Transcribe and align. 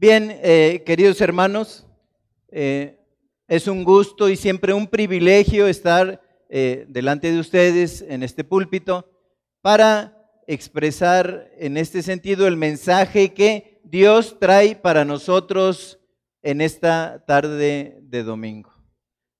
Bien, 0.00 0.30
eh, 0.44 0.84
queridos 0.86 1.20
hermanos, 1.20 1.84
eh, 2.52 3.00
es 3.48 3.66
un 3.66 3.82
gusto 3.82 4.28
y 4.28 4.36
siempre 4.36 4.72
un 4.72 4.86
privilegio 4.86 5.66
estar 5.66 6.22
eh, 6.48 6.84
delante 6.88 7.32
de 7.32 7.40
ustedes 7.40 8.02
en 8.02 8.22
este 8.22 8.44
púlpito 8.44 9.10
para 9.60 10.16
expresar 10.46 11.50
en 11.58 11.76
este 11.76 12.02
sentido 12.02 12.46
el 12.46 12.56
mensaje 12.56 13.34
que 13.34 13.80
Dios 13.82 14.36
trae 14.38 14.76
para 14.76 15.04
nosotros 15.04 15.98
en 16.42 16.60
esta 16.60 17.24
tarde 17.26 17.98
de 18.02 18.22
domingo. 18.22 18.72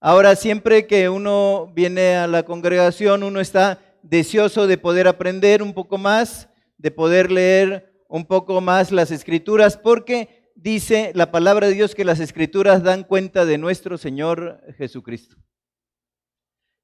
Ahora, 0.00 0.34
siempre 0.34 0.88
que 0.88 1.08
uno 1.08 1.70
viene 1.72 2.16
a 2.16 2.26
la 2.26 2.42
congregación, 2.42 3.22
uno 3.22 3.38
está 3.38 3.78
deseoso 4.02 4.66
de 4.66 4.76
poder 4.76 5.06
aprender 5.06 5.62
un 5.62 5.72
poco 5.72 5.98
más, 5.98 6.48
de 6.78 6.90
poder 6.90 7.30
leer 7.30 8.04
un 8.08 8.24
poco 8.24 8.60
más 8.60 8.90
las 8.90 9.12
escrituras, 9.12 9.76
porque 9.76 10.37
dice 10.58 11.12
la 11.14 11.30
palabra 11.30 11.68
de 11.68 11.74
Dios 11.74 11.94
que 11.94 12.04
las 12.04 12.20
escrituras 12.20 12.82
dan 12.82 13.04
cuenta 13.04 13.46
de 13.46 13.58
nuestro 13.58 13.96
Señor 13.96 14.60
Jesucristo. 14.76 15.36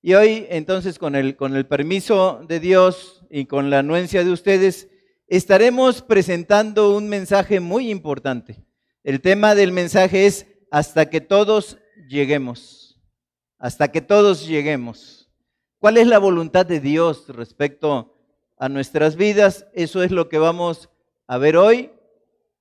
Y 0.00 0.14
hoy, 0.14 0.46
entonces, 0.50 0.98
con 0.98 1.14
el, 1.14 1.34
con 1.36 1.56
el 1.56 1.66
permiso 1.66 2.44
de 2.46 2.60
Dios 2.60 3.24
y 3.30 3.46
con 3.46 3.70
la 3.70 3.80
anuencia 3.80 4.22
de 4.22 4.30
ustedes, 4.30 4.88
estaremos 5.26 6.02
presentando 6.02 6.94
un 6.94 7.08
mensaje 7.08 7.58
muy 7.58 7.90
importante. 7.90 8.62
El 9.02 9.20
tema 9.20 9.54
del 9.54 9.72
mensaje 9.72 10.26
es 10.26 10.46
hasta 10.70 11.08
que 11.08 11.20
todos 11.20 11.78
lleguemos, 12.08 13.00
hasta 13.58 13.90
que 13.90 14.02
todos 14.02 14.46
lleguemos. 14.46 15.30
¿Cuál 15.78 15.96
es 15.96 16.06
la 16.06 16.18
voluntad 16.18 16.66
de 16.66 16.80
Dios 16.80 17.26
respecto 17.28 18.14
a 18.56 18.68
nuestras 18.68 19.16
vidas? 19.16 19.66
Eso 19.72 20.02
es 20.02 20.10
lo 20.10 20.28
que 20.28 20.38
vamos 20.38 20.90
a 21.26 21.38
ver 21.38 21.56
hoy. 21.56 21.90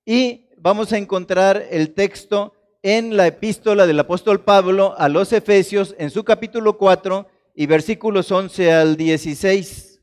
Y 0.06 0.43
vamos 0.64 0.94
a 0.94 0.98
encontrar 0.98 1.68
el 1.72 1.94
texto 1.94 2.54
en 2.82 3.18
la 3.18 3.28
epístola 3.28 3.86
del 3.86 4.00
apóstol 4.00 4.46
Pablo 4.46 4.96
a 4.98 5.10
los 5.10 5.34
Efesios 5.34 5.94
en 6.00 6.10
su 6.10 6.24
capítulo 6.24 6.78
4 6.78 7.28
y 7.54 7.66
versículos 7.66 8.32
11 8.32 8.72
al 8.72 8.96
16. 8.96 10.02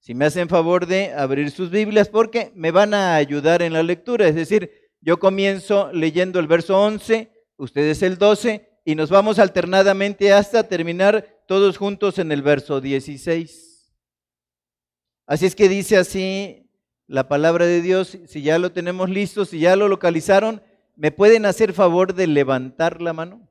Si 0.00 0.12
me 0.12 0.24
hacen 0.24 0.48
favor 0.48 0.86
de 0.86 1.12
abrir 1.12 1.52
sus 1.52 1.70
Biblias 1.70 2.08
porque 2.08 2.50
me 2.56 2.72
van 2.72 2.94
a 2.94 3.14
ayudar 3.14 3.62
en 3.62 3.72
la 3.72 3.84
lectura, 3.84 4.26
es 4.26 4.34
decir, 4.34 4.72
yo 5.00 5.20
comienzo 5.20 5.92
leyendo 5.92 6.40
el 6.40 6.48
verso 6.48 6.80
11, 6.80 7.30
ustedes 7.56 8.02
el 8.02 8.18
12 8.18 8.80
y 8.84 8.96
nos 8.96 9.08
vamos 9.10 9.38
alternadamente 9.38 10.32
hasta 10.32 10.64
terminar 10.64 11.44
todos 11.46 11.78
juntos 11.78 12.18
en 12.18 12.32
el 12.32 12.42
verso 12.42 12.80
16. 12.80 13.94
Así 15.28 15.46
es 15.46 15.54
que 15.54 15.68
dice 15.68 15.96
así 15.96 16.65
la 17.08 17.28
palabra 17.28 17.66
de 17.66 17.82
Dios, 17.82 18.18
si 18.26 18.42
ya 18.42 18.58
lo 18.58 18.72
tenemos 18.72 19.08
listo, 19.08 19.44
si 19.44 19.60
ya 19.60 19.76
lo 19.76 19.88
localizaron, 19.88 20.62
¿me 20.96 21.12
pueden 21.12 21.46
hacer 21.46 21.72
favor 21.72 22.14
de 22.14 22.26
levantar 22.26 23.00
la 23.00 23.12
mano? 23.12 23.48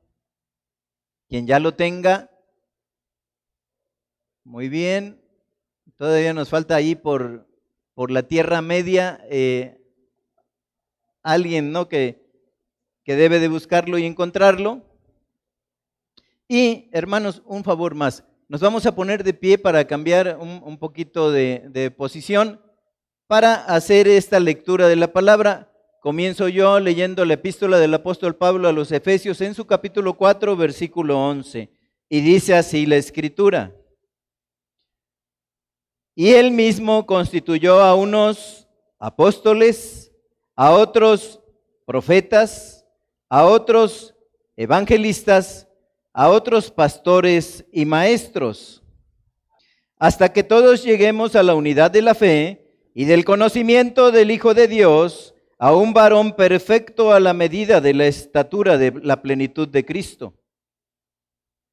Quien 1.28 1.46
ya 1.46 1.58
lo 1.58 1.74
tenga. 1.74 2.30
Muy 4.44 4.68
bien. 4.68 5.20
Todavía 5.96 6.34
nos 6.34 6.50
falta 6.50 6.76
ahí 6.76 6.94
por, 6.94 7.48
por 7.94 8.10
la 8.10 8.24
Tierra 8.24 8.60
Media 8.60 9.20
eh, 9.30 9.80
alguien 11.22 11.72
¿no? 11.72 11.88
que, 11.88 12.24
que 13.04 13.16
debe 13.16 13.40
de 13.40 13.48
buscarlo 13.48 13.96
y 13.98 14.04
encontrarlo. 14.04 14.82
Y 16.46 16.88
hermanos, 16.92 17.42
un 17.46 17.64
favor 17.64 17.94
más. 17.94 18.24
Nos 18.48 18.60
vamos 18.60 18.86
a 18.86 18.94
poner 18.94 19.24
de 19.24 19.34
pie 19.34 19.58
para 19.58 19.86
cambiar 19.86 20.38
un, 20.38 20.78
poquito 20.78 21.32
de, 21.32 21.64
de 21.70 21.90
posición. 21.90 22.60
Para 23.26 23.54
hacer 23.54 24.06
esta 24.06 24.38
lectura 24.38 24.86
de 24.86 24.94
la 24.94 25.12
palabra, 25.12 25.68
comienzo 26.00 26.46
yo 26.46 26.78
leyendo 26.78 27.24
la 27.24 27.34
epístola 27.34 27.80
del 27.80 27.92
apóstol 27.92 28.36
Pablo 28.36 28.68
a 28.68 28.72
los 28.72 28.92
Efesios 28.92 29.40
en 29.40 29.52
su 29.52 29.66
capítulo 29.66 30.14
4, 30.14 30.56
versículo 30.56 31.18
11. 31.18 31.68
Y 32.08 32.20
dice 32.20 32.54
así 32.54 32.86
la 32.86 32.94
escritura. 32.94 33.74
Y 36.14 36.34
él 36.34 36.52
mismo 36.52 37.04
constituyó 37.04 37.80
a 37.80 37.96
unos 37.96 38.68
apóstoles, 38.96 40.12
a 40.54 40.70
otros 40.70 41.40
profetas, 41.84 42.86
a 43.28 43.44
otros 43.44 44.14
evangelistas, 44.56 45.66
a 46.12 46.28
otros 46.28 46.70
pastores 46.70 47.64
y 47.72 47.86
maestros, 47.86 48.84
hasta 49.98 50.32
que 50.32 50.44
todos 50.44 50.84
lleguemos 50.84 51.34
a 51.34 51.42
la 51.42 51.56
unidad 51.56 51.90
de 51.90 52.02
la 52.02 52.14
fe 52.14 52.65
y 52.98 53.04
del 53.04 53.26
conocimiento 53.26 54.10
del 54.10 54.30
Hijo 54.30 54.54
de 54.54 54.68
Dios 54.68 55.34
a 55.58 55.76
un 55.76 55.92
varón 55.92 56.34
perfecto 56.34 57.12
a 57.12 57.20
la 57.20 57.34
medida 57.34 57.82
de 57.82 57.92
la 57.92 58.06
estatura 58.06 58.78
de 58.78 58.90
la 59.02 59.20
plenitud 59.20 59.68
de 59.68 59.84
Cristo, 59.84 60.32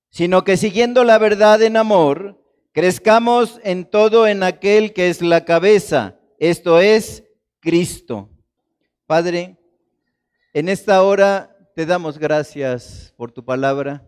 sino 0.09 0.43
que 0.43 0.57
siguiendo 0.57 1.05
la 1.05 1.17
verdad 1.19 1.61
en 1.61 1.77
amor, 1.77 2.43
crezcamos 2.73 3.61
en 3.63 3.85
todo 3.85 4.27
en 4.27 4.43
aquel 4.43 4.91
que 4.91 5.07
es 5.07 5.21
la 5.21 5.45
cabeza, 5.45 6.19
esto 6.39 6.81
es 6.81 7.23
Cristo. 7.61 8.29
Padre, 9.05 9.57
en 10.51 10.67
esta 10.67 11.03
hora 11.03 11.55
te 11.73 11.85
damos 11.85 12.17
gracias 12.17 13.13
por 13.15 13.31
tu 13.31 13.45
palabra. 13.45 14.05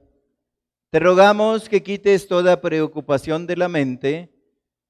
Te 0.89 0.99
rogamos 0.99 1.69
que 1.69 1.81
quites 1.81 2.27
toda 2.27 2.59
preocupación 2.59 3.47
de 3.47 3.55
la 3.55 3.69
mente, 3.69 4.33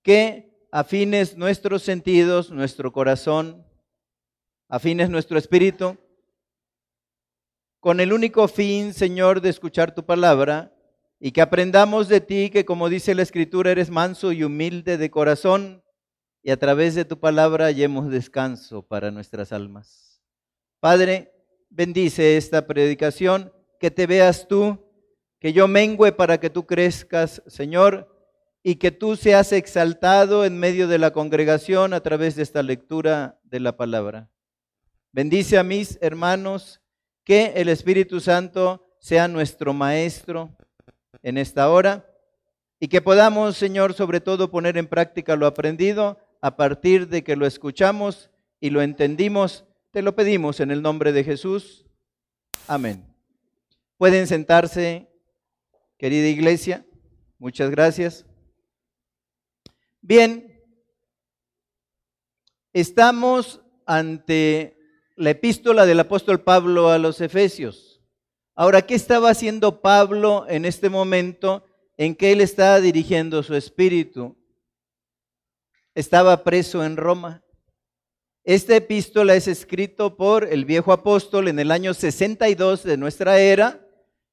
que 0.01 0.54
afines 0.75 1.37
nuestros 1.37 1.83
sentidos, 1.83 2.51
nuestro 2.51 2.91
corazón, 2.91 3.65
afines 4.67 5.09
nuestro 5.09 5.37
espíritu, 5.37 5.97
con 7.79 8.01
el 8.01 8.11
único 8.11 8.49
fin, 8.49 8.93
Señor, 8.93 9.39
de 9.39 9.51
escuchar 9.51 9.95
tu 9.95 10.05
palabra 10.05 10.75
y 11.17 11.31
que 11.31 11.39
aprendamos 11.39 12.09
de 12.09 12.19
ti 12.19 12.49
que, 12.49 12.65
como 12.65 12.89
dice 12.89 13.15
la 13.15 13.21
Escritura, 13.21 13.71
eres 13.71 13.89
manso 13.89 14.33
y 14.33 14.43
humilde 14.43 14.97
de 14.97 15.09
corazón 15.09 15.81
y 16.43 16.51
a 16.51 16.57
través 16.57 16.93
de 16.93 17.05
tu 17.05 17.21
palabra 17.21 17.67
hallemos 17.67 18.09
descanso 18.09 18.81
para 18.85 19.11
nuestras 19.11 19.53
almas. 19.53 20.21
Padre, 20.81 21.31
bendice 21.69 22.35
esta 22.35 22.67
predicación, 22.67 23.53
que 23.79 23.91
te 23.91 24.07
veas 24.07 24.45
tú, 24.45 24.77
que 25.39 25.53
yo 25.53 25.69
mengüe 25.69 26.11
para 26.11 26.37
que 26.37 26.49
tú 26.49 26.65
crezcas, 26.65 27.41
Señor, 27.47 28.14
y 28.67 28.77
que 28.77 28.89
tú 28.89 29.15
seas 29.15 29.51
exaltado 29.51 30.43
en 30.43 30.57
medio 30.57 30.87
de 30.87 30.97
la 30.97 31.11
congregación 31.11 31.93
a 31.93 31.99
través 31.99 32.35
de 32.35 32.41
esta 32.41 32.63
lectura 32.63 33.39
de 33.43 33.59
la 33.59 33.77
palabra. 33.77 34.31
Bendice 35.11 35.59
a 35.59 35.63
mis 35.63 35.99
hermanos, 36.01 36.81
que 37.23 37.53
el 37.57 37.69
Espíritu 37.69 38.19
Santo 38.19 38.87
sea 38.97 39.27
nuestro 39.27 39.71
maestro 39.75 40.57
en 41.21 41.37
esta 41.37 41.69
hora 41.69 42.09
y 42.79 42.87
que 42.87 43.01
podamos, 43.01 43.55
Señor, 43.55 43.93
sobre 43.93 44.19
todo 44.19 44.49
poner 44.49 44.79
en 44.79 44.87
práctica 44.87 45.35
lo 45.35 45.45
aprendido 45.45 46.17
a 46.41 46.55
partir 46.55 47.07
de 47.07 47.23
que 47.23 47.35
lo 47.35 47.45
escuchamos 47.45 48.31
y 48.59 48.71
lo 48.71 48.81
entendimos. 48.81 49.65
Te 49.91 50.01
lo 50.01 50.15
pedimos 50.15 50.59
en 50.59 50.71
el 50.71 50.81
nombre 50.81 51.11
de 51.11 51.23
Jesús. 51.23 51.85
Amén. 52.65 53.05
Pueden 53.97 54.25
sentarse, 54.25 55.07
querida 55.99 56.27
iglesia. 56.29 56.83
Muchas 57.37 57.69
gracias. 57.69 58.25
Bien, 60.07 60.63
estamos 62.73 63.59
ante 63.87 64.77
la 65.15 65.31
epístola 65.31 65.87
del 65.87 65.99
apóstol 65.99 66.43
Pablo 66.43 66.89
a 66.89 66.99
los 66.99 67.21
Efesios. 67.21 68.03
Ahora, 68.53 68.83
¿qué 68.83 68.93
estaba 68.93 69.31
haciendo 69.31 69.81
Pablo 69.81 70.45
en 70.47 70.65
este 70.65 70.91
momento 70.91 71.65
en 71.97 72.13
que 72.13 72.33
él 72.33 72.41
estaba 72.41 72.81
dirigiendo 72.81 73.41
su 73.41 73.55
espíritu? 73.55 74.37
Estaba 75.95 76.43
preso 76.43 76.85
en 76.85 76.97
Roma. 76.97 77.43
Esta 78.43 78.75
epístola 78.75 79.33
es 79.33 79.47
escrito 79.47 80.17
por 80.17 80.43
el 80.43 80.65
viejo 80.65 80.93
apóstol 80.93 81.47
en 81.47 81.57
el 81.57 81.71
año 81.71 81.95
62 81.95 82.83
de 82.83 82.97
nuestra 82.97 83.39
era 83.39 83.83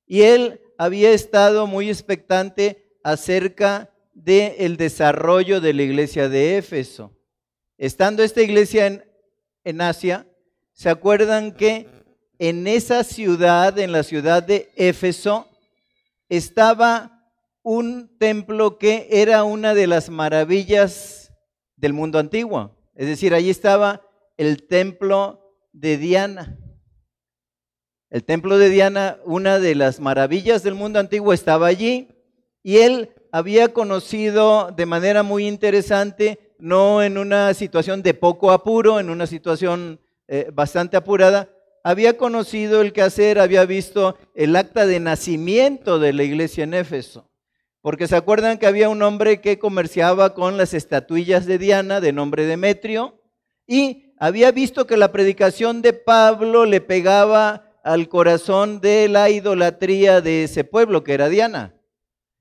y 0.06 0.20
él 0.20 0.60
había 0.76 1.12
estado 1.12 1.66
muy 1.66 1.88
expectante 1.88 2.94
acerca 3.02 3.91
del 4.12 4.76
desarrollo 4.76 5.60
de 5.60 5.72
la 5.74 5.82
iglesia 5.82 6.28
de 6.28 6.58
Éfeso. 6.58 7.16
Estando 7.78 8.22
esta 8.22 8.42
iglesia 8.42 8.86
en, 8.86 9.04
en 9.64 9.80
Asia, 9.80 10.26
¿se 10.72 10.88
acuerdan 10.88 11.52
que 11.52 11.88
en 12.38 12.66
esa 12.66 13.04
ciudad, 13.04 13.78
en 13.78 13.92
la 13.92 14.02
ciudad 14.02 14.42
de 14.42 14.70
Éfeso, 14.76 15.48
estaba 16.28 17.30
un 17.62 18.16
templo 18.18 18.78
que 18.78 19.08
era 19.10 19.44
una 19.44 19.74
de 19.74 19.86
las 19.86 20.10
maravillas 20.10 21.32
del 21.76 21.92
mundo 21.92 22.18
antiguo? 22.18 22.76
Es 22.94 23.06
decir, 23.06 23.34
allí 23.34 23.50
estaba 23.50 24.02
el 24.36 24.66
templo 24.66 25.56
de 25.72 25.96
Diana. 25.96 26.58
El 28.10 28.24
templo 28.24 28.58
de 28.58 28.68
Diana, 28.68 29.18
una 29.24 29.58
de 29.58 29.74
las 29.74 29.98
maravillas 29.98 30.62
del 30.62 30.74
mundo 30.74 30.98
antiguo, 30.98 31.32
estaba 31.32 31.66
allí 31.66 32.08
y 32.62 32.78
él 32.78 33.10
había 33.32 33.72
conocido 33.72 34.70
de 34.76 34.84
manera 34.84 35.22
muy 35.22 35.48
interesante, 35.48 36.54
no 36.58 37.02
en 37.02 37.16
una 37.16 37.54
situación 37.54 38.02
de 38.02 38.12
poco 38.12 38.52
apuro, 38.52 39.00
en 39.00 39.08
una 39.08 39.26
situación 39.26 40.00
eh, 40.28 40.50
bastante 40.52 40.98
apurada, 40.98 41.48
había 41.82 42.16
conocido 42.18 42.82
el 42.82 42.92
quehacer, 42.92 43.40
había 43.40 43.64
visto 43.64 44.16
el 44.34 44.54
acta 44.54 44.86
de 44.86 45.00
nacimiento 45.00 45.98
de 45.98 46.12
la 46.12 46.22
iglesia 46.22 46.64
en 46.64 46.74
Éfeso. 46.74 47.30
Porque 47.80 48.06
se 48.06 48.14
acuerdan 48.14 48.58
que 48.58 48.66
había 48.66 48.90
un 48.90 49.02
hombre 49.02 49.40
que 49.40 49.58
comerciaba 49.58 50.34
con 50.34 50.56
las 50.56 50.74
estatuillas 50.74 51.46
de 51.46 51.58
Diana 51.58 52.00
de 52.00 52.12
nombre 52.12 52.46
Demetrio 52.46 53.18
y 53.66 54.14
había 54.18 54.52
visto 54.52 54.86
que 54.86 54.96
la 54.96 55.10
predicación 55.10 55.82
de 55.82 55.94
Pablo 55.94 56.66
le 56.66 56.80
pegaba 56.80 57.72
al 57.82 58.08
corazón 58.08 58.80
de 58.80 59.08
la 59.08 59.30
idolatría 59.30 60.20
de 60.20 60.44
ese 60.44 60.62
pueblo 60.62 61.02
que 61.02 61.14
era 61.14 61.28
Diana. 61.28 61.74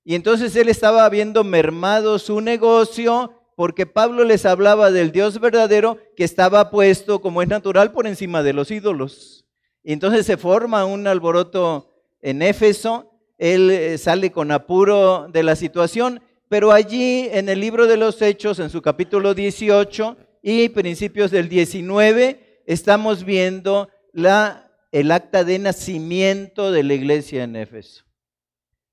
Y 0.03 0.15
entonces 0.15 0.55
él 0.55 0.69
estaba 0.69 1.07
viendo 1.09 1.43
mermado 1.43 2.19
su 2.19 2.41
negocio 2.41 3.33
porque 3.55 3.85
Pablo 3.85 4.23
les 4.23 4.45
hablaba 4.45 4.91
del 4.91 5.11
Dios 5.11 5.39
verdadero 5.39 5.97
que 6.15 6.23
estaba 6.23 6.71
puesto, 6.71 7.21
como 7.21 7.41
es 7.41 7.47
natural, 7.47 7.91
por 7.91 8.07
encima 8.07 8.41
de 8.41 8.53
los 8.53 8.71
ídolos. 8.71 9.45
Y 9.83 9.93
entonces 9.93 10.25
se 10.25 10.37
forma 10.37 10.85
un 10.85 11.05
alboroto 11.07 11.89
en 12.21 12.41
Éfeso 12.41 13.11
él 13.41 13.71
eh, 13.71 13.97
sale 13.97 14.31
con 14.31 14.51
apuro 14.51 15.27
de 15.27 15.41
la 15.41 15.55
situación, 15.55 16.21
pero 16.47 16.71
allí 16.71 17.27
en 17.31 17.49
el 17.49 17.59
libro 17.59 17.87
de 17.87 17.97
los 17.97 18.21
Hechos, 18.21 18.59
en 18.59 18.69
su 18.69 18.83
capítulo 18.83 19.33
18 19.33 20.15
y 20.43 20.69
principios 20.69 21.31
del 21.31 21.49
19, 21.49 22.61
estamos 22.67 23.23
viendo 23.23 23.89
la, 24.13 24.71
el 24.91 25.11
acta 25.11 25.43
de 25.43 25.57
nacimiento 25.57 26.71
de 26.71 26.83
la 26.83 26.93
iglesia 26.93 27.43
en 27.43 27.55
Éfeso. 27.55 28.03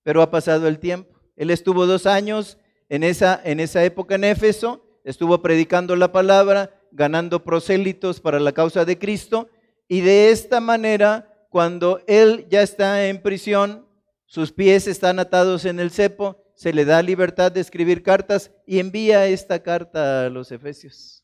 Pero 0.08 0.22
ha 0.22 0.31
pasado 0.31 0.69
el 0.69 0.78
tiempo. 0.78 1.20
Él 1.37 1.50
estuvo 1.50 1.84
dos 1.84 2.06
años 2.06 2.56
en 2.88 3.05
esa, 3.05 3.38
en 3.44 3.60
esa 3.60 3.84
época 3.84 4.14
en 4.14 4.25
Éfeso, 4.25 4.82
estuvo 5.05 5.43
predicando 5.43 5.96
la 5.96 6.12
palabra, 6.12 6.70
ganando 6.93 7.44
prosélitos 7.44 8.19
para 8.19 8.40
la 8.40 8.52
causa 8.52 8.87
de 8.87 8.99
Cristo, 8.99 9.50
y 9.87 10.00
de 10.00 10.31
esta 10.31 10.62
manera, 10.62 11.46
cuando 11.50 12.00
él 12.06 12.46
ya 12.49 12.62
está 12.62 13.06
en 13.06 13.20
prisión, 13.20 13.87
sus 14.25 14.50
pies 14.50 14.87
están 14.87 15.19
atados 15.19 15.66
en 15.66 15.78
el 15.78 15.90
cepo, 15.90 16.43
se 16.54 16.72
le 16.72 16.87
da 16.87 17.02
libertad 17.02 17.52
de 17.52 17.61
escribir 17.61 18.02
cartas 18.02 18.50
y 18.66 18.78
envía 18.78 19.26
esta 19.26 19.62
carta 19.62 20.25
a 20.25 20.31
los 20.31 20.52
efesios. 20.52 21.22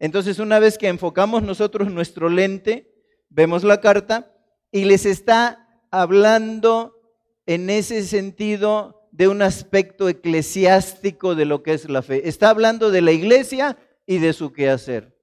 Entonces, 0.00 0.40
una 0.40 0.58
vez 0.58 0.76
que 0.76 0.88
enfocamos 0.88 1.44
nosotros 1.44 1.88
nuestro 1.88 2.28
lente, 2.28 2.92
vemos 3.28 3.62
la 3.62 3.80
carta 3.80 4.34
y 4.72 4.86
les 4.86 5.06
está 5.06 5.86
hablando 5.92 6.93
en 7.46 7.70
ese 7.70 8.02
sentido 8.04 9.08
de 9.12 9.28
un 9.28 9.42
aspecto 9.42 10.08
eclesiástico 10.08 11.34
de 11.34 11.44
lo 11.44 11.62
que 11.62 11.72
es 11.74 11.88
la 11.88 12.02
fe. 12.02 12.28
Está 12.28 12.50
hablando 12.50 12.90
de 12.90 13.00
la 13.00 13.12
iglesia 13.12 13.76
y 14.06 14.18
de 14.18 14.32
su 14.32 14.52
quehacer. 14.52 15.16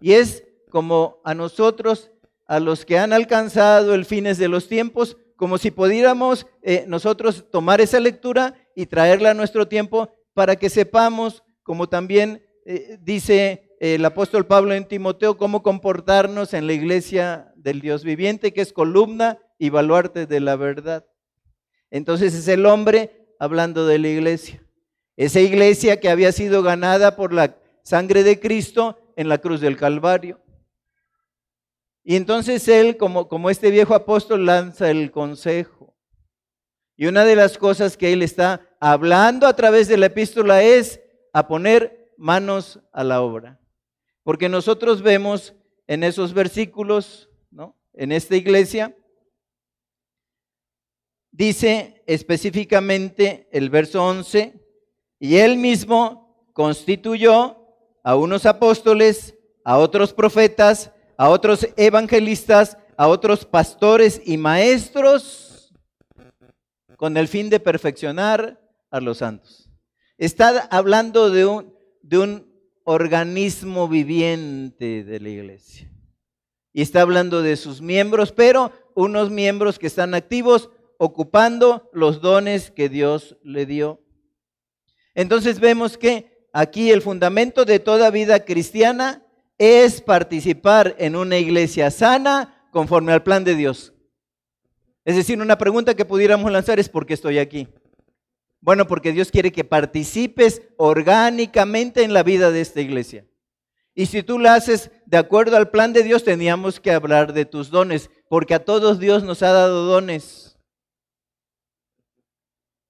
Y 0.00 0.12
es 0.12 0.44
como 0.70 1.20
a 1.24 1.34
nosotros, 1.34 2.10
a 2.46 2.60
los 2.60 2.84
que 2.84 2.98
han 2.98 3.12
alcanzado 3.12 3.94
el 3.94 4.04
fines 4.04 4.38
de 4.38 4.48
los 4.48 4.68
tiempos, 4.68 5.16
como 5.36 5.58
si 5.58 5.70
pudiéramos 5.70 6.46
eh, 6.62 6.84
nosotros 6.86 7.50
tomar 7.50 7.80
esa 7.80 7.98
lectura 7.98 8.54
y 8.76 8.86
traerla 8.86 9.30
a 9.30 9.34
nuestro 9.34 9.66
tiempo 9.66 10.10
para 10.34 10.56
que 10.56 10.70
sepamos, 10.70 11.42
como 11.62 11.88
también 11.88 12.44
eh, 12.64 12.96
dice 13.00 13.76
el 13.80 14.04
apóstol 14.04 14.46
Pablo 14.46 14.72
en 14.72 14.86
Timoteo, 14.86 15.36
cómo 15.36 15.64
comportarnos 15.64 16.54
en 16.54 16.68
la 16.68 16.72
iglesia 16.74 17.52
del 17.56 17.80
Dios 17.80 18.04
viviente, 18.04 18.52
que 18.52 18.60
es 18.60 18.72
columna 18.72 19.40
y 19.58 19.70
baluarte 19.70 20.26
de 20.26 20.38
la 20.38 20.54
verdad. 20.54 21.04
Entonces 21.92 22.32
es 22.34 22.48
el 22.48 22.64
hombre 22.64 23.28
hablando 23.38 23.86
de 23.86 23.98
la 23.98 24.08
iglesia. 24.08 24.64
Esa 25.14 25.40
iglesia 25.40 26.00
que 26.00 26.08
había 26.08 26.32
sido 26.32 26.62
ganada 26.62 27.16
por 27.16 27.34
la 27.34 27.58
sangre 27.84 28.24
de 28.24 28.40
Cristo 28.40 28.98
en 29.14 29.28
la 29.28 29.38
cruz 29.38 29.60
del 29.60 29.76
Calvario. 29.76 30.40
Y 32.02 32.16
entonces 32.16 32.66
él, 32.66 32.96
como, 32.96 33.28
como 33.28 33.50
este 33.50 33.70
viejo 33.70 33.94
apóstol, 33.94 34.46
lanza 34.46 34.90
el 34.90 35.10
consejo. 35.10 35.94
Y 36.96 37.06
una 37.06 37.26
de 37.26 37.36
las 37.36 37.58
cosas 37.58 37.98
que 37.98 38.14
él 38.14 38.22
está 38.22 38.66
hablando 38.80 39.46
a 39.46 39.54
través 39.54 39.86
de 39.86 39.98
la 39.98 40.06
epístola 40.06 40.62
es 40.62 40.98
a 41.34 41.46
poner 41.46 42.10
manos 42.16 42.80
a 42.90 43.04
la 43.04 43.20
obra. 43.20 43.60
Porque 44.22 44.48
nosotros 44.48 45.02
vemos 45.02 45.54
en 45.86 46.04
esos 46.04 46.32
versículos, 46.32 47.28
¿no? 47.50 47.76
en 47.92 48.12
esta 48.12 48.34
iglesia, 48.34 48.96
dice 51.32 52.04
específicamente 52.06 53.48
el 53.50 53.70
verso 53.70 54.04
11, 54.04 54.54
y 55.18 55.36
él 55.36 55.56
mismo 55.56 56.48
constituyó 56.52 57.56
a 58.04 58.16
unos 58.16 58.46
apóstoles, 58.46 59.34
a 59.64 59.78
otros 59.78 60.12
profetas, 60.12 60.92
a 61.16 61.28
otros 61.28 61.66
evangelistas, 61.76 62.76
a 62.96 63.08
otros 63.08 63.44
pastores 63.44 64.20
y 64.24 64.36
maestros 64.36 65.72
con 66.96 67.16
el 67.16 67.26
fin 67.26 67.50
de 67.50 67.58
perfeccionar 67.58 68.60
a 68.90 69.00
los 69.00 69.18
santos. 69.18 69.70
Está 70.18 70.68
hablando 70.70 71.30
de 71.30 71.46
un, 71.46 71.74
de 72.02 72.18
un 72.18 72.52
organismo 72.84 73.88
viviente 73.88 75.02
de 75.04 75.20
la 75.20 75.28
iglesia. 75.28 75.90
Y 76.72 76.82
está 76.82 77.02
hablando 77.02 77.42
de 77.42 77.56
sus 77.56 77.80
miembros, 77.80 78.32
pero 78.32 78.72
unos 78.94 79.30
miembros 79.30 79.78
que 79.78 79.86
están 79.86 80.14
activos 80.14 80.70
ocupando 81.04 81.90
los 81.92 82.20
dones 82.20 82.70
que 82.70 82.88
Dios 82.88 83.36
le 83.42 83.66
dio. 83.66 84.00
Entonces 85.16 85.58
vemos 85.58 85.98
que 85.98 86.46
aquí 86.52 86.92
el 86.92 87.02
fundamento 87.02 87.64
de 87.64 87.80
toda 87.80 88.08
vida 88.12 88.44
cristiana 88.44 89.26
es 89.58 90.00
participar 90.00 90.94
en 90.98 91.16
una 91.16 91.38
iglesia 91.38 91.90
sana 91.90 92.68
conforme 92.70 93.10
al 93.10 93.24
plan 93.24 93.42
de 93.42 93.56
Dios. 93.56 93.92
Es 95.04 95.16
decir, 95.16 95.40
una 95.40 95.58
pregunta 95.58 95.96
que 95.96 96.04
pudiéramos 96.04 96.52
lanzar 96.52 96.78
es 96.78 96.88
¿por 96.88 97.04
qué 97.04 97.14
estoy 97.14 97.40
aquí? 97.40 97.66
Bueno, 98.60 98.86
porque 98.86 99.10
Dios 99.10 99.32
quiere 99.32 99.50
que 99.50 99.64
participes 99.64 100.62
orgánicamente 100.76 102.04
en 102.04 102.14
la 102.14 102.22
vida 102.22 102.52
de 102.52 102.60
esta 102.60 102.80
iglesia. 102.80 103.26
Y 103.92 104.06
si 104.06 104.22
tú 104.22 104.38
la 104.38 104.54
haces 104.54 104.92
de 105.06 105.18
acuerdo 105.18 105.56
al 105.56 105.68
plan 105.68 105.92
de 105.92 106.04
Dios, 106.04 106.22
teníamos 106.22 106.78
que 106.78 106.92
hablar 106.92 107.32
de 107.32 107.44
tus 107.44 107.70
dones, 107.70 108.08
porque 108.28 108.54
a 108.54 108.64
todos 108.64 109.00
Dios 109.00 109.24
nos 109.24 109.42
ha 109.42 109.50
dado 109.50 109.86
dones. 109.86 110.51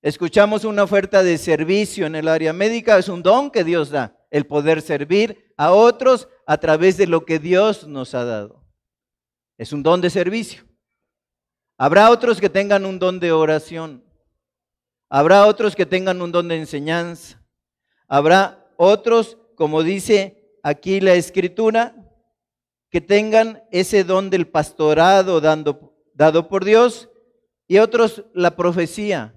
Escuchamos 0.03 0.65
una 0.65 0.83
oferta 0.83 1.23
de 1.23 1.39
servicio 1.39 2.07
en 2.07 2.17
el 2.17 2.27
área 2.27 2.53
médica, 2.53 2.99
es 2.99 3.09
un 3.09 3.23
don 3.23 3.53
que 3.53 3.63
Dios 3.63 3.91
da, 3.91 4.19
el 4.33 4.47
poder 4.47 4.83
servir 4.83 5.55
a 5.57 5.71
otros 5.71 6.29
a 6.45 6.59
través 6.59 6.97
de 6.97 7.07
lo 7.07 7.25
que 7.25 7.39
Dios 7.39 7.87
nos 7.87 8.13
ha 8.15 8.25
dado. 8.25 8.67
Es 9.57 9.73
un 9.73 9.85
don 9.85 10.01
de 10.01 10.11
servicio. 10.11 10.65
Habrá 11.79 12.11
otros 12.11 12.41
que 12.41 12.51
tengan 12.51 12.85
un 12.85 12.99
don 12.99 13.21
de 13.21 13.31
oración. 13.31 14.05
Habrá 15.09 15.47
otros 15.47 15.77
que 15.77 15.87
tengan 15.87 16.21
un 16.21 16.33
don 16.33 16.49
de 16.49 16.57
enseñanza. 16.57 17.41
Habrá 18.09 18.69
otros, 18.77 19.39
como 19.55 19.85
dice 19.85 20.59
aquí 20.65 21.01
la 21.01 21.15
escritura, 21.15 21.95
que 22.91 23.01
tengan 23.01 23.63
ese 23.71 24.03
don 24.03 24.31
del 24.31 24.49
pastorado 24.49 25.41
dado 25.41 26.49
por 26.49 26.65
Dios 26.65 27.09
y 27.69 27.79
otros 27.79 28.25
la 28.35 28.57
profecía. 28.57 29.35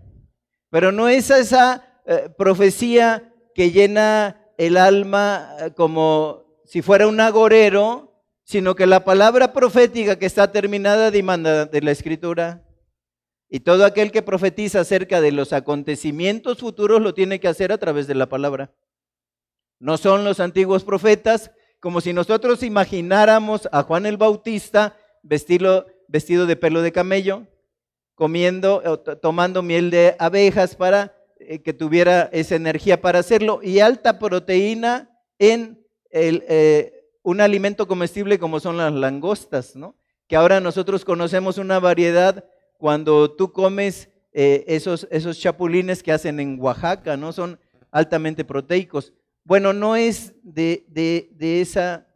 Pero 0.75 0.91
no 0.91 1.07
es 1.07 1.29
esa 1.29 2.01
eh, 2.05 2.27
profecía 2.37 3.33
que 3.53 3.71
llena 3.71 4.51
el 4.57 4.75
alma 4.75 5.55
eh, 5.57 5.71
como 5.73 6.43
si 6.65 6.81
fuera 6.81 7.07
un 7.07 7.17
agorero, 7.21 8.21
sino 8.43 8.75
que 8.75 8.85
la 8.85 9.05
palabra 9.05 9.53
profética 9.53 10.19
que 10.19 10.25
está 10.25 10.51
terminada 10.51 11.11
demanda 11.11 11.65
de 11.65 11.79
la 11.79 11.91
escritura. 11.91 12.67
Y 13.47 13.61
todo 13.61 13.85
aquel 13.85 14.11
que 14.11 14.21
profetiza 14.21 14.81
acerca 14.81 15.21
de 15.21 15.31
los 15.31 15.53
acontecimientos 15.53 16.57
futuros 16.57 17.01
lo 17.01 17.13
tiene 17.13 17.39
que 17.39 17.47
hacer 17.47 17.71
a 17.71 17.77
través 17.77 18.05
de 18.05 18.15
la 18.15 18.27
palabra. 18.27 18.75
No 19.79 19.95
son 19.95 20.25
los 20.25 20.41
antiguos 20.41 20.83
profetas, 20.83 21.51
como 21.79 22.01
si 22.01 22.11
nosotros 22.11 22.63
imagináramos 22.63 23.69
a 23.71 23.83
Juan 23.83 24.05
el 24.05 24.17
Bautista 24.17 24.97
vestido, 25.23 25.85
vestido 26.09 26.45
de 26.45 26.57
pelo 26.57 26.81
de 26.81 26.91
camello, 26.91 27.47
comiendo, 28.15 28.81
tomando 29.21 29.61
miel 29.61 29.91
de 29.91 30.15
abejas 30.17 30.75
para 30.75 31.13
eh, 31.37 31.61
que 31.61 31.73
tuviera 31.73 32.29
esa 32.31 32.55
energía 32.55 33.01
para 33.01 33.19
hacerlo 33.19 33.59
y 33.61 33.79
alta 33.79 34.17
proteína 34.17 35.09
en 35.37 35.85
eh, 36.11 37.09
un 37.23 37.41
alimento 37.41 37.87
comestible 37.87 38.39
como 38.39 38.59
son 38.59 38.77
las 38.77 38.93
langostas, 38.93 39.75
¿no? 39.75 39.95
Que 40.27 40.35
ahora 40.35 40.59
nosotros 40.59 41.03
conocemos 41.03 41.57
una 41.57 41.79
variedad 41.79 42.45
cuando 42.77 43.31
tú 43.31 43.51
comes 43.51 44.09
eh, 44.31 44.63
esos, 44.67 45.07
esos 45.11 45.39
chapulines 45.39 46.03
que 46.03 46.11
hacen 46.11 46.39
en 46.39 46.59
Oaxaca, 46.59 47.17
¿no? 47.17 47.31
Son 47.31 47.59
altamente 47.91 48.45
proteicos. 48.45 49.13
Bueno, 49.43 49.73
no 49.73 49.95
es 49.95 50.33
de, 50.43 50.85
de, 50.87 51.61
esa, 51.61 52.07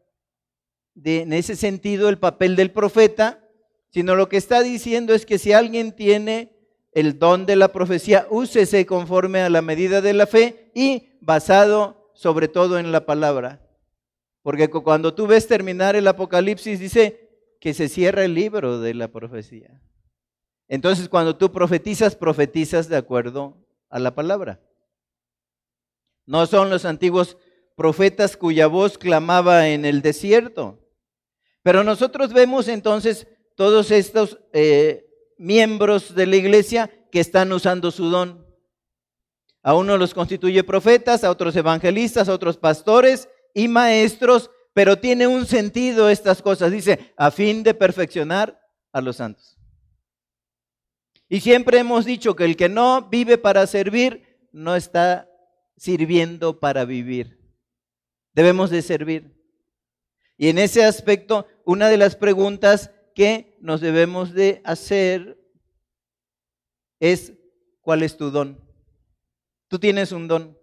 de, 0.94 1.22
en 1.22 1.34
ese 1.34 1.56
sentido 1.56 2.10
el 2.10 2.18
papel 2.18 2.56
del 2.56 2.72
profeta, 2.72 3.46
sino 3.92 4.16
lo 4.16 4.30
que 4.30 4.38
está 4.38 4.62
diciendo 4.62 5.14
es 5.14 5.26
que 5.26 5.38
si 5.38 5.52
alguien 5.52 5.94
tiene 5.94 6.56
el 6.92 7.20
don 7.20 7.46
de 7.46 7.56
la 7.56 7.72
profecía, 7.72 8.28
úsese 8.30 8.86
conforme 8.86 9.42
a 9.42 9.50
la 9.50 9.62
medida 9.62 10.02
de 10.02 10.14
la 10.14 10.28
fe 10.28 10.72
y 10.74 11.18
basado 11.22 12.12
sobre 12.14 12.48
todo 12.48 12.80
en 12.80 12.92
la 12.92 13.06
palabra. 13.06 13.66
Porque 14.42 14.70
cuando 14.70 15.14
tú 15.14 15.28
ves 15.28 15.48
terminar 15.48 15.96
el 15.96 16.08
Apocalipsis, 16.08 16.80
dice, 16.80 17.30
que 17.60 17.74
se 17.74 17.90
cierra 17.90 18.24
el 18.24 18.34
libro 18.34 18.80
de 18.80 18.94
la 18.94 19.10
profecía. 19.10 19.82
Entonces, 20.68 21.10
cuando 21.10 21.36
tú 21.36 21.52
profetizas, 21.52 22.16
profetizas 22.16 22.88
de 22.88 22.98
acuerdo 22.98 23.58
a 23.90 24.00
la 24.00 24.16
palabra. 24.16 24.62
No 26.26 26.46
son 26.46 26.70
los 26.70 26.86
antiguos 26.86 27.38
profetas 27.76 28.38
cuya 28.38 28.68
voz 28.68 28.98
clamaba 28.98 29.70
en 29.70 29.84
el 29.84 30.02
desierto. 30.02 30.80
Pero 31.64 31.84
nosotros 31.84 32.34
vemos 32.34 32.68
entonces 32.68 33.28
todos 33.60 33.92
estos 33.92 34.40
eh, 34.54 35.06
miembros 35.38 36.16
de 36.16 36.26
la 36.26 36.38
iglesia 36.38 36.90
que 37.12 37.20
están 37.20 37.52
usando 37.52 37.92
su 37.92 38.06
don. 38.10 38.48
A 39.62 39.76
uno 39.76 39.98
los 39.98 40.14
constituye 40.14 40.64
profetas, 40.64 41.26
a 41.26 41.30
otros 41.30 41.54
evangelistas, 41.58 42.30
a 42.30 42.34
otros 42.34 42.56
pastores 42.56 43.28
y 43.54 43.68
maestros, 43.68 44.50
pero 44.74 44.98
tiene 44.98 45.28
un 45.28 45.46
sentido 45.46 46.08
estas 46.10 46.42
cosas. 46.42 46.72
Dice, 46.72 47.14
a 47.18 47.32
fin 47.32 47.62
de 47.62 47.74
perfeccionar 47.74 48.66
a 48.94 49.02
los 49.02 49.18
santos. 49.18 49.58
Y 51.28 51.42
siempre 51.42 51.80
hemos 51.80 52.06
dicho 52.06 52.38
que 52.38 52.46
el 52.46 52.56
que 52.56 52.70
no 52.70 53.10
vive 53.10 53.38
para 53.38 53.68
servir, 53.68 54.48
no 54.54 54.78
está 54.78 55.30
sirviendo 55.76 56.62
para 56.62 56.86
vivir. 56.86 57.42
Debemos 58.32 58.70
de 58.70 58.82
servir. 58.82 59.36
Y 60.38 60.48
en 60.48 60.60
ese 60.60 60.86
aspecto, 60.86 61.46
una 61.66 61.90
de 61.90 61.98
las 61.98 62.16
preguntas 62.16 62.92
que 63.14 63.49
nos 63.62 63.82
debemos 63.82 64.34
de 64.34 64.62
hacer 64.64 65.38
es, 67.00 67.34
¿cuál 67.82 68.04
es 68.04 68.18
tu 68.18 68.32
don? 68.32 68.60
Tú 69.68 69.80
tienes 69.80 70.12
un 70.12 70.28
don. 70.28 70.58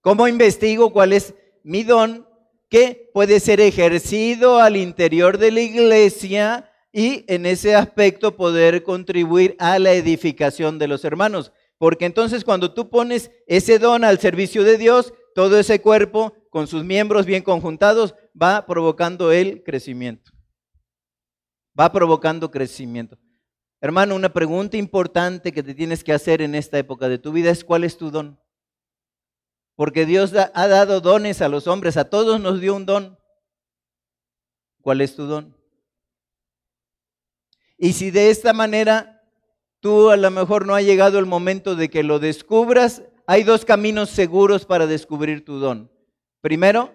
¿Cómo 0.00 0.28
investigo 0.28 0.92
cuál 0.92 1.12
es 1.12 1.34
mi 1.62 1.82
don 1.82 2.26
que 2.68 3.10
puede 3.14 3.40
ser 3.40 3.60
ejercido 3.60 4.58
al 4.58 4.76
interior 4.76 5.38
de 5.38 5.50
la 5.50 5.60
iglesia 5.60 6.70
y 6.92 7.24
en 7.28 7.46
ese 7.46 7.74
aspecto 7.74 8.36
poder 8.36 8.82
contribuir 8.82 9.56
a 9.58 9.78
la 9.78 9.92
edificación 9.92 10.78
de 10.78 10.88
los 10.88 11.04
hermanos. 11.04 11.52
Porque 11.78 12.06
entonces 12.06 12.44
cuando 12.44 12.74
tú 12.74 12.90
pones 12.90 13.30
ese 13.46 13.78
don 13.78 14.04
al 14.04 14.18
servicio 14.18 14.64
de 14.64 14.78
Dios, 14.78 15.14
todo 15.34 15.58
ese 15.58 15.80
cuerpo 15.80 16.34
con 16.50 16.66
sus 16.66 16.84
miembros 16.84 17.24
bien 17.24 17.42
conjuntados 17.42 18.14
va 18.40 18.66
provocando 18.66 19.32
el 19.32 19.62
crecimiento. 19.62 20.32
Va 21.78 21.92
provocando 21.92 22.50
crecimiento. 22.50 23.18
Hermano, 23.80 24.16
una 24.16 24.32
pregunta 24.32 24.76
importante 24.76 25.52
que 25.52 25.62
te 25.62 25.74
tienes 25.74 26.02
que 26.02 26.12
hacer 26.12 26.42
en 26.42 26.54
esta 26.54 26.78
época 26.78 27.08
de 27.08 27.18
tu 27.18 27.30
vida 27.30 27.50
es 27.50 27.64
cuál 27.64 27.84
es 27.84 27.96
tu 27.96 28.10
don. 28.10 28.40
Porque 29.76 30.04
Dios 30.04 30.32
ha 30.34 30.66
dado 30.66 31.00
dones 31.00 31.40
a 31.40 31.48
los 31.48 31.68
hombres, 31.68 31.96
a 31.96 32.10
todos 32.10 32.40
nos 32.40 32.60
dio 32.60 32.74
un 32.74 32.84
don. 32.84 33.18
¿Cuál 34.82 35.00
es 35.00 35.14
tu 35.14 35.26
don? 35.26 35.56
Y 37.76 37.92
si 37.92 38.10
de 38.10 38.30
esta 38.30 38.52
manera 38.52 39.22
tú 39.80 40.10
a 40.10 40.16
lo 40.16 40.32
mejor 40.32 40.66
no 40.66 40.74
ha 40.74 40.82
llegado 40.82 41.20
el 41.20 41.26
momento 41.26 41.76
de 41.76 41.88
que 41.88 42.02
lo 42.02 42.18
descubras, 42.18 43.04
hay 43.28 43.44
dos 43.44 43.64
caminos 43.64 44.10
seguros 44.10 44.66
para 44.66 44.88
descubrir 44.88 45.44
tu 45.44 45.60
don. 45.60 45.92
Primero, 46.40 46.92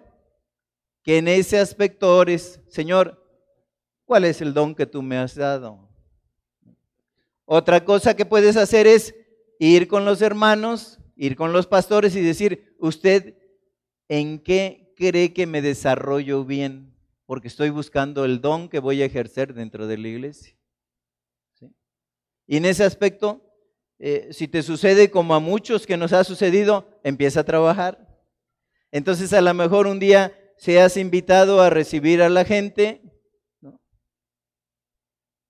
que 1.02 1.16
en 1.16 1.28
ese 1.28 1.58
aspecto 1.58 2.14
ores, 2.16 2.60
Señor, 2.68 3.23
¿cuál 4.04 4.24
es 4.24 4.40
el 4.40 4.54
don 4.54 4.74
que 4.74 4.86
tú 4.86 5.02
me 5.02 5.16
has 5.16 5.34
dado? 5.34 5.88
Otra 7.44 7.84
cosa 7.84 8.14
que 8.14 8.24
puedes 8.24 8.56
hacer 8.56 8.86
es 8.86 9.14
ir 9.58 9.86
con 9.88 10.04
los 10.04 10.22
hermanos, 10.22 10.98
ir 11.16 11.36
con 11.36 11.52
los 11.52 11.66
pastores 11.66 12.16
y 12.16 12.20
decir, 12.20 12.74
usted, 12.78 13.36
¿en 14.08 14.38
qué 14.38 14.92
cree 14.96 15.32
que 15.32 15.46
me 15.46 15.62
desarrollo 15.62 16.44
bien? 16.44 16.94
Porque 17.26 17.48
estoy 17.48 17.70
buscando 17.70 18.24
el 18.24 18.40
don 18.40 18.68
que 18.68 18.78
voy 18.78 19.02
a 19.02 19.06
ejercer 19.06 19.54
dentro 19.54 19.86
de 19.86 19.98
la 19.98 20.08
iglesia. 20.08 20.56
Y 22.46 22.56
en 22.56 22.66
ese 22.66 22.84
aspecto, 22.84 23.42
eh, 23.98 24.28
si 24.32 24.48
te 24.48 24.62
sucede 24.62 25.10
como 25.10 25.34
a 25.34 25.40
muchos 25.40 25.86
que 25.86 25.96
nos 25.96 26.12
ha 26.12 26.24
sucedido, 26.24 26.86
empieza 27.02 27.40
a 27.40 27.44
trabajar. 27.44 28.06
Entonces 28.90 29.32
a 29.32 29.40
lo 29.40 29.54
mejor 29.54 29.86
un 29.86 29.98
día 29.98 30.32
seas 30.56 30.96
invitado 30.96 31.60
a 31.60 31.70
recibir 31.70 32.22
a 32.22 32.28
la 32.28 32.44
gente, 32.44 33.02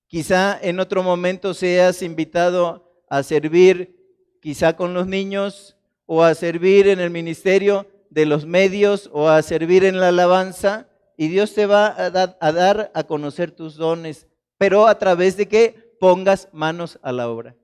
quizá 0.07 0.57
en 0.61 0.79
otro 0.79 1.03
momento 1.03 1.53
seas 1.53 2.01
invitado 2.01 2.91
a 3.09 3.23
servir 3.23 3.95
quizá 4.41 4.75
con 4.75 4.93
los 4.93 5.07
niños 5.07 5.77
o 6.05 6.23
a 6.23 6.35
servir 6.35 6.87
en 6.87 6.99
el 6.99 7.09
ministerio 7.09 7.87
de 8.09 8.25
los 8.25 8.45
medios 8.45 9.09
o 9.11 9.27
a 9.27 9.41
servir 9.41 9.83
en 9.83 9.99
la 9.99 10.09
alabanza 10.09 10.87
y 11.17 11.27
Dios 11.27 11.53
te 11.53 11.65
va 11.65 11.87
a, 11.97 12.09
dar 12.09 12.91
a 12.93 13.03
conocer 13.03 13.51
tus 13.51 13.75
dones, 13.75 14.27
pero 14.57 14.87
a 14.87 14.97
través 14.97 15.37
de 15.37 15.47
que 15.47 15.95
pongas 15.99 16.49
manos 16.51 16.99
a 17.01 17.11
la 17.11 17.29
obra. 17.29 17.55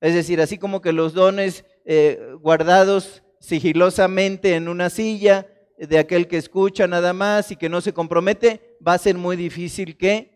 Es 0.00 0.14
decir, 0.14 0.40
así 0.40 0.58
como 0.58 0.80
que 0.80 0.92
los 0.92 1.12
dones 1.12 1.64
eh, 1.84 2.34
guardados 2.40 3.22
sigilosamente 3.40 4.54
en 4.54 4.68
una 4.68 4.88
silla 4.88 5.46
de 5.76 5.98
aquel 5.98 6.28
que 6.28 6.36
escucha 6.36 6.86
nada 6.86 7.12
más 7.12 7.50
y 7.50 7.56
que 7.56 7.68
no 7.68 7.80
se 7.80 7.92
compromete, 7.92 8.76
va 8.86 8.94
a 8.94 8.98
ser 8.98 9.16
muy 9.16 9.36
difícil 9.36 9.96
que 9.96 10.31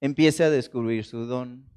empiece 0.00 0.44
a 0.44 0.50
descubrir 0.50 1.04
su 1.04 1.26
don. 1.26 1.68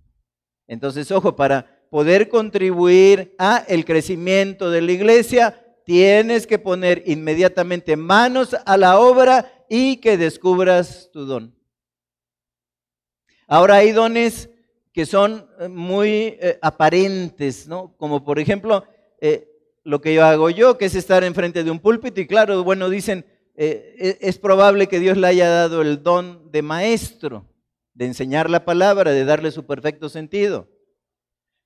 Entonces, 0.68 1.12
ojo, 1.12 1.36
para 1.36 1.86
poder 1.90 2.30
contribuir 2.30 3.36
a 3.38 3.66
el 3.68 3.84
crecimiento 3.84 4.72
de 4.72 4.82
la 4.82 4.92
iglesia, 4.92 5.62
tienes 5.86 6.48
que 6.48 6.60
poner 6.60 7.04
inmediatamente 7.06 7.98
manos 7.98 8.56
a 8.66 8.78
la 8.78 9.00
obra 9.00 9.66
y 9.70 9.98
que 9.98 10.18
descubras 10.18 11.10
tu 11.12 11.26
don. 11.26 11.56
Ahora 13.48 13.76
hay 13.76 13.92
dones 13.92 14.50
que 14.94 15.06
son 15.06 15.46
eh, 15.60 15.68
muy 15.68 16.38
eh, 16.40 16.58
aparentes, 16.62 17.68
¿no? 17.68 17.96
Como 17.98 18.24
por 18.24 18.40
ejemplo, 18.40 18.86
eh, 19.20 19.48
lo 19.84 20.00
que 20.00 20.14
yo 20.14 20.24
hago 20.24 20.50
yo, 20.50 20.78
que 20.78 20.86
es 20.86 20.96
estar 20.96 21.24
enfrente 21.24 21.64
de 21.64 21.72
un 21.72 21.80
púlpito, 21.80 22.22
y 22.22 22.28
claro, 22.28 22.64
bueno, 22.64 22.90
dicen, 22.90 23.26
e, 23.56 24.18
es 24.22 24.38
probable 24.38 24.88
que 24.88 25.00
Dios 25.00 25.18
le 25.18 25.28
haya 25.28 25.50
dado 25.50 25.82
el 25.82 26.04
don 26.04 26.52
de 26.52 26.62
maestro, 26.62 27.46
de 27.94 28.06
enseñar 28.06 28.50
la 28.50 28.66
palabra, 28.66 29.12
de 29.12 29.26
darle 29.26 29.52
su 29.52 29.66
perfecto 29.66 30.10
sentido. 30.10 30.68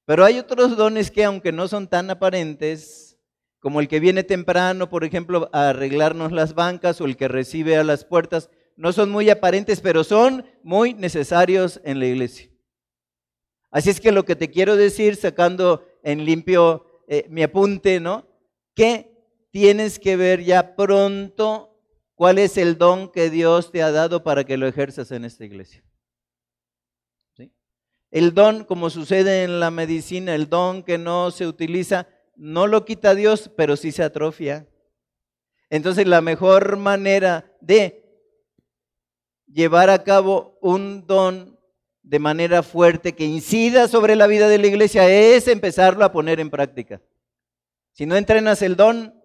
Pero 0.05 0.23
hay 0.23 0.39
otros 0.39 0.77
dones 0.77 1.11
que, 1.11 1.23
aunque 1.23 1.51
no 1.51 1.67
son 1.67 1.87
tan 1.87 2.09
aparentes, 2.09 3.17
como 3.59 3.79
el 3.79 3.87
que 3.87 3.99
viene 3.99 4.23
temprano, 4.23 4.89
por 4.89 5.03
ejemplo, 5.03 5.49
a 5.51 5.69
arreglarnos 5.69 6.31
las 6.31 6.53
bancas 6.53 7.01
o 7.01 7.05
el 7.05 7.17
que 7.17 7.27
recibe 7.27 7.77
a 7.77 7.83
las 7.83 8.05
puertas, 8.05 8.49
no 8.77 8.91
son 8.93 9.09
muy 9.09 9.29
aparentes, 9.29 9.81
pero 9.81 10.03
son 10.03 10.45
muy 10.61 10.93
necesarios 10.93 11.81
en 11.83 11.99
la 11.99 12.05
iglesia. 12.05 12.49
Así 13.71 13.89
es 13.89 13.99
que 13.99 14.11
lo 14.11 14.23
que 14.23 14.35
te 14.35 14.51
quiero 14.51 14.75
decir, 14.75 15.15
sacando 15.15 15.85
en 16.03 16.25
limpio 16.25 16.85
eh, 17.07 17.25
mi 17.29 17.43
apunte, 17.43 17.99
¿no? 17.99 18.27
Que 18.75 19.11
tienes 19.51 19.99
que 19.99 20.15
ver 20.15 20.43
ya 20.43 20.75
pronto 20.75 21.75
cuál 22.13 22.37
es 22.37 22.57
el 22.57 22.77
don 22.77 23.11
que 23.11 23.29
Dios 23.29 23.71
te 23.71 23.81
ha 23.81 23.91
dado 23.91 24.23
para 24.23 24.43
que 24.43 24.57
lo 24.57 24.67
ejerzas 24.67 25.11
en 25.11 25.25
esta 25.25 25.43
iglesia. 25.43 25.83
El 28.11 28.33
don, 28.33 28.63
como 28.63 28.89
sucede 28.89 29.43
en 29.43 29.59
la 29.59 29.71
medicina, 29.71 30.35
el 30.35 30.49
don 30.49 30.83
que 30.83 30.97
no 30.97 31.31
se 31.31 31.47
utiliza, 31.47 32.07
no 32.35 32.67
lo 32.67 32.85
quita 32.85 33.15
Dios, 33.15 33.49
pero 33.55 33.75
sí 33.75 33.91
se 33.91 34.03
atrofia. 34.03 34.67
Entonces 35.69 36.07
la 36.07 36.21
mejor 36.21 36.77
manera 36.77 37.51
de 37.61 38.03
llevar 39.47 39.89
a 39.89 40.03
cabo 40.03 40.57
un 40.61 41.05
don 41.07 41.59
de 42.03 42.19
manera 42.19 42.61
fuerte 42.61 43.15
que 43.15 43.25
incida 43.25 43.87
sobre 43.87 44.15
la 44.15 44.27
vida 44.27 44.47
de 44.47 44.59
la 44.59 44.67
iglesia 44.67 45.09
es 45.09 45.47
empezarlo 45.47 46.05
a 46.05 46.11
poner 46.11 46.39
en 46.39 46.51
práctica. 46.51 47.01
Si 47.93 48.05
no 48.05 48.15
entrenas 48.15 48.61
el 48.61 48.75
don, 48.75 49.15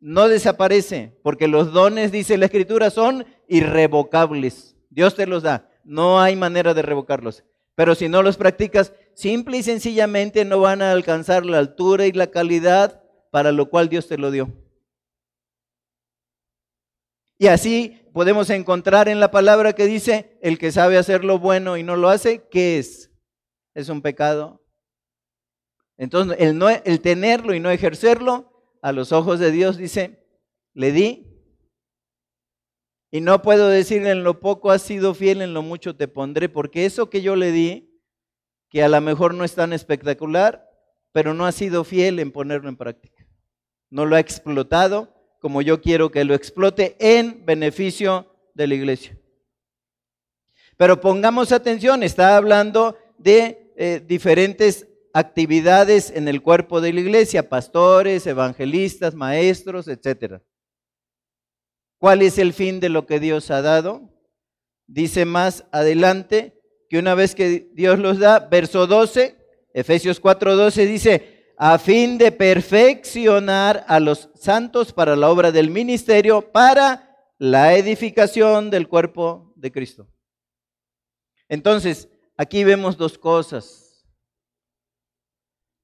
no 0.00 0.28
desaparece, 0.28 1.18
porque 1.22 1.48
los 1.48 1.72
dones, 1.72 2.12
dice 2.12 2.38
la 2.38 2.46
escritura, 2.46 2.90
son 2.90 3.26
irrevocables. 3.48 4.76
Dios 4.88 5.14
te 5.14 5.26
los 5.26 5.42
da, 5.42 5.68
no 5.82 6.20
hay 6.20 6.36
manera 6.36 6.72
de 6.74 6.82
revocarlos. 6.82 7.44
Pero 7.74 7.94
si 7.94 8.08
no 8.08 8.22
los 8.22 8.36
practicas, 8.36 8.92
simple 9.14 9.58
y 9.58 9.62
sencillamente 9.62 10.44
no 10.44 10.60
van 10.60 10.82
a 10.82 10.92
alcanzar 10.92 11.44
la 11.44 11.58
altura 11.58 12.06
y 12.06 12.12
la 12.12 12.28
calidad 12.28 13.02
para 13.30 13.52
lo 13.52 13.68
cual 13.68 13.88
Dios 13.88 14.06
te 14.06 14.18
lo 14.18 14.30
dio. 14.30 14.52
Y 17.38 17.48
así 17.48 18.00
podemos 18.12 18.48
encontrar 18.50 19.08
en 19.08 19.18
la 19.18 19.30
palabra 19.30 19.72
que 19.72 19.86
dice, 19.86 20.38
el 20.40 20.58
que 20.58 20.70
sabe 20.70 20.98
hacer 20.98 21.24
lo 21.24 21.38
bueno 21.38 21.76
y 21.76 21.82
no 21.82 21.96
lo 21.96 22.08
hace, 22.08 22.46
¿qué 22.48 22.78
es? 22.78 23.10
Es 23.74 23.88
un 23.88 24.02
pecado. 24.02 24.64
Entonces, 25.96 26.36
el, 26.40 26.62
el 26.84 27.00
tenerlo 27.00 27.54
y 27.54 27.60
no 27.60 27.70
ejercerlo, 27.70 28.52
a 28.84 28.92
los 28.92 29.12
ojos 29.12 29.40
de 29.40 29.50
Dios 29.50 29.78
dice, 29.78 30.28
le 30.74 30.92
di. 30.92 31.33
Y 33.14 33.20
no 33.20 33.42
puedo 33.42 33.68
decir 33.68 34.04
en 34.08 34.24
lo 34.24 34.40
poco 34.40 34.72
has 34.72 34.82
sido 34.82 35.14
fiel, 35.14 35.40
en 35.40 35.54
lo 35.54 35.62
mucho 35.62 35.94
te 35.94 36.08
pondré, 36.08 36.48
porque 36.48 36.84
eso 36.84 37.10
que 37.10 37.22
yo 37.22 37.36
le 37.36 37.52
di, 37.52 38.02
que 38.68 38.82
a 38.82 38.88
lo 38.88 39.00
mejor 39.00 39.34
no 39.34 39.44
es 39.44 39.54
tan 39.54 39.72
espectacular, 39.72 40.68
pero 41.12 41.32
no 41.32 41.46
ha 41.46 41.52
sido 41.52 41.84
fiel 41.84 42.18
en 42.18 42.32
ponerlo 42.32 42.68
en 42.68 42.76
práctica. 42.76 43.24
No 43.88 44.04
lo 44.04 44.16
ha 44.16 44.18
explotado, 44.18 45.14
como 45.38 45.62
yo 45.62 45.80
quiero 45.80 46.10
que 46.10 46.24
lo 46.24 46.34
explote 46.34 46.96
en 46.98 47.46
beneficio 47.46 48.34
de 48.52 48.66
la 48.66 48.74
iglesia. 48.74 49.16
Pero 50.76 51.00
pongamos 51.00 51.52
atención, 51.52 52.02
está 52.02 52.36
hablando 52.36 52.98
de 53.16 53.72
eh, 53.76 54.02
diferentes 54.04 54.88
actividades 55.12 56.10
en 56.10 56.26
el 56.26 56.42
cuerpo 56.42 56.80
de 56.80 56.92
la 56.92 56.98
iglesia, 56.98 57.48
pastores, 57.48 58.26
evangelistas, 58.26 59.14
maestros, 59.14 59.86
etc. 59.86 60.42
¿Cuál 62.04 62.20
es 62.20 62.36
el 62.36 62.52
fin 62.52 62.80
de 62.80 62.90
lo 62.90 63.06
que 63.06 63.18
Dios 63.18 63.50
ha 63.50 63.62
dado? 63.62 64.10
Dice 64.86 65.24
más 65.24 65.64
adelante 65.72 66.60
que 66.90 66.98
una 66.98 67.14
vez 67.14 67.34
que 67.34 67.70
Dios 67.72 67.98
los 67.98 68.18
da, 68.18 68.40
verso 68.40 68.86
12, 68.86 69.38
Efesios 69.72 70.20
4:12 70.20 70.84
dice, 70.84 71.54
a 71.56 71.78
fin 71.78 72.18
de 72.18 72.30
perfeccionar 72.30 73.86
a 73.88 74.00
los 74.00 74.28
santos 74.34 74.92
para 74.92 75.16
la 75.16 75.30
obra 75.30 75.50
del 75.50 75.70
ministerio, 75.70 76.52
para 76.52 77.32
la 77.38 77.74
edificación 77.74 78.68
del 78.68 78.86
cuerpo 78.86 79.54
de 79.56 79.72
Cristo. 79.72 80.06
Entonces, 81.48 82.10
aquí 82.36 82.64
vemos 82.64 82.98
dos 82.98 83.16
cosas. 83.16 84.04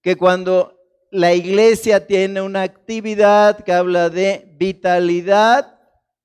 Que 0.02 0.16
cuando 0.16 0.78
la 1.10 1.32
iglesia 1.32 2.06
tiene 2.06 2.42
una 2.42 2.60
actividad 2.60 3.64
que 3.64 3.72
habla 3.72 4.10
de 4.10 4.54
vitalidad, 4.58 5.79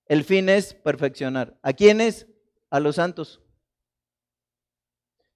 el 0.08 0.24
fin 0.24 0.50
es 0.50 0.74
perfeccionar. 0.74 1.58
¿A 1.62 1.74
quiénes? 1.74 2.28
A 2.70 2.80
los 2.80 2.96
santos. 2.96 3.42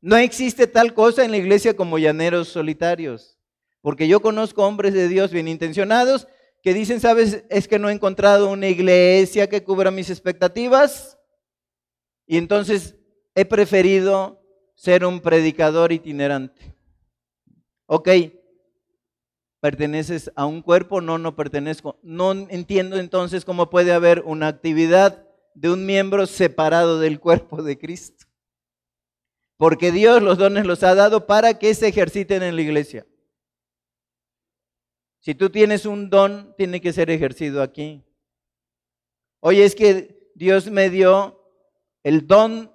No 0.01 0.15
existe 0.17 0.67
tal 0.67 0.93
cosa 0.93 1.25
en 1.25 1.31
la 1.31 1.37
iglesia 1.37 1.75
como 1.75 1.97
llaneros 1.97 2.47
solitarios, 2.47 3.37
porque 3.81 4.07
yo 4.07 4.21
conozco 4.21 4.65
hombres 4.65 4.93
de 4.93 5.07
Dios 5.07 5.31
bien 5.31 5.47
intencionados 5.47 6.27
que 6.61 6.73
dicen, 6.73 6.99
sabes, 6.99 7.43
es 7.49 7.67
que 7.67 7.79
no 7.79 7.89
he 7.89 7.93
encontrado 7.93 8.49
una 8.49 8.67
iglesia 8.67 9.47
que 9.47 9.63
cubra 9.63 9.91
mis 9.91 10.09
expectativas 10.09 11.17
y 12.25 12.37
entonces 12.37 12.95
he 13.35 13.45
preferido 13.45 14.41
ser 14.75 15.05
un 15.05 15.19
predicador 15.19 15.91
itinerante. 15.91 16.75
Ok, 17.85 18.09
¿perteneces 19.59 20.31
a 20.35 20.45
un 20.45 20.61
cuerpo? 20.61 21.01
No, 21.01 21.17
no 21.17 21.35
pertenezco. 21.35 21.99
No 22.01 22.31
entiendo 22.31 22.97
entonces 22.97 23.45
cómo 23.45 23.69
puede 23.69 23.91
haber 23.91 24.21
una 24.25 24.47
actividad 24.47 25.25
de 25.53 25.71
un 25.71 25.85
miembro 25.85 26.25
separado 26.25 26.99
del 26.99 27.19
cuerpo 27.19 27.63
de 27.63 27.77
Cristo. 27.77 28.25
Porque 29.57 29.91
Dios 29.91 30.21
los 30.21 30.37
dones 30.37 30.65
los 30.65 30.83
ha 30.83 30.95
dado 30.95 31.27
para 31.27 31.59
que 31.59 31.73
se 31.73 31.89
ejerciten 31.89 32.43
en 32.43 32.55
la 32.55 32.61
iglesia. 32.61 33.05
Si 35.19 35.35
tú 35.35 35.49
tienes 35.49 35.85
un 35.85 36.09
don, 36.09 36.55
tiene 36.57 36.79
que 36.79 36.93
ser 36.93 37.09
ejercido 37.09 37.61
aquí. 37.61 38.03
Oye, 39.41 39.65
es 39.65 39.75
que 39.75 40.31
Dios 40.33 40.71
me 40.71 40.89
dio 40.89 41.43
el 42.03 42.25
don 42.25 42.71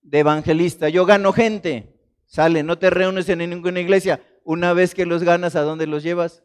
de 0.00 0.20
evangelista. 0.20 0.88
Yo 0.88 1.04
gano 1.04 1.32
gente. 1.32 1.92
Sale, 2.24 2.62
no 2.62 2.78
te 2.78 2.88
reúnes 2.88 3.28
en 3.28 3.38
ninguna 3.38 3.80
iglesia. 3.80 4.22
Una 4.44 4.72
vez 4.72 4.94
que 4.94 5.06
los 5.06 5.22
ganas, 5.22 5.56
¿a 5.56 5.62
dónde 5.62 5.86
los 5.86 6.02
llevas? 6.02 6.42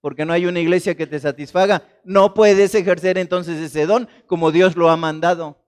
Porque 0.00 0.24
no 0.24 0.32
hay 0.32 0.46
una 0.46 0.60
iglesia 0.60 0.94
que 0.94 1.06
te 1.06 1.18
satisfaga. 1.18 1.82
No 2.04 2.34
puedes 2.34 2.74
ejercer 2.74 3.18
entonces 3.18 3.60
ese 3.60 3.86
don 3.86 4.08
como 4.26 4.52
Dios 4.52 4.76
lo 4.76 4.90
ha 4.90 4.96
mandado. 4.96 5.64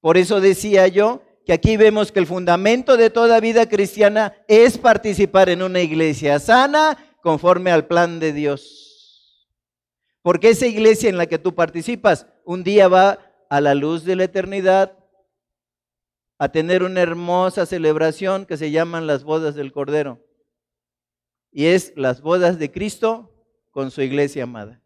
Por 0.00 0.16
eso 0.16 0.40
decía 0.40 0.86
yo 0.88 1.22
que 1.44 1.52
aquí 1.52 1.76
vemos 1.76 2.12
que 2.12 2.18
el 2.18 2.26
fundamento 2.26 2.96
de 2.96 3.10
toda 3.10 3.40
vida 3.40 3.68
cristiana 3.68 4.34
es 4.48 4.78
participar 4.78 5.48
en 5.48 5.62
una 5.62 5.80
iglesia 5.80 6.38
sana 6.38 6.96
conforme 7.22 7.70
al 7.70 7.86
plan 7.86 8.20
de 8.20 8.32
Dios. 8.32 8.86
Porque 10.22 10.50
esa 10.50 10.66
iglesia 10.66 11.08
en 11.08 11.18
la 11.18 11.26
que 11.26 11.38
tú 11.38 11.54
participas 11.54 12.26
un 12.44 12.64
día 12.64 12.88
va 12.88 13.18
a 13.48 13.60
la 13.60 13.74
luz 13.74 14.04
de 14.04 14.16
la 14.16 14.24
eternidad 14.24 14.96
a 16.38 16.50
tener 16.50 16.82
una 16.82 17.00
hermosa 17.00 17.64
celebración 17.64 18.44
que 18.44 18.56
se 18.56 18.70
llaman 18.70 19.06
las 19.06 19.24
bodas 19.24 19.54
del 19.54 19.72
Cordero. 19.72 20.25
Y 21.50 21.66
es 21.66 21.92
las 21.96 22.20
bodas 22.20 22.58
de 22.58 22.70
Cristo 22.70 23.32
con 23.70 23.90
su 23.90 24.02
iglesia 24.02 24.44
amada. 24.44 24.82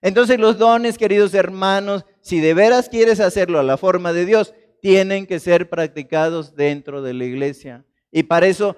Entonces 0.00 0.38
los 0.38 0.58
dones, 0.58 0.96
queridos 0.96 1.34
hermanos, 1.34 2.04
si 2.20 2.40
de 2.40 2.54
veras 2.54 2.88
quieres 2.88 3.20
hacerlo 3.20 3.58
a 3.58 3.64
la 3.64 3.76
forma 3.76 4.12
de 4.12 4.26
Dios, 4.26 4.54
tienen 4.80 5.26
que 5.26 5.40
ser 5.40 5.68
practicados 5.68 6.54
dentro 6.54 7.02
de 7.02 7.14
la 7.14 7.24
iglesia. 7.24 7.84
Y 8.12 8.22
para 8.24 8.46
eso 8.46 8.76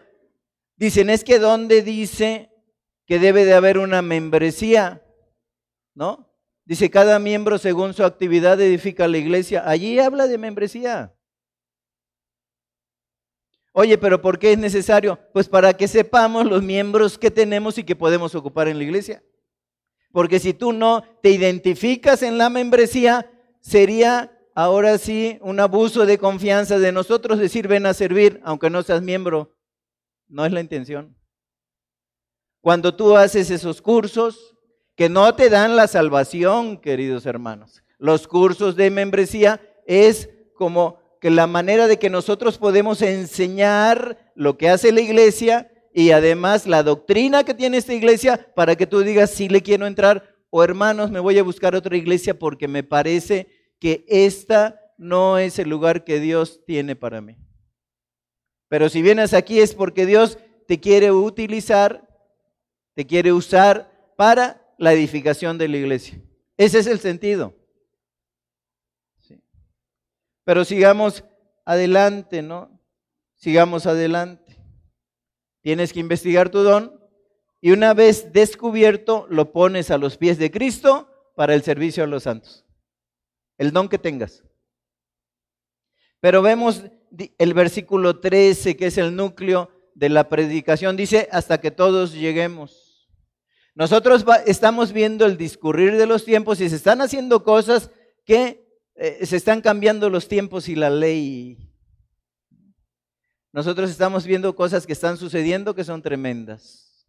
dicen, 0.76 1.10
es 1.10 1.24
que 1.24 1.38
donde 1.38 1.82
dice 1.82 2.50
que 3.06 3.18
debe 3.18 3.44
de 3.44 3.54
haber 3.54 3.78
una 3.78 4.02
membresía, 4.02 5.04
¿no? 5.94 6.30
Dice, 6.64 6.90
cada 6.90 7.18
miembro 7.18 7.58
según 7.58 7.94
su 7.94 8.04
actividad 8.04 8.60
edifica 8.60 9.08
la 9.08 9.18
iglesia. 9.18 9.68
Allí 9.68 9.98
habla 9.98 10.26
de 10.28 10.38
membresía. 10.38 11.12
Oye, 13.72 13.98
pero 13.98 14.20
¿por 14.20 14.38
qué 14.38 14.52
es 14.52 14.58
necesario? 14.58 15.18
Pues 15.32 15.48
para 15.48 15.74
que 15.74 15.86
sepamos 15.86 16.46
los 16.46 16.62
miembros 16.62 17.18
que 17.18 17.30
tenemos 17.30 17.78
y 17.78 17.84
que 17.84 17.94
podemos 17.94 18.34
ocupar 18.34 18.68
en 18.68 18.78
la 18.78 18.84
iglesia. 18.84 19.22
Porque 20.12 20.40
si 20.40 20.52
tú 20.54 20.72
no 20.72 21.04
te 21.22 21.30
identificas 21.30 22.22
en 22.22 22.36
la 22.36 22.50
membresía, 22.50 23.30
sería 23.60 24.36
ahora 24.54 24.98
sí 24.98 25.38
un 25.40 25.60
abuso 25.60 26.04
de 26.04 26.18
confianza 26.18 26.78
de 26.78 26.90
nosotros 26.90 27.38
decir 27.38 27.68
ven 27.68 27.86
a 27.86 27.94
servir, 27.94 28.40
aunque 28.44 28.70
no 28.70 28.82
seas 28.82 29.02
miembro. 29.02 29.54
No 30.28 30.44
es 30.44 30.52
la 30.52 30.60
intención. 30.60 31.16
Cuando 32.60 32.94
tú 32.94 33.16
haces 33.16 33.50
esos 33.50 33.80
cursos 33.80 34.56
que 34.96 35.08
no 35.08 35.34
te 35.34 35.48
dan 35.48 35.76
la 35.76 35.86
salvación, 35.86 36.78
queridos 36.78 37.24
hermanos, 37.24 37.82
los 37.98 38.26
cursos 38.26 38.76
de 38.76 38.90
membresía 38.90 39.60
es 39.86 40.28
como 40.54 40.99
que 41.20 41.30
la 41.30 41.46
manera 41.46 41.86
de 41.86 41.98
que 41.98 42.10
nosotros 42.10 42.58
podemos 42.58 43.02
enseñar 43.02 44.32
lo 44.34 44.56
que 44.56 44.70
hace 44.70 44.90
la 44.90 45.02
iglesia 45.02 45.70
y 45.92 46.12
además 46.12 46.66
la 46.66 46.82
doctrina 46.82 47.44
que 47.44 47.54
tiene 47.54 47.76
esta 47.76 47.94
iglesia 47.94 48.48
para 48.54 48.74
que 48.74 48.86
tú 48.86 49.00
digas 49.00 49.30
si 49.30 49.48
le 49.48 49.62
quiero 49.62 49.86
entrar 49.86 50.34
o 50.48 50.64
hermanos 50.64 51.10
me 51.10 51.20
voy 51.20 51.38
a 51.38 51.42
buscar 51.42 51.74
otra 51.74 51.96
iglesia 51.96 52.38
porque 52.38 52.68
me 52.68 52.82
parece 52.82 53.48
que 53.78 54.04
esta 54.08 54.80
no 54.96 55.38
es 55.38 55.58
el 55.58 55.68
lugar 55.68 56.04
que 56.04 56.20
Dios 56.20 56.62
tiene 56.66 56.96
para 56.96 57.20
mí. 57.20 57.36
Pero 58.68 58.88
si 58.88 59.02
vienes 59.02 59.34
aquí 59.34 59.60
es 59.60 59.74
porque 59.74 60.06
Dios 60.06 60.38
te 60.66 60.80
quiere 60.80 61.10
utilizar, 61.10 62.08
te 62.94 63.06
quiere 63.06 63.32
usar 63.32 64.12
para 64.16 64.74
la 64.78 64.92
edificación 64.92 65.58
de 65.58 65.68
la 65.68 65.76
iglesia. 65.76 66.20
Ese 66.56 66.78
es 66.78 66.86
el 66.86 67.00
sentido. 67.00 67.54
Pero 70.44 70.64
sigamos 70.64 71.24
adelante, 71.64 72.42
¿no? 72.42 72.80
Sigamos 73.36 73.86
adelante. 73.86 74.58
Tienes 75.62 75.92
que 75.92 76.00
investigar 76.00 76.48
tu 76.48 76.62
don 76.62 77.00
y 77.60 77.72
una 77.72 77.94
vez 77.94 78.32
descubierto 78.32 79.26
lo 79.28 79.52
pones 79.52 79.90
a 79.90 79.98
los 79.98 80.16
pies 80.16 80.38
de 80.38 80.50
Cristo 80.50 81.08
para 81.36 81.54
el 81.54 81.62
servicio 81.62 82.04
a 82.04 82.06
los 82.06 82.22
santos 82.22 82.64
el 83.60 83.72
don 83.72 83.90
que 83.90 83.98
tengas. 83.98 84.42
Pero 86.18 86.40
vemos 86.40 86.82
el 87.36 87.52
versículo 87.52 88.18
13, 88.18 88.74
que 88.74 88.86
es 88.86 88.96
el 88.96 89.14
núcleo 89.14 89.70
de 89.94 90.08
la 90.08 90.30
predicación, 90.30 90.96
dice, 90.96 91.28
hasta 91.30 91.60
que 91.60 91.70
todos 91.70 92.14
lleguemos. 92.14 93.06
Nosotros 93.74 94.24
estamos 94.46 94.94
viendo 94.94 95.26
el 95.26 95.36
discurrir 95.36 95.98
de 95.98 96.06
los 96.06 96.24
tiempos 96.24 96.58
y 96.62 96.70
se 96.70 96.76
están 96.76 97.02
haciendo 97.02 97.44
cosas 97.44 97.90
que 98.24 98.66
eh, 99.02 99.24
se 99.24 99.36
están 99.36 99.62
cambiando 99.62 100.10
los 100.10 100.28
tiempos 100.28 100.68
y 100.68 100.74
la 100.74 100.90
ley. 100.90 101.56
Nosotros 103.50 103.88
estamos 103.88 104.26
viendo 104.26 104.54
cosas 104.54 104.86
que 104.86 104.92
están 104.92 105.16
sucediendo 105.16 105.74
que 105.74 105.84
son 105.84 106.02
tremendas. 106.02 107.08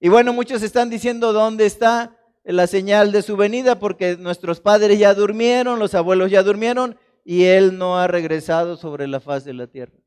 Y 0.00 0.08
bueno, 0.08 0.32
muchos 0.32 0.62
están 0.62 0.88
diciendo 0.88 1.34
dónde 1.34 1.66
está 1.66 2.16
la 2.44 2.66
señal 2.66 3.12
de 3.12 3.20
su 3.20 3.36
venida 3.36 3.78
porque 3.78 4.16
nuestros 4.16 4.60
padres 4.60 4.98
ya 4.98 5.12
durmieron, 5.12 5.78
los 5.78 5.94
abuelos 5.94 6.30
ya 6.30 6.42
durmieron 6.42 6.98
y 7.26 7.44
Él 7.44 7.76
no 7.76 7.98
ha 7.98 8.06
regresado 8.06 8.78
sobre 8.78 9.06
la 9.06 9.20
faz 9.20 9.44
de 9.44 9.52
la 9.52 9.66
tierra. 9.66 9.98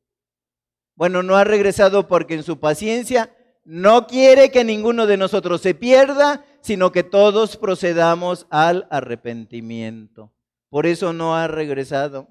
Bueno, 0.96 1.22
no 1.22 1.36
ha 1.36 1.44
regresado 1.44 2.08
porque 2.08 2.34
en 2.34 2.42
su 2.42 2.60
paciencia 2.60 3.32
no 3.64 4.08
quiere 4.08 4.50
que 4.50 4.64
ninguno 4.64 5.06
de 5.06 5.18
nosotros 5.18 5.62
se 5.62 5.76
pierda, 5.76 6.44
sino 6.62 6.92
que 6.92 7.04
todos 7.04 7.58
procedamos 7.58 8.48
al 8.50 8.88
arrepentimiento. 8.90 10.34
Por 10.70 10.86
eso 10.86 11.14
no 11.14 11.36
ha 11.36 11.48
regresado. 11.48 12.28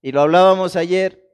Y 0.00 0.12
lo 0.12 0.20
hablábamos 0.20 0.76
ayer, 0.76 1.26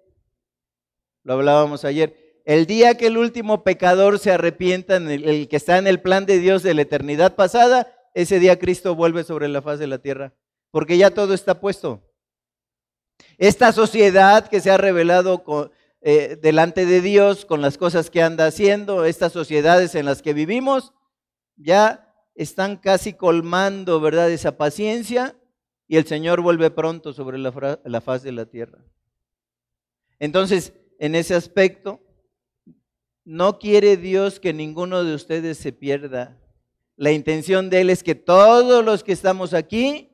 lo 1.24 1.34
hablábamos 1.34 1.84
ayer. 1.84 2.40
El 2.44 2.66
día 2.66 2.96
que 2.96 3.06
el 3.06 3.18
último 3.18 3.62
pecador 3.62 4.18
se 4.18 4.32
arrepienta, 4.32 4.96
el, 4.96 5.48
que 5.48 5.56
está 5.56 5.78
en 5.78 5.86
el 5.86 6.00
plan 6.00 6.26
de 6.26 6.38
Dios 6.38 6.62
de 6.62 6.74
la 6.74 6.82
eternidad 6.82 7.36
pasada, 7.36 7.94
ese 8.14 8.38
día 8.38 8.58
Cristo 8.58 8.94
vuelve 8.94 9.24
sobre 9.24 9.48
la 9.48 9.62
faz 9.62 9.78
de 9.78 9.86
la 9.86 9.98
tierra, 9.98 10.34
porque 10.70 10.96
ya 10.96 11.10
todo 11.10 11.34
está 11.34 11.60
puesto. 11.60 12.02
Esta 13.38 13.72
sociedad 13.72 14.48
que 14.48 14.60
se 14.60 14.70
ha 14.70 14.78
revelado 14.78 15.44
eh, 16.00 16.36
delante 16.40 16.84
de 16.84 17.00
Dios 17.00 17.44
con 17.44 17.60
las 17.60 17.78
cosas 17.78 18.10
que 18.10 18.22
anda 18.22 18.46
haciendo, 18.46 19.04
estas 19.04 19.32
sociedades 19.32 19.94
en 19.94 20.06
las 20.06 20.22
que 20.22 20.34
vivimos, 20.34 20.92
ya 21.56 22.12
están 22.34 22.76
casi 22.76 23.12
colmando, 23.12 24.00
¿verdad?, 24.00 24.30
esa 24.30 24.56
paciencia 24.56 25.36
y 25.88 25.96
el 25.96 26.06
Señor 26.06 26.40
vuelve 26.40 26.70
pronto 26.70 27.12
sobre 27.12 27.38
la, 27.38 27.80
la 27.84 28.00
faz 28.00 28.22
de 28.22 28.32
la 28.32 28.46
tierra. 28.46 28.78
Entonces, 30.18 30.72
en 30.98 31.14
ese 31.14 31.34
aspecto, 31.34 32.00
no 33.24 33.58
quiere 33.58 33.96
Dios 33.96 34.40
que 34.40 34.52
ninguno 34.52 35.04
de 35.04 35.14
ustedes 35.14 35.58
se 35.58 35.72
pierda. 35.72 36.38
La 36.96 37.12
intención 37.12 37.70
de 37.70 37.80
Él 37.80 37.90
es 37.90 38.02
que 38.02 38.14
todos 38.14 38.84
los 38.84 39.02
que 39.02 39.12
estamos 39.12 39.54
aquí 39.54 40.10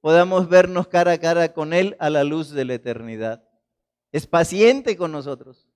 podamos 0.00 0.48
vernos 0.48 0.88
cara 0.88 1.12
a 1.12 1.18
cara 1.18 1.52
con 1.52 1.72
Él 1.72 1.96
a 1.98 2.10
la 2.10 2.24
luz 2.24 2.50
de 2.50 2.64
la 2.64 2.74
eternidad. 2.74 3.44
Es 4.12 4.26
paciente 4.26 4.96
con 4.96 5.12
nosotros. 5.12 5.68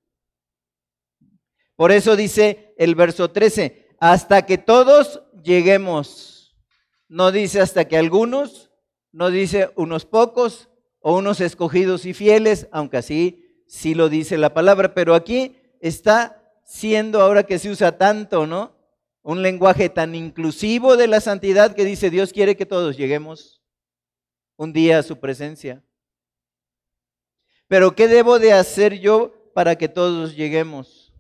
Por 1.77 1.93
eso 1.93 2.17
dice 2.17 2.75
el 2.79 2.95
verso 2.95 3.31
13, 3.31 3.97
hasta 3.99 4.47
que 4.47 4.59
todos 4.59 5.23
lleguemos. 5.43 6.34
No 7.09 7.33
dice 7.33 7.61
hasta 7.61 7.87
que 7.87 7.97
algunos, 7.97 8.71
no 9.13 9.31
dice 9.31 9.71
unos 9.77 10.05
pocos 10.05 10.69
o 11.01 11.17
unos 11.17 11.41
escogidos 11.41 12.07
y 12.07 12.15
fieles, 12.15 12.69
aunque 12.73 12.97
así 12.97 13.63
sí 13.67 13.95
lo 13.95 14.09
dice 14.09 14.39
la 14.39 14.55
palabra, 14.55 14.95
pero 14.95 15.15
aquí 15.15 15.57
está 15.81 16.43
siendo 16.65 17.21
ahora 17.21 17.45
que 17.45 17.59
se 17.59 17.71
usa 17.71 17.99
tanto, 17.99 18.47
¿no? 18.47 18.75
Un 19.23 19.43
lenguaje 19.43 19.89
tan 19.89 20.15
inclusivo 20.15 20.97
de 20.97 21.07
la 21.07 21.21
santidad 21.21 21.75
que 21.75 21.85
dice 21.85 22.11
Dios 22.11 22.33
quiere 22.33 22.57
que 22.57 22.67
todos 22.67 22.97
lleguemos 22.97 23.63
un 24.57 24.73
día 24.73 24.99
a 24.99 25.03
su 25.03 25.19
presencia. 25.19 25.83
Pero 27.69 27.95
¿qué 27.95 28.09
debo 28.09 28.39
de 28.39 28.53
hacer 28.53 29.01
yo 29.01 29.51
para 29.55 29.77
que 29.77 29.89
todos 29.89 30.37
lleguemos? 30.37 31.13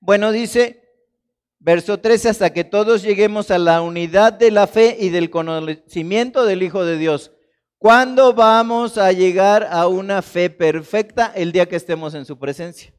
Bueno, 0.00 0.32
dice 0.32 0.89
verso 1.60 2.00
13, 2.00 2.30
hasta 2.30 2.52
que 2.52 2.64
todos 2.64 3.02
lleguemos 3.02 3.50
a 3.50 3.58
la 3.58 3.82
unidad 3.82 4.32
de 4.32 4.50
la 4.50 4.66
fe 4.66 4.96
y 4.98 5.10
del 5.10 5.30
conocimiento 5.30 6.44
del 6.44 6.62
Hijo 6.62 6.84
de 6.84 6.96
Dios. 6.96 7.30
¿Cuándo 7.78 8.34
vamos 8.34 8.98
a 8.98 9.12
llegar 9.12 9.68
a 9.70 9.86
una 9.86 10.22
fe 10.22 10.50
perfecta? 10.50 11.32
El 11.34 11.52
día 11.52 11.66
que 11.66 11.76
estemos 11.76 12.14
en 12.14 12.24
su 12.24 12.38
presencia. 12.38 12.92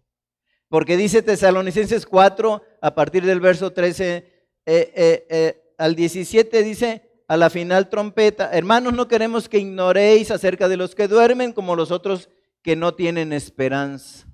Porque 0.70 0.96
dice 0.96 1.22
Tesalonicenses 1.22 2.06
4, 2.06 2.64
a 2.82 2.96
partir 2.96 3.26
del 3.26 3.42
verso 3.42 3.74
13 3.74 4.16
eh, 4.16 4.26
eh, 4.66 5.28
eh, 5.30 5.74
al 5.78 5.96
17, 5.96 6.64
dice, 6.64 7.12
a 7.28 7.38
la 7.38 7.50
final 7.50 7.90
trompeta, 7.90 8.50
hermanos, 8.52 8.94
no 8.94 9.08
queremos 9.08 9.50
que 9.50 9.60
ignoréis 9.60 10.32
acerca 10.32 10.68
de 10.68 10.78
los 10.78 10.96
que 10.96 11.08
duermen 11.08 11.54
como 11.54 11.76
los 11.76 11.92
otros 11.92 12.30
que 12.62 12.76
no 12.76 12.94
tienen 12.94 13.34
esperanza. 13.34 14.31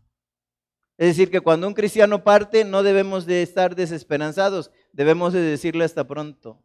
Es 0.97 1.07
decir, 1.07 1.29
que 1.29 1.41
cuando 1.41 1.67
un 1.67 1.75
cristiano 1.75 2.23
parte 2.23 2.65
no 2.65 2.81
debemos 2.81 3.25
de 3.25 3.43
estar 3.43 3.75
desesperanzados, 3.75 4.71
debemos 4.93 5.31
de 5.31 5.41
decirle 5.41 5.85
hasta 5.85 6.07
pronto. 6.07 6.59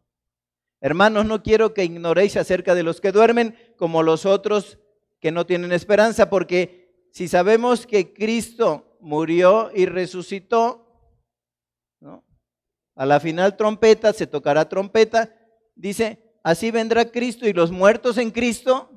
Hermanos, 0.81 1.25
no 1.25 1.43
quiero 1.43 1.73
que 1.73 1.83
ignoréis 1.83 2.35
acerca 2.35 2.73
de 2.73 2.83
los 2.83 2.99
que 2.99 3.11
duermen 3.11 3.55
como 3.77 4.01
los 4.01 4.25
otros 4.25 4.79
que 5.19 5.31
no 5.31 5.45
tienen 5.45 5.71
esperanza, 5.71 6.29
porque 6.29 7.07
si 7.11 7.27
sabemos 7.27 7.85
que 7.85 8.13
Cristo 8.13 8.97
murió 8.99 9.69
y 9.73 9.85
resucitó, 9.85 10.79
a 12.95 13.05
la 13.05 13.19
final 13.19 13.55
trompeta, 13.55 14.13
se 14.13 14.27
tocará 14.27 14.69
trompeta, 14.69 15.33
dice, 15.75 16.19
así 16.43 16.69
vendrá 16.69 17.05
Cristo 17.05 17.47
y 17.47 17.53
los 17.53 17.71
muertos 17.71 18.17
en 18.17 18.31
Cristo, 18.31 18.91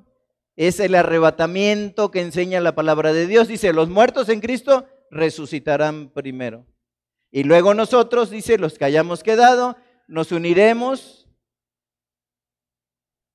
es 0.56 0.80
el 0.80 0.94
arrebatamiento 0.94 2.10
que 2.10 2.20
enseña 2.20 2.60
la 2.60 2.74
palabra 2.74 3.12
de 3.12 3.26
Dios, 3.26 3.48
dice, 3.48 3.72
los 3.72 3.88
muertos 3.88 4.28
en 4.28 4.40
Cristo 4.40 4.86
resucitarán 5.10 6.10
primero. 6.10 6.66
Y 7.30 7.44
luego 7.44 7.74
nosotros, 7.74 8.30
dice, 8.30 8.58
los 8.58 8.78
que 8.78 8.84
hayamos 8.84 9.22
quedado, 9.22 9.76
nos 10.08 10.32
uniremos 10.32 11.28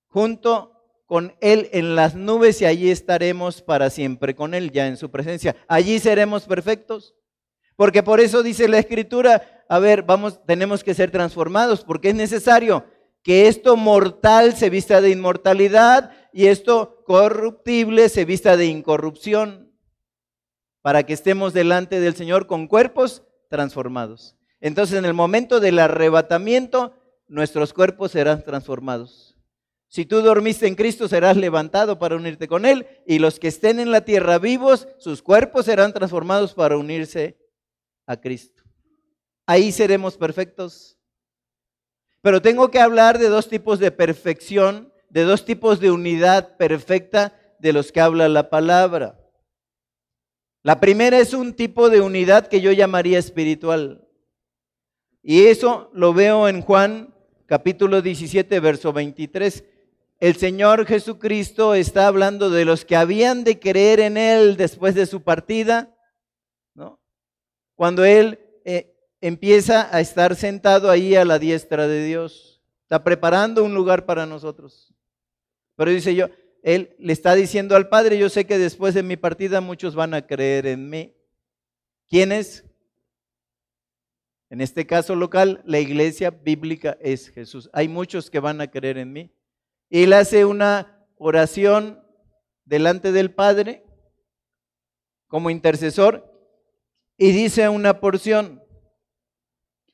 junto 0.07 0.71
con 1.05 1.36
Él 1.41 1.69
en 1.73 1.95
las 1.95 2.15
nubes 2.15 2.62
y 2.62 2.65
allí 2.65 2.89
estaremos 2.89 3.62
para 3.62 3.89
siempre 3.89 4.36
con 4.36 4.53
Él, 4.53 4.71
ya 4.71 4.88
en 4.88 4.97
su 4.97 5.12
presencia. 5.12 5.55
Allí 5.67 5.99
seremos 5.99 6.45
perfectos. 6.45 7.15
Porque 7.75 8.03
por 8.03 8.19
eso 8.19 8.43
dice 8.43 8.67
la 8.67 8.79
Escritura, 8.79 9.65
a 9.67 9.79
ver, 9.79 10.03
vamos, 10.03 10.45
tenemos 10.45 10.84
que 10.84 10.93
ser 10.93 11.12
transformados, 11.12 11.84
porque 11.84 12.10
es 12.10 12.15
necesario 12.15 12.86
que 13.23 13.47
esto 13.47 13.77
mortal 13.77 14.55
se 14.55 14.69
vista 14.69 15.01
de 15.01 15.12
inmortalidad 15.12 16.12
y 16.34 16.47
esto 16.47 17.03
corruptible 17.05 18.10
se 18.10 18.25
vista 18.25 18.57
de 18.57 18.65
incorrupción, 18.65 19.70
para 20.82 21.04
que 21.04 21.13
estemos 21.13 21.54
delante 21.54 22.00
del 22.00 22.15
Señor 22.15 22.48
con 22.48 22.67
cuerpos 22.67 23.24
transformados. 23.50 24.36
Entonces, 24.60 24.98
en 24.98 25.06
el 25.06 25.13
momento 25.13 25.60
del 25.60 25.80
arrebatamiento, 25.80 26.94
nuestros 27.28 27.74
cuerpos 27.74 28.12
serán 28.12 28.44
transformados. 28.44 29.38
Si 29.88 30.06
tú 30.06 30.22
dormiste 30.22 30.67
en 30.67 30.76
Cristo, 30.76 31.10
serás 31.10 31.36
levantado 31.36 32.00
para 32.00 32.15
unirte 32.15 32.48
con 32.48 32.65
Él. 32.65 32.88
Y 33.06 33.20
los 33.20 33.39
que 33.39 33.50
estén 33.50 33.80
en 33.80 33.91
la 33.91 34.06
tierra 34.06 34.39
vivos, 34.39 34.88
sus 34.98 35.22
cuerpos 35.22 35.65
serán 35.65 35.91
transformados 35.91 36.54
para 36.54 36.78
unirse 36.78 37.38
a 38.06 38.15
Cristo. 38.15 38.63
Ahí 39.46 39.74
seremos 39.74 40.15
perfectos. 40.17 40.98
Pero 42.22 42.41
tengo 42.41 42.72
que 42.72 42.80
hablar 42.80 43.20
de 43.20 43.28
dos 43.28 43.50
tipos 43.50 43.80
de 43.80 43.91
perfección, 43.91 44.94
de 45.10 45.24
dos 45.24 45.44
tipos 45.44 45.82
de 45.82 45.91
unidad 45.91 46.56
perfecta 46.56 47.38
de 47.60 47.74
los 47.74 47.91
que 47.91 48.00
habla 48.00 48.30
la 48.30 48.50
palabra. 48.50 49.20
La 50.63 50.80
primera 50.80 51.17
es 51.17 51.34
un 51.34 51.54
tipo 51.54 51.89
de 51.89 52.02
unidad 52.02 52.47
que 52.47 52.62
yo 52.62 52.71
llamaría 52.71 53.19
espiritual. 53.19 54.08
Y 55.24 55.45
eso 55.45 55.89
lo 55.93 56.13
veo 56.13 56.47
en 56.47 56.62
Juan 56.62 57.13
capítulo 57.47 58.02
17, 58.02 58.60
verso 58.60 58.93
23 58.93 59.63
el 60.21 60.36
Señor 60.36 60.86
Jesucristo 60.86 61.74
está 61.74 62.06
hablando 62.06 62.52
de 62.52 62.63
los 62.63 62.86
que 62.86 62.95
habían 62.95 63.43
de 63.43 63.60
creer 63.60 64.00
en 64.00 64.17
Él 64.17 64.56
después 64.56 64.93
de 64.93 65.08
su 65.08 65.24
partida, 65.24 65.97
¿no? 66.76 67.02
Cuando 67.74 68.06
Él 68.06 68.39
eh, 68.63 68.95
empieza 69.19 69.89
a 69.93 70.00
estar 70.00 70.36
sentado 70.36 70.91
ahí 70.91 71.15
a 71.15 71.26
la 71.26 71.39
diestra 71.39 71.88
de 71.88 72.06
Dios, 72.06 72.62
está 72.84 73.04
preparando 73.04 73.63
un 73.63 73.74
lugar 73.74 74.06
para 74.06 74.28
nosotros. 74.28 74.93
Pero 75.76 75.89
dice 75.89 76.13
yo, 76.13 76.28
Él 76.62 76.95
le 77.00 77.13
está 77.13 77.34
diciendo 77.36 77.76
al 77.76 77.89
Padre, 77.89 78.17
yo 78.17 78.30
sé 78.30 78.45
que 78.45 78.58
después 78.58 78.93
de 78.93 79.04
mi 79.04 79.17
partida 79.17 79.62
muchos 79.62 79.95
van 79.95 80.13
a 80.13 80.28
creer 80.28 80.67
en 80.67 80.89
mí. 80.89 81.15
¿Quiénes? 82.08 82.65
En 84.50 84.62
este 84.62 84.86
caso 84.86 85.15
local, 85.15 85.63
la 85.65 85.80
iglesia 85.80 86.30
bíblica 86.30 86.97
es 87.02 87.30
Jesús. 87.30 87.69
Hay 87.74 87.88
muchos 87.88 88.30
que 88.30 88.39
van 88.39 88.62
a 88.62 88.69
creer 88.69 88.97
en 88.97 89.13
mí. 89.13 89.34
Y 89.89 90.04
él 90.04 90.13
hace 90.13 90.45
una 90.45 91.08
oración 91.17 92.04
delante 92.65 93.12
del 93.12 93.34
Padre 93.34 93.84
como 95.28 95.50
intercesor 95.50 96.30
y 97.17 97.32
dice 97.32 97.69
una 97.69 98.00
porción. 98.00 98.62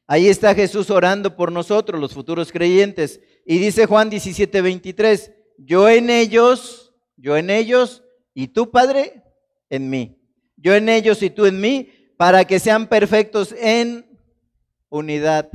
Ahí 0.08 0.28
está 0.28 0.56
Jesús 0.56 0.90
orando 0.90 1.36
por 1.36 1.52
nosotros, 1.52 2.00
los 2.00 2.14
futuros 2.14 2.52
creyentes. 2.52 3.22
Y 3.46 3.60
dice 3.60 3.86
Juan 3.86 4.10
17, 4.10 4.62
23, 4.62 5.34
yo 5.58 5.90
en 5.90 6.10
ellos, 6.10 6.94
yo 7.16 7.38
en 7.38 7.50
ellos 7.50 8.04
y 8.34 8.50
tú, 8.50 8.72
Padre, 8.72 9.24
en 9.70 9.90
mí. 9.90 10.20
Yo 10.56 10.74
en 10.76 10.90
ellos 10.90 11.22
y 11.22 11.30
tú 11.30 11.46
en 11.46 11.62
mí, 11.62 11.92
para 12.18 12.46
que 12.46 12.60
sean 12.60 12.88
perfectos 12.88 13.54
en 13.60 14.06
unidad 14.90 15.50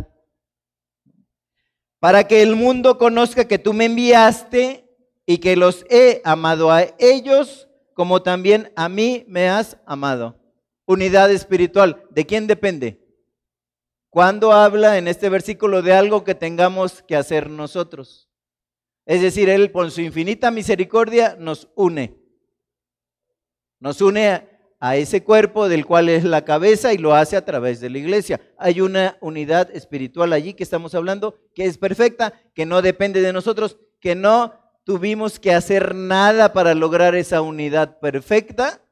para 2.03 2.27
que 2.27 2.43
el 2.43 2.57
mundo 2.57 2.99
conozca 2.99 3.47
que 3.47 3.61
tú 3.61 3.73
me 3.73 3.85
enviaste 3.85 4.91
y 5.25 5.39
que 5.39 5.55
los 5.55 5.87
he 5.89 6.21
amado 6.25 6.73
a 6.73 6.83
ellos 6.99 7.69
como 7.95 8.25
también 8.25 8.73
a 8.75 8.89
mí 8.89 9.25
me 9.29 9.49
has 9.49 9.77
amado. 9.87 10.37
Unidad 10.85 11.31
espiritual. 11.31 12.03
¿De 12.11 12.27
quién 12.27 12.49
depende? 12.49 13.07
Cuando 14.11 14.51
habla 14.51 14.99
en 14.99 15.07
este 15.07 15.29
versículo 15.29 15.81
de 15.81 15.93
algo 15.93 16.25
que 16.25 16.35
tengamos 16.35 17.05
que 17.05 17.15
hacer 17.15 17.49
nosotros. 17.49 18.29
Es 19.05 19.21
decir, 19.21 19.49
Él 19.49 19.73
con 19.73 19.91
su 19.91 20.01
infinita 20.01 20.51
misericordia 20.51 21.37
nos 21.39 21.69
une. 21.75 22.17
Nos 23.81 24.01
une 24.01 24.49
a 24.79 24.97
ese 24.97 25.23
cuerpo 25.23 25.69
del 25.69 25.87
cual 25.87 26.09
es 26.09 26.25
la 26.25 26.45
cabeza 26.45 26.93
y 26.93 26.99
lo 26.99 27.15
hace 27.15 27.37
a 27.37 27.45
través 27.45 27.81
de 27.81 27.91
la 27.91 27.99
iglesia. 27.99 28.41
Hay 28.59 28.81
una 28.81 29.17
unidad 29.21 29.71
espiritual 29.75 30.33
allí 30.33 30.55
que 30.55 30.65
estamos 30.65 30.95
hablando, 30.95 31.39
que 31.55 31.67
es 31.67 31.79
perfecta, 31.79 32.33
que 32.55 32.67
no 32.67 32.83
depende 32.83 33.21
de 33.21 33.33
nosotros, 33.33 33.79
que 34.01 34.15
no 34.15 34.55
tuvimos 34.85 35.39
que 35.39 35.55
hacer 35.55 35.95
nada 35.95 36.53
para 36.53 36.75
lograr 36.75 37.15
esa 37.15 37.43
unidad 37.43 38.01
perfecta, 38.01 38.83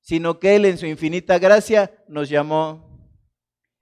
sino 0.00 0.38
que 0.38 0.54
Él 0.54 0.64
en 0.64 0.78
su 0.78 0.86
infinita 0.86 1.38
gracia 1.38 1.90
nos 2.08 2.28
llamó. 2.28 2.86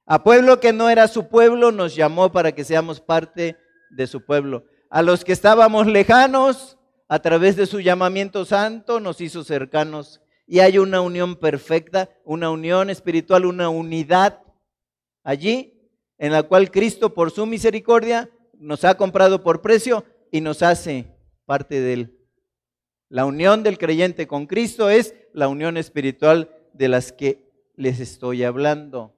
A 0.07 0.23
pueblo 0.23 0.61
que 0.61 0.73
no 0.73 0.89
era 0.89 1.09
su 1.09 1.29
pueblo, 1.29 1.73
nos 1.73 1.95
llamó 1.95 2.33
para 2.33 2.53
que 2.53 2.65
seamos 2.65 3.01
parte 3.01 3.57
de 3.91 4.07
su 4.07 4.25
pueblo. 4.25 4.65
A 4.95 5.03
los 5.03 5.25
que 5.25 5.33
estábamos 5.33 5.89
lejanos, 5.89 6.79
a 7.09 7.19
través 7.19 7.57
de 7.57 7.67
su 7.67 7.81
llamamiento 7.81 8.45
santo, 8.45 9.01
nos 9.01 9.21
hizo 9.21 9.43
cercanos 9.43 10.23
y 10.47 10.61
hay 10.61 10.79
una 10.79 11.01
unión 11.01 11.35
perfecta, 11.35 12.11
una 12.25 12.49
unión 12.49 12.91
espiritual, 12.91 13.45
una 13.45 13.69
unidad 13.71 14.41
allí 15.25 15.91
en 16.17 16.31
la 16.31 16.45
cual 16.45 16.71
Cristo 16.71 17.13
por 17.13 17.33
su 17.33 17.45
misericordia 17.45 18.31
nos 18.57 18.85
ha 18.85 18.97
comprado 18.97 19.43
por 19.43 19.63
precio 19.63 20.05
y 20.31 20.41
nos 20.41 20.63
hace 20.63 21.07
parte 21.45 21.81
de 21.81 21.93
él. 21.93 22.19
La 23.09 23.25
unión 23.25 23.65
del 23.65 23.79
creyente 23.79 24.29
con 24.29 24.47
Cristo 24.47 24.91
es 24.91 25.17
la 25.33 25.49
unión 25.49 25.77
espiritual 25.77 26.55
de 26.73 26.87
las 26.87 27.11
que 27.11 27.51
les 27.75 27.99
estoy 27.99 28.45
hablando. 28.45 29.13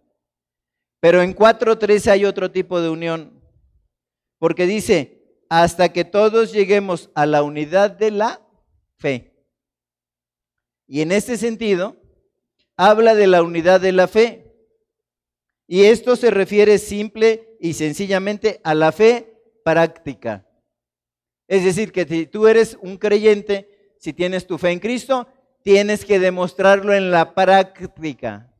Pero 1.00 1.20
en 1.20 1.36
4.13 1.36 2.12
hay 2.12 2.24
otro 2.24 2.50
tipo 2.50 2.80
de 2.80 2.88
unión, 2.88 3.42
porque 4.38 4.64
dice, 4.64 5.15
hasta 5.48 5.92
que 5.92 6.04
todos 6.04 6.52
lleguemos 6.52 7.10
a 7.14 7.26
la 7.26 7.42
unidad 7.42 7.90
de 7.90 8.10
la 8.10 8.40
fe. 8.96 9.34
Y 10.86 11.00
en 11.00 11.12
este 11.12 11.36
sentido, 11.36 11.96
habla 12.76 13.14
de 13.14 13.26
la 13.26 13.42
unidad 13.42 13.80
de 13.80 13.92
la 13.92 14.08
fe. 14.08 14.54
Y 15.66 15.84
esto 15.84 16.14
se 16.16 16.30
refiere 16.30 16.78
simple 16.78 17.56
y 17.60 17.72
sencillamente 17.72 18.60
a 18.62 18.74
la 18.74 18.92
fe 18.92 19.34
práctica. 19.64 20.46
Es 21.48 21.64
decir, 21.64 21.92
que 21.92 22.04
si 22.04 22.26
tú 22.26 22.46
eres 22.46 22.78
un 22.80 22.96
creyente, 22.96 23.94
si 23.98 24.12
tienes 24.12 24.46
tu 24.46 24.58
fe 24.58 24.70
en 24.70 24.78
Cristo, 24.78 25.28
tienes 25.62 26.04
que 26.04 26.20
demostrarlo 26.20 26.94
en 26.94 27.10
la 27.10 27.34
práctica, 27.34 28.52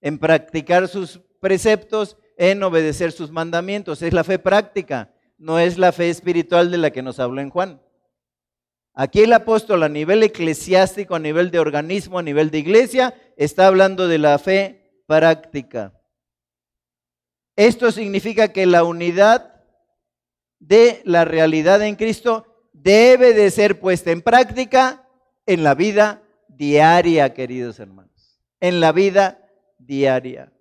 en 0.00 0.18
practicar 0.18 0.88
sus 0.88 1.20
preceptos, 1.40 2.18
en 2.36 2.62
obedecer 2.62 3.12
sus 3.12 3.30
mandamientos. 3.30 4.02
Es 4.02 4.12
la 4.12 4.24
fe 4.24 4.38
práctica, 4.38 5.13
no 5.44 5.58
es 5.58 5.76
la 5.76 5.92
fe 5.92 6.08
espiritual 6.08 6.70
de 6.70 6.78
la 6.78 6.90
que 6.90 7.02
nos 7.02 7.20
habló 7.20 7.42
en 7.42 7.50
Juan. 7.50 7.82
Aquí 8.94 9.20
el 9.20 9.32
apóstol 9.34 9.82
a 9.82 9.90
nivel 9.90 10.22
eclesiástico, 10.22 11.14
a 11.14 11.18
nivel 11.18 11.50
de 11.50 11.58
organismo, 11.58 12.18
a 12.18 12.22
nivel 12.22 12.50
de 12.50 12.60
iglesia, 12.60 13.14
está 13.36 13.66
hablando 13.66 14.08
de 14.08 14.16
la 14.16 14.38
fe 14.38 15.02
práctica. 15.06 16.00
Esto 17.56 17.92
significa 17.92 18.54
que 18.54 18.64
la 18.64 18.84
unidad 18.84 19.62
de 20.60 21.02
la 21.04 21.26
realidad 21.26 21.82
en 21.82 21.96
Cristo 21.96 22.46
debe 22.72 23.34
de 23.34 23.50
ser 23.50 23.80
puesta 23.80 24.12
en 24.12 24.22
práctica 24.22 25.06
en 25.44 25.62
la 25.62 25.74
vida 25.74 26.22
diaria, 26.48 27.34
queridos 27.34 27.78
hermanos. 27.80 28.40
En 28.60 28.80
la 28.80 28.92
vida 28.92 29.46
diaria. 29.76 30.54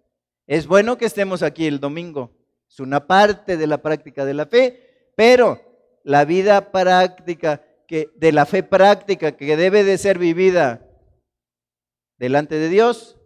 Es 0.45 0.67
bueno 0.67 0.97
que 0.97 1.05
estemos 1.05 1.41
aquí 1.41 1.67
el 1.67 1.79
domingo. 1.79 2.42
Es 2.73 2.79
una 2.79 3.05
parte 3.05 3.55
de 3.55 3.67
la 3.67 3.83
práctica 3.83 4.25
de 4.25 4.33
la 4.33 4.47
fe, 4.47 5.11
pero 5.15 5.61
la 6.03 6.25
vida 6.25 6.71
práctica 6.71 7.63
que 7.87 8.09
de 8.15 8.31
la 8.31 8.47
fe 8.47 8.63
práctica 8.63 9.33
que 9.37 9.55
debe 9.55 9.83
de 9.83 9.99
ser 9.99 10.17
vivida 10.17 10.83
delante 12.17 12.55
de 12.55 12.69
Dios 12.69 13.19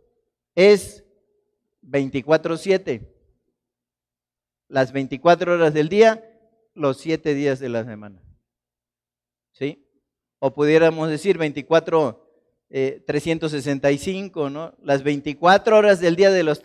es 0.54 1.06
24/7 1.82 3.08
las 4.68 4.92
24 4.92 5.54
horas 5.54 5.74
del 5.74 5.88
día, 5.88 6.22
los 6.74 6.98
7 6.98 7.34
días 7.34 7.60
de 7.60 7.70
la 7.70 7.86
semana. 7.86 8.22
¿Sí? 9.54 9.88
O 10.40 10.54
pudiéramos 10.54 11.10
decir 11.10 11.38
24, 11.38 12.22
365, 12.70 14.48
eh, 14.48 14.50
¿no? 14.50 14.76
Las 14.84 15.04
24 15.04 15.78
horas 15.78 16.02
del 16.02 16.18
día 16.18 16.32
de 16.32 16.44
los 16.44 16.62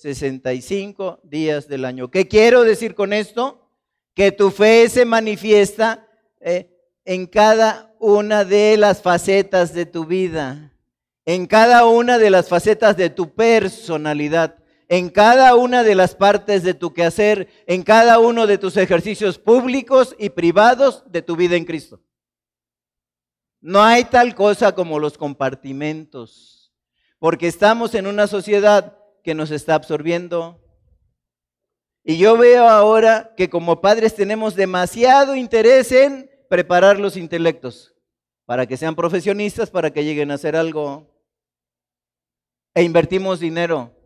365 0.00 1.20
días 1.22 1.68
del 1.68 1.84
año. 1.84 2.10
¿Qué 2.10 2.28
quiero 2.28 2.62
decir 2.62 2.94
con 2.94 3.12
esto? 3.12 3.68
Que 4.14 4.32
tu 4.32 4.50
fe 4.50 4.88
se 4.88 5.04
manifiesta 5.04 6.08
eh, 6.40 6.70
en 7.04 7.26
cada 7.26 7.94
una 7.98 8.44
de 8.44 8.76
las 8.76 9.02
facetas 9.02 9.74
de 9.74 9.86
tu 9.86 10.04
vida, 10.04 10.72
en 11.24 11.46
cada 11.46 11.86
una 11.86 12.18
de 12.18 12.30
las 12.30 12.48
facetas 12.48 12.96
de 12.96 13.10
tu 13.10 13.34
personalidad 13.34 14.58
en 14.88 15.08
cada 15.08 15.56
una 15.56 15.82
de 15.82 15.94
las 15.94 16.14
partes 16.14 16.62
de 16.62 16.74
tu 16.74 16.92
quehacer, 16.92 17.48
en 17.66 17.82
cada 17.82 18.18
uno 18.18 18.46
de 18.46 18.58
tus 18.58 18.76
ejercicios 18.76 19.38
públicos 19.38 20.14
y 20.18 20.30
privados 20.30 21.02
de 21.10 21.22
tu 21.22 21.36
vida 21.36 21.56
en 21.56 21.64
Cristo. 21.64 22.00
No 23.60 23.82
hay 23.82 24.04
tal 24.04 24.34
cosa 24.34 24.74
como 24.74 24.98
los 24.98 25.16
compartimentos, 25.16 26.72
porque 27.18 27.48
estamos 27.48 27.94
en 27.94 28.06
una 28.06 28.26
sociedad 28.26 28.98
que 29.24 29.34
nos 29.34 29.50
está 29.50 29.74
absorbiendo. 29.74 30.60
Y 32.04 32.18
yo 32.18 32.36
veo 32.36 32.68
ahora 32.68 33.34
que 33.36 33.48
como 33.48 33.80
padres 33.80 34.14
tenemos 34.14 34.54
demasiado 34.54 35.34
interés 35.34 35.90
en 35.90 36.30
preparar 36.48 37.00
los 37.00 37.16
intelectos 37.16 37.94
para 38.44 38.66
que 38.66 38.76
sean 38.76 38.94
profesionistas, 38.94 39.70
para 39.70 39.90
que 39.90 40.04
lleguen 40.04 40.30
a 40.30 40.34
hacer 40.34 40.54
algo. 40.54 41.10
E 42.74 42.82
invertimos 42.82 43.40
dinero 43.40 43.96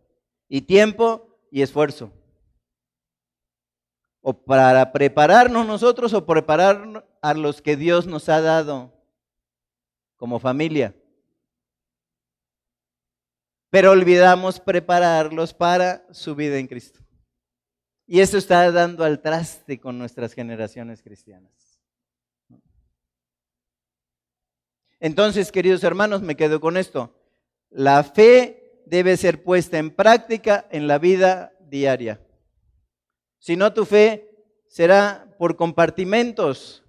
y 0.49 0.63
tiempo 0.63 1.41
y 1.51 1.63
esfuerzo. 1.63 2.13
O 4.21 4.45
para 4.45 4.93
prepararnos 4.93 5.67
nosotros 5.67 6.13
o 6.15 6.27
preparar 6.27 7.09
a 7.23 7.35
los 7.35 7.61
que 7.61 7.77
Dios 7.77 8.07
nos 8.07 8.29
ha 8.29 8.41
dado 8.41 8.93
como 10.17 10.39
familia. 10.39 10.95
Pero 13.71 13.91
olvidamos 13.91 14.61
prepararlos 14.61 15.53
para 15.53 16.07
su 16.13 16.35
vida 16.35 16.59
en 16.59 16.67
Cristo. 16.67 17.01
Y 18.07 18.21
eso 18.21 18.39
está 18.39 18.71
dando 18.73 19.05
al 19.05 19.21
traste 19.21 19.79
con 19.79 19.99
nuestras 19.99 20.33
generaciones 20.33 21.03
cristianas. 21.03 21.53
Entonces, 25.01 25.53
queridos 25.53 25.85
hermanos, 25.85 26.23
me 26.23 26.35
quedo 26.35 26.61
con 26.61 26.77
esto. 26.77 27.15
La 27.71 28.03
fe 28.03 28.83
debe 28.87 29.17
ser 29.17 29.45
puesta 29.45 29.79
en 29.79 29.91
práctica 29.91 30.67
en 30.71 30.89
la 30.89 30.99
vida 30.99 31.53
diaria. 31.61 32.21
Si 33.39 33.57
no, 33.57 33.73
tu 33.73 33.85
fe 33.85 34.31
será 34.67 35.35
por 35.39 35.57
compartimentos. 35.57 36.83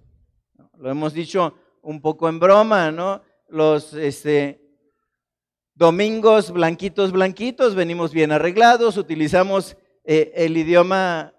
Lo 0.78 0.90
hemos 0.90 1.12
dicho 1.12 1.54
un 1.82 2.00
poco 2.00 2.28
en 2.28 2.40
broma, 2.40 2.90
¿no? 2.90 3.22
Los 3.48 3.94
este, 3.94 4.59
domingos 5.80 6.50
blanquitos, 6.50 7.10
blanquitos, 7.10 7.74
venimos 7.74 8.12
bien 8.12 8.32
arreglados, 8.32 8.98
utilizamos 8.98 9.78
eh, 10.04 10.30
el 10.36 10.54
idioma 10.54 11.32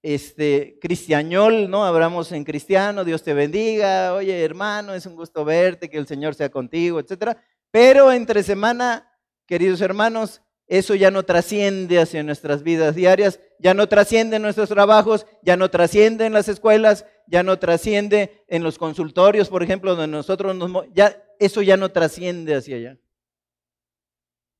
este, 0.00 0.78
cristiañol, 0.80 1.68
¿no? 1.68 1.84
Hablamos 1.84 2.30
en 2.30 2.44
cristiano, 2.44 3.04
Dios 3.04 3.24
te 3.24 3.34
bendiga, 3.34 4.14
oye 4.14 4.44
hermano, 4.44 4.94
es 4.94 5.06
un 5.06 5.16
gusto 5.16 5.44
verte, 5.44 5.90
que 5.90 5.98
el 5.98 6.06
Señor 6.06 6.36
sea 6.36 6.50
contigo, 6.50 7.00
etcétera. 7.00 7.42
Pero 7.72 8.12
entre 8.12 8.44
semana 8.44 9.10
queridos 9.44 9.80
hermanos, 9.80 10.40
eso 10.68 10.94
ya 10.94 11.10
no 11.10 11.24
trasciende 11.24 11.98
hacia 11.98 12.22
nuestras 12.22 12.62
vidas 12.62 12.94
diarias, 12.94 13.40
ya 13.58 13.74
no 13.74 13.88
trasciende 13.88 14.36
en 14.36 14.42
nuestros 14.42 14.68
trabajos, 14.68 15.26
ya 15.42 15.56
no 15.56 15.68
trasciende 15.68 16.26
en 16.26 16.32
las 16.32 16.48
escuelas, 16.48 17.06
ya 17.26 17.42
no 17.42 17.58
trasciende 17.58 18.44
en 18.46 18.62
los 18.62 18.78
consultorios, 18.78 19.48
por 19.48 19.64
ejemplo, 19.64 19.96
donde 19.96 20.16
nosotros 20.16 20.54
nos... 20.54 20.70
Ya, 20.94 21.20
eso 21.40 21.60
ya 21.60 21.76
no 21.76 21.88
trasciende 21.90 22.54
hacia 22.54 22.76
allá. 22.76 22.98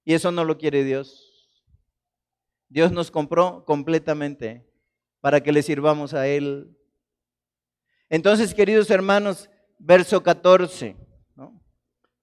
Y 0.09 0.15
eso 0.15 0.33
no 0.33 0.43
lo 0.43 0.57
quiere 0.57 0.85
Dios. 0.85 1.51
Dios 2.71 2.93
nos 2.93 3.11
compró 3.11 3.67
completamente 3.67 4.67
para 5.21 5.43
que 5.43 5.53
le 5.53 5.63
sirvamos 5.63 6.15
a 6.15 6.27
Él. 6.27 6.75
Entonces, 8.09 8.55
queridos 8.55 8.89
hermanos, 8.89 9.51
verso 9.79 10.23
14, 10.23 10.97
¿no? 11.37 11.63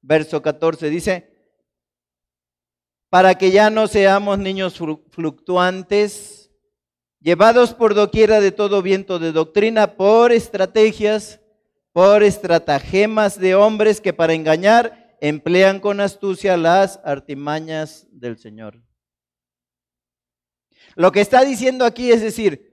verso 0.01 0.41
14 0.41 0.89
dice, 0.89 1.31
para 3.11 3.35
que 3.35 3.51
ya 3.51 3.69
no 3.69 3.85
seamos 3.87 4.39
niños 4.39 4.79
fluctuantes, 5.11 6.49
llevados 7.19 7.75
por 7.75 7.93
doquiera 7.93 8.39
de 8.39 8.51
todo 8.51 8.81
viento 8.81 9.19
de 9.19 9.31
doctrina, 9.31 9.95
por 9.95 10.31
estrategias, 10.31 11.39
por 11.93 12.23
estratagemas 12.23 13.39
de 13.39 13.53
hombres 13.53 14.01
que 14.01 14.11
para 14.11 14.33
engañar 14.33 15.04
emplean 15.27 15.79
con 15.79 16.01
astucia 16.01 16.55
las 16.55 16.99
artimañas 17.03 18.05
del 18.11 18.37
Señor. 18.37 18.83
Lo 20.95 21.11
que 21.11 21.21
está 21.21 21.43
diciendo 21.43 21.83
aquí 21.83 22.11
es 22.11 22.21
decir, 22.21 22.71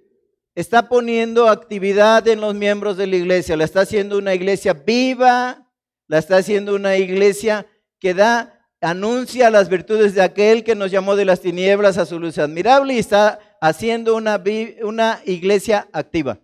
está 0.54 0.90
poniendo 0.90 1.48
actividad 1.48 2.28
en 2.28 2.42
los 2.42 2.54
miembros 2.54 2.98
de 2.98 3.06
la 3.06 3.16
iglesia, 3.16 3.56
la 3.56 3.64
está 3.64 3.80
haciendo 3.80 4.18
una 4.18 4.34
iglesia 4.34 4.74
viva, 4.74 5.72
la 6.08 6.18
está 6.18 6.36
haciendo 6.36 6.74
una 6.74 6.98
iglesia 6.98 7.66
que 7.98 8.12
da 8.12 8.68
anuncia 8.82 9.48
las 9.48 9.70
virtudes 9.70 10.14
de 10.14 10.20
aquel 10.20 10.62
que 10.62 10.74
nos 10.74 10.90
llamó 10.90 11.16
de 11.16 11.24
las 11.24 11.40
tinieblas 11.40 11.96
a 11.96 12.04
su 12.04 12.20
luz 12.20 12.36
admirable 12.36 12.94
y 12.94 12.98
está 12.98 13.38
haciendo 13.62 14.14
una, 14.14 14.42
una 14.82 15.22
iglesia 15.24 15.88
activa. 15.92 16.38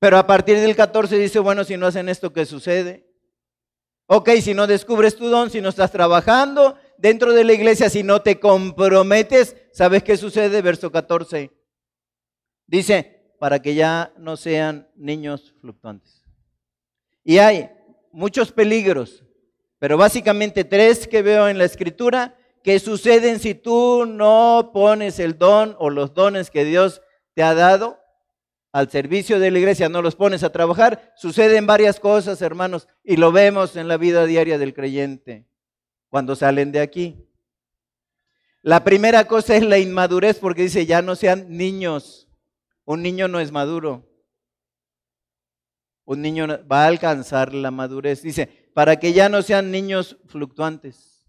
Pero 0.00 0.18
a 0.18 0.26
partir 0.26 0.58
del 0.58 0.74
14 0.74 1.16
dice, 1.16 1.38
bueno, 1.38 1.62
si 1.62 1.76
no 1.76 1.86
hacen 1.86 2.08
esto, 2.08 2.32
¿qué 2.32 2.44
sucede? 2.44 3.09
Ok, 4.12 4.30
si 4.42 4.54
no 4.54 4.66
descubres 4.66 5.14
tu 5.14 5.28
don, 5.28 5.50
si 5.50 5.60
no 5.60 5.68
estás 5.68 5.92
trabajando 5.92 6.76
dentro 6.98 7.32
de 7.32 7.44
la 7.44 7.52
iglesia, 7.52 7.88
si 7.88 8.02
no 8.02 8.22
te 8.22 8.40
comprometes, 8.40 9.56
¿sabes 9.72 10.02
qué 10.02 10.16
sucede? 10.16 10.62
Verso 10.62 10.90
14. 10.90 11.52
Dice, 12.66 13.34
para 13.38 13.62
que 13.62 13.76
ya 13.76 14.12
no 14.18 14.36
sean 14.36 14.88
niños 14.96 15.54
fluctuantes. 15.60 16.24
Y 17.22 17.38
hay 17.38 17.70
muchos 18.10 18.50
peligros 18.50 19.22
pero 19.80 19.96
básicamente 19.96 20.62
tres 20.62 21.08
que 21.08 21.22
veo 21.22 21.48
en 21.48 21.58
la 21.58 21.64
escritura 21.64 22.36
que 22.62 22.78
suceden 22.78 23.40
si 23.40 23.54
tú 23.54 24.04
no 24.06 24.70
pones 24.74 25.18
el 25.18 25.38
don 25.38 25.74
o 25.78 25.88
los 25.88 26.12
dones 26.12 26.50
que 26.50 26.66
Dios 26.66 27.00
te 27.34 27.42
ha 27.42 27.54
dado 27.54 27.98
al 28.72 28.90
servicio 28.90 29.40
de 29.40 29.50
la 29.50 29.58
iglesia, 29.58 29.88
no 29.88 30.02
los 30.02 30.16
pones 30.16 30.42
a 30.42 30.52
trabajar, 30.52 31.12
suceden 31.16 31.66
varias 31.66 31.98
cosas, 31.98 32.40
hermanos, 32.40 32.86
y 33.02 33.16
lo 33.16 33.32
vemos 33.32 33.76
en 33.76 33.88
la 33.88 33.96
vida 33.96 34.26
diaria 34.26 34.58
del 34.58 34.74
creyente 34.74 35.46
cuando 36.08 36.36
salen 36.36 36.72
de 36.72 36.80
aquí. 36.80 37.26
La 38.62 38.84
primera 38.84 39.26
cosa 39.26 39.56
es 39.56 39.64
la 39.64 39.78
inmadurez, 39.78 40.38
porque 40.38 40.62
dice, 40.62 40.84
ya 40.84 41.00
no 41.00 41.16
sean 41.16 41.56
niños. 41.56 42.28
Un 42.84 43.02
niño 43.02 43.26
no 43.26 43.40
es 43.40 43.52
maduro. 43.52 44.06
Un 46.04 46.20
niño 46.20 46.46
va 46.70 46.84
a 46.84 46.88
alcanzar 46.88 47.54
la 47.54 47.70
madurez. 47.70 48.22
Dice, 48.22 48.70
para 48.74 48.98
que 48.98 49.12
ya 49.12 49.28
no 49.28 49.42
sean 49.42 49.70
niños 49.70 50.18
fluctuantes. 50.26 51.26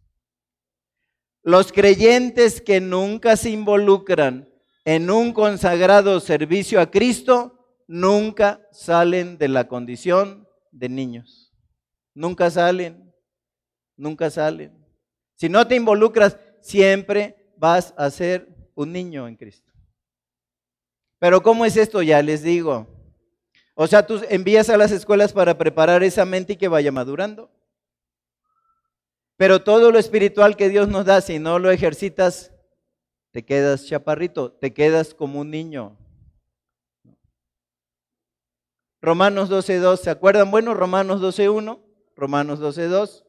Los 1.43 1.71
creyentes 1.71 2.61
que 2.61 2.81
nunca 2.81 3.37
se 3.37 3.49
involucran 3.49 4.50
en 4.85 5.09
un 5.09 5.33
consagrado 5.33 6.19
servicio 6.19 6.79
a 6.79 6.89
Cristo, 6.89 7.83
nunca 7.87 8.67
salen 8.71 9.37
de 9.37 9.47
la 9.47 9.67
condición 9.67 10.47
de 10.71 10.89
niños. 10.89 11.53
Nunca 12.13 12.49
salen, 12.49 13.13
nunca 13.95 14.29
salen. 14.29 14.73
Si 15.35 15.49
no 15.49 15.67
te 15.67 15.75
involucras, 15.75 16.37
siempre 16.61 17.53
vas 17.57 17.93
a 17.97 18.09
ser 18.09 18.47
un 18.75 18.91
niño 18.91 19.27
en 19.27 19.35
Cristo. 19.35 19.71
Pero 21.19 21.43
¿cómo 21.43 21.65
es 21.65 21.77
esto? 21.77 22.01
Ya 22.01 22.21
les 22.21 22.41
digo. 22.41 22.87
O 23.75 23.87
sea, 23.87 24.05
tú 24.05 24.21
envías 24.29 24.69
a 24.69 24.77
las 24.77 24.91
escuelas 24.91 25.33
para 25.33 25.57
preparar 25.57 26.03
esa 26.03 26.25
mente 26.25 26.53
y 26.53 26.55
que 26.57 26.67
vaya 26.67 26.91
madurando. 26.91 27.51
Pero 29.37 29.63
todo 29.63 29.91
lo 29.91 29.99
espiritual 29.99 30.55
que 30.55 30.69
Dios 30.69 30.87
nos 30.87 31.05
da, 31.05 31.21
si 31.21 31.39
no 31.39 31.59
lo 31.59 31.71
ejercitas, 31.71 32.51
te 33.31 33.43
quedas 33.43 33.85
chaparrito, 33.85 34.51
te 34.51 34.73
quedas 34.73 35.13
como 35.13 35.39
un 35.39 35.51
niño. 35.51 35.97
Romanos 39.01 39.49
12.2, 39.49 39.97
¿se 39.97 40.09
acuerdan? 40.09 40.51
Bueno, 40.51 40.73
Romanos 40.73 41.21
12.1, 41.21 41.79
Romanos 42.15 42.59
12.2. 42.59 43.23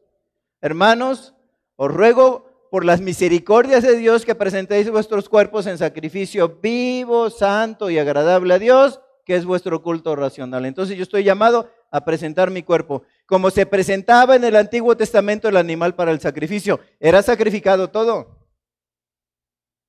Hermanos, 0.61 1.35
os 1.77 1.91
ruego 1.91 2.69
por 2.71 2.85
las 2.85 3.01
misericordias 3.01 3.83
de 3.83 3.97
Dios 3.97 4.25
que 4.25 4.35
presentéis 4.35 4.91
vuestros 4.91 5.29
cuerpos 5.29 5.67
en 5.67 5.79
sacrificio 5.79 6.59
vivo, 6.63 7.31
santo 7.31 7.91
y 7.91 7.99
agradable 7.99 8.55
a 8.55 8.59
Dios, 8.59 9.01
que 9.25 9.37
es 9.37 9.45
vuestro 9.45 9.83
culto 9.83 10.15
racional. 10.17 10.67
Entonces 10.67 10.97
yo 10.97 11.03
estoy 11.05 11.25
llamado 11.25 11.71
a 11.91 12.05
presentar 12.05 12.51
mi 12.51 12.63
cuerpo. 12.63 13.03
Como 13.27 13.51
se 13.51 13.67
presentaba 13.67 14.37
en 14.37 14.45
el 14.45 14.57
Antiguo 14.57 14.97
Testamento 14.97 15.49
el 15.49 15.57
animal 15.57 15.95
para 15.95 16.11
el 16.11 16.21
sacrificio, 16.21 16.81
era 16.99 17.23
sacrificado 17.23 17.89
todo. 17.89 18.42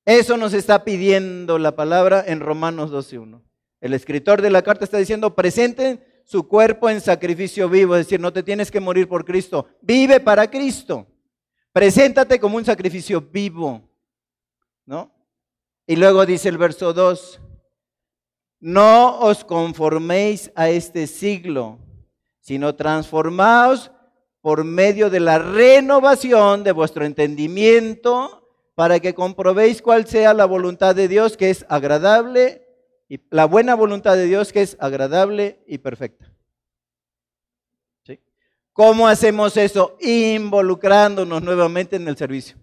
Eso 0.06 0.36
nos 0.36 0.54
está 0.54 0.84
pidiendo 0.84 1.58
la 1.58 1.76
palabra 1.76 2.24
en 2.28 2.42
Romanos 2.42 2.92
12.1. 2.92 3.42
El 3.80 3.94
escritor 3.94 4.42
de 4.42 4.50
la 4.50 4.62
carta 4.62 4.84
está 4.84 4.98
diciendo, 4.98 5.34
presenten 5.36 6.04
su 6.26 6.48
cuerpo 6.48 6.90
en 6.90 7.02
sacrificio 7.02 7.70
vivo, 7.70 7.96
es 7.96 8.06
decir, 8.06 8.20
no 8.20 8.34
te 8.34 8.44
tienes 8.44 8.72
que 8.72 8.80
morir 8.80 9.08
por 9.08 9.26
Cristo, 9.26 9.68
vive 9.82 10.20
para 10.20 10.50
Cristo. 10.50 11.08
Preséntate 11.72 12.40
como 12.40 12.58
un 12.58 12.66
sacrificio 12.66 13.22
vivo, 13.22 13.82
¿no? 14.86 15.12
Y 15.88 15.96
luego 15.96 16.26
dice 16.26 16.50
el 16.50 16.58
verso 16.58 16.94
2, 16.94 17.42
no 18.60 19.20
os 19.20 19.44
conforméis 19.44 20.52
a 20.56 20.70
este 20.70 21.08
siglo, 21.08 21.80
sino 22.40 22.76
transformaos 22.76 23.92
por 24.42 24.64
medio 24.64 25.10
de 25.10 25.20
la 25.20 25.40
renovación 25.40 26.64
de 26.64 26.72
vuestro 26.74 27.06
entendimiento 27.06 28.43
para 28.76 29.00
que 29.00 29.14
comprobéis 29.14 29.82
cuál 29.82 30.08
sea 30.08 30.34
la 30.34 30.46
voluntad 30.46 30.96
de 30.96 31.08
Dios 31.08 31.38
que 31.38 31.50
es 31.50 31.66
agradable 31.70 32.68
y 33.08 33.20
la 33.30 33.46
buena 33.46 33.76
voluntad 33.76 34.16
de 34.16 34.26
Dios 34.26 34.52
que 34.52 34.62
es 34.62 34.78
agradable 34.80 35.64
y 35.68 35.78
perfecta. 35.78 36.32
¿Cómo 38.74 39.08
hacemos 39.08 39.56
eso? 39.56 39.96
Involucrándonos 40.02 41.44
nuevamente 41.44 41.96
en 41.96 42.08
el 42.08 42.18
servicio. 42.18 42.58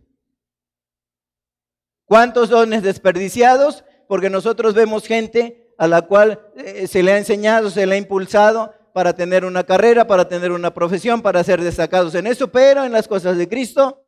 ¿Cuántos 2.04 2.48
dones 2.48 2.82
desperdiciados? 2.82 3.84
Porque 4.08 4.28
nosotros 4.28 4.74
vemos 4.74 5.06
gente 5.06 5.72
a 5.78 5.86
la 5.86 6.02
cual 6.02 6.40
eh, 6.56 6.88
se 6.88 7.04
le 7.04 7.12
ha 7.12 7.18
enseñado, 7.18 7.70
se 7.70 7.86
le 7.86 7.94
ha 7.94 7.98
impulsado 7.98 8.74
para 8.92 9.12
tener 9.12 9.44
una 9.44 9.62
carrera, 9.62 10.08
para 10.08 10.26
tener 10.26 10.50
una 10.50 10.74
profesión, 10.74 11.22
para 11.22 11.44
ser 11.44 11.62
destacados 11.62 12.16
en 12.16 12.26
eso, 12.26 12.48
pero 12.48 12.84
en 12.84 12.90
las 12.90 13.06
cosas 13.06 13.38
de 13.38 13.48
Cristo, 13.48 14.04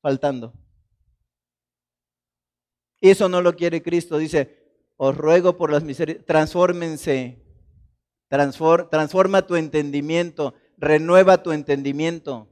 faltando. 0.00 0.54
Eso 3.10 3.28
no 3.28 3.42
lo 3.42 3.54
quiere 3.54 3.82
Cristo. 3.82 4.16
Dice, 4.16 4.64
os 4.96 5.14
ruego 5.14 5.58
por 5.58 5.70
las 5.70 5.82
misericordias, 5.82 6.26
transfórmense, 6.26 7.44
transforma 8.28 9.46
tu 9.46 9.56
entendimiento, 9.56 10.54
renueva 10.78 11.42
tu 11.42 11.52
entendimiento 11.52 12.48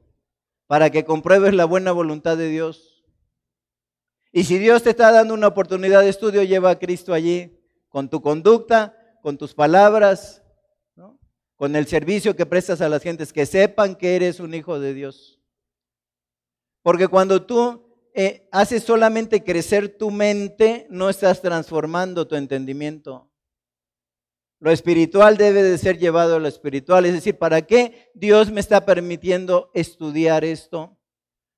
para 0.67 0.91
que 0.91 1.05
compruebes 1.05 1.55
la 1.55 1.65
buena 1.65 1.91
voluntad 1.91 2.37
de 2.37 2.49
Dios. 2.49 3.03
Y 4.31 4.43
si 4.43 4.59
Dios 4.59 4.83
te 4.83 4.91
está 4.91 5.11
dando 5.11 5.33
una 5.33 5.47
oportunidad 5.47 6.01
de 6.01 6.09
estudio, 6.09 6.43
lleva 6.43 6.69
a 6.69 6.79
Cristo 6.79 7.13
allí, 7.13 7.59
con 7.89 8.09
tu 8.09 8.21
conducta, 8.21 8.95
con 9.23 9.39
tus 9.39 9.55
palabras, 9.55 10.43
con 11.55 11.75
el 11.75 11.87
servicio 11.87 12.35
que 12.35 12.45
prestas 12.45 12.81
a 12.81 12.89
las 12.89 13.01
gentes, 13.01 13.33
que 13.33 13.47
sepan 13.47 13.95
que 13.95 14.15
eres 14.15 14.39
un 14.39 14.53
hijo 14.53 14.79
de 14.79 14.93
Dios. 14.93 15.39
Porque 16.83 17.07
cuando 17.07 17.43
tú 17.43 17.82
eh, 18.13 18.47
haces 18.51 18.83
solamente 18.83 19.43
crecer 19.43 19.97
tu 19.97 20.11
mente, 20.11 20.85
no 20.89 21.09
estás 21.09 21.41
transformando 21.41 22.27
tu 22.27 22.35
entendimiento. 22.35 23.29
Lo 24.59 24.71
espiritual 24.71 25.35
debe 25.35 25.63
de 25.63 25.77
ser 25.77 25.97
llevado 25.97 26.35
a 26.35 26.39
lo 26.39 26.47
espiritual. 26.47 27.05
Es 27.05 27.13
decir, 27.13 27.37
¿para 27.37 27.63
qué 27.63 28.11
Dios 28.13 28.51
me 28.51 28.61
está 28.61 28.85
permitiendo 28.85 29.71
estudiar 29.73 30.45
esto? 30.45 30.97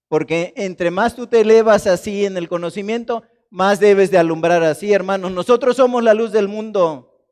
Porque 0.07 0.53
entre 0.55 0.91
más 0.91 1.15
tú 1.15 1.27
te 1.27 1.41
elevas 1.41 1.87
así 1.87 2.25
en 2.25 2.37
el 2.37 2.47
conocimiento, 2.47 3.23
más 3.49 3.79
debes 3.79 4.09
de 4.09 4.17
alumbrar 4.17 4.63
así, 4.63 4.91
hermanos. 4.91 5.31
Nosotros 5.31 5.75
somos 5.75 6.03
la 6.03 6.13
luz 6.13 6.31
del 6.31 6.47
mundo. 6.47 7.27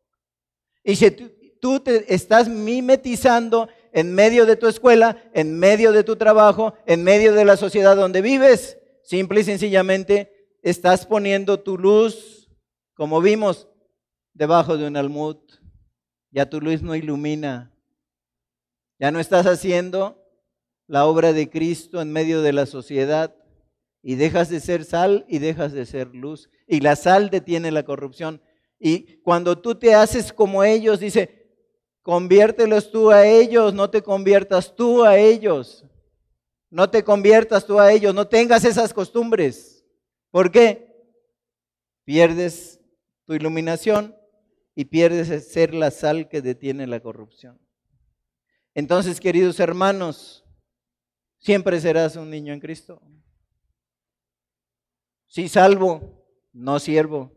Y 0.84 0.96
si 0.96 1.10
tú 1.60 1.80
te 1.80 2.14
estás 2.14 2.50
mimetizando 2.50 3.70
en 3.94 4.14
medio 4.14 4.46
de 4.46 4.58
tu 4.58 4.68
escuela, 4.68 5.24
en 5.34 5.58
medio 5.58 5.92
de 5.92 6.04
tu 6.04 6.18
trabajo, 6.18 6.74
en 6.86 7.04
medio 7.04 7.34
de 7.34 7.46
la 7.46 7.58
sociedad 7.58 7.96
donde 7.96 8.22
vives, 8.22 8.78
Simple 9.04 9.42
y 9.42 9.44
sencillamente 9.44 10.32
estás 10.62 11.06
poniendo 11.06 11.60
tu 11.60 11.78
luz, 11.78 12.50
como 12.94 13.22
vimos, 13.22 13.68
debajo 14.34 14.78
de 14.78 14.88
un 14.88 14.98
almud. 14.98 15.38
Ya 16.32 16.50
tu 16.50 16.62
luz 16.62 16.82
no 16.82 16.96
ilumina. 16.96 17.72
Ya 18.98 19.12
no 19.12 19.20
estás 19.20 19.46
haciendo 19.46 20.24
la 20.88 21.06
obra 21.06 21.34
de 21.34 21.50
Cristo 21.50 22.02
en 22.02 22.12
medio 22.12 22.42
de 22.42 22.54
la 22.54 22.66
sociedad 22.66 23.36
y 24.02 24.16
dejas 24.16 24.50
de 24.50 24.62
ser 24.62 24.86
sal 24.86 25.26
y 25.28 25.40
dejas 25.40 25.74
de 25.74 25.86
ser 25.86 26.16
luz. 26.16 26.50
Y 26.66 26.80
la 26.80 26.96
sal 26.96 27.30
detiene 27.30 27.72
la 27.72 27.84
corrupción. 27.84 28.42
Y 28.80 29.18
cuando 29.22 29.60
tú 29.60 29.76
te 29.76 29.94
haces 29.96 30.32
como 30.32 30.64
ellos, 30.64 31.00
dice, 31.00 31.52
conviértelos 32.02 32.90
tú 32.92 33.12
a 33.12 33.26
ellos, 33.26 33.74
no 33.74 33.90
te 33.90 34.02
conviertas 34.02 34.76
tú 34.76 35.04
a 35.04 35.18
ellos. 35.18 35.86
No 36.74 36.90
te 36.90 37.04
conviertas 37.04 37.68
tú 37.68 37.80
a 37.80 37.92
ellos, 37.92 38.16
no 38.16 38.28
tengas 38.28 38.66
esas 38.66 38.96
costumbres. 38.96 39.86
¿Por 40.32 40.50
qué? 40.50 40.92
Pierdes 42.04 42.82
tu 43.26 43.36
iluminación 43.36 44.18
y 44.74 44.86
pierdes 44.86 45.52
ser 45.52 45.76
la 45.76 45.92
sal 45.92 46.28
que 46.30 46.42
detiene 46.42 46.88
la 46.88 47.00
corrupción. 47.00 47.62
Entonces, 48.74 49.20
queridos 49.20 49.60
hermanos, 49.60 50.44
siempre 51.38 51.80
serás 51.80 52.16
un 52.16 52.32
niño 52.32 52.54
en 52.54 52.60
Cristo. 52.60 53.00
Sí 55.28 55.50
salvo, 55.50 56.26
no 56.54 56.80
siervo. 56.80 57.32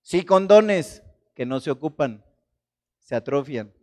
Sí 0.00 0.24
con 0.24 0.48
dones 0.48 1.02
que 1.34 1.44
no 1.44 1.60
se 1.60 1.70
ocupan, 1.70 2.24
se 3.00 3.14
atrofian. 3.14 3.74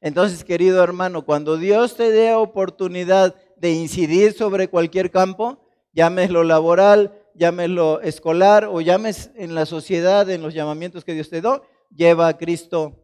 Entonces, 0.00 0.44
querido 0.44 0.82
hermano, 0.82 1.24
cuando 1.24 1.56
Dios 1.56 1.96
te 1.96 2.10
dé 2.10 2.32
oportunidad 2.34 3.34
de 3.56 3.72
incidir 3.72 4.32
sobre 4.32 4.68
cualquier 4.68 5.10
campo, 5.10 5.58
llámeslo 5.92 6.44
laboral, 6.44 7.20
llámeslo 7.34 8.00
escolar 8.00 8.64
o 8.64 8.80
llames 8.80 9.30
en 9.34 9.54
la 9.54 9.66
sociedad, 9.66 10.28
en 10.30 10.42
los 10.42 10.54
llamamientos 10.54 11.04
que 11.04 11.14
Dios 11.14 11.28
te 11.28 11.40
dio, 11.40 11.62
lleva 11.94 12.28
a 12.28 12.36
Cristo. 12.36 13.02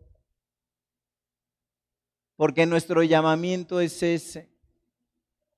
Porque 2.37 2.67
nuestro 2.67 3.03
llamamiento 3.03 3.81
es 3.81 4.03
ese. 4.03 4.51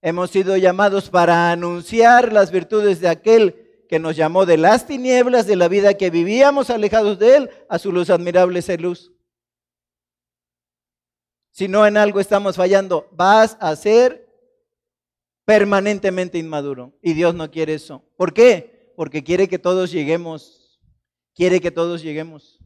Hemos 0.01 0.31
sido 0.31 0.57
llamados 0.57 1.11
para 1.11 1.51
anunciar 1.51 2.33
las 2.33 2.51
virtudes 2.51 3.01
de 3.01 3.09
aquel 3.09 3.85
que 3.89 3.99
nos 3.99 4.17
llamó 4.17 4.47
de 4.47 4.57
las 4.57 4.87
tinieblas 4.87 5.47
de 5.47 5.57
la 5.57 5.69
vida 5.69 5.95
que 5.95 6.11
vivíamos 6.11 6.71
alejados 6.71 7.19
de 7.19 7.37
él 7.37 7.51
a 7.69 7.79
su 7.79 7.93
luz 7.93 8.11
admirable, 8.11 8.59
esa 8.59 8.75
luz 8.77 9.16
si 11.57 11.69
no 11.69 11.87
en 11.87 11.97
algo 11.97 12.21
estamos 12.21 12.57
fallando, 12.57 13.09
vas 13.13 13.57
a 13.61 13.75
ser 13.77 14.31
permanentemente 15.47 16.37
inmaduro. 16.37 16.93
Y 17.01 17.15
Dios 17.15 17.35
no 17.35 17.51
quiere 17.51 17.73
eso. 17.73 18.05
¿Por 18.19 18.35
qué? 18.35 18.93
Porque 18.95 19.25
quiere 19.25 19.49
que 19.49 19.59
todos 19.59 19.91
lleguemos. 19.91 20.79
Quiere 21.35 21.63
que 21.63 21.71
todos 21.71 22.03
lleguemos. 22.03 22.59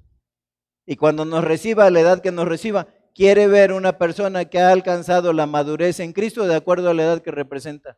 Y 0.87 0.97
cuando 0.97 1.25
nos 1.25 1.45
reciba, 1.45 1.89
la 1.89 2.01
edad 2.01 2.21
que 2.21 2.33
nos 2.33 2.49
reciba, 2.49 2.89
quiere 3.15 3.47
ver 3.47 3.73
una 3.73 3.97
persona 3.97 4.47
que 4.47 4.59
ha 4.59 4.73
alcanzado 4.73 5.33
la 5.33 5.47
madurez 5.47 6.01
en 6.01 6.13
Cristo 6.13 6.49
de 6.49 6.57
acuerdo 6.57 6.91
a 6.91 6.95
la 6.95 7.05
edad 7.05 7.23
que 7.23 7.31
representa. 7.31 7.97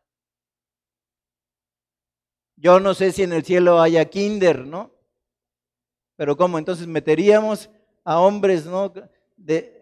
Yo 2.55 2.79
no 2.79 2.93
sé 2.93 3.11
si 3.13 3.23
en 3.23 3.33
el 3.33 3.43
cielo 3.43 3.81
haya 3.81 4.05
kinder, 4.05 4.67
¿no? 4.67 4.93
Pero 6.17 6.37
¿cómo? 6.37 6.59
Entonces 6.59 6.85
meteríamos 6.85 7.71
a 8.03 8.19
hombres, 8.19 8.67
¿no? 8.67 8.93
De, 9.37 9.72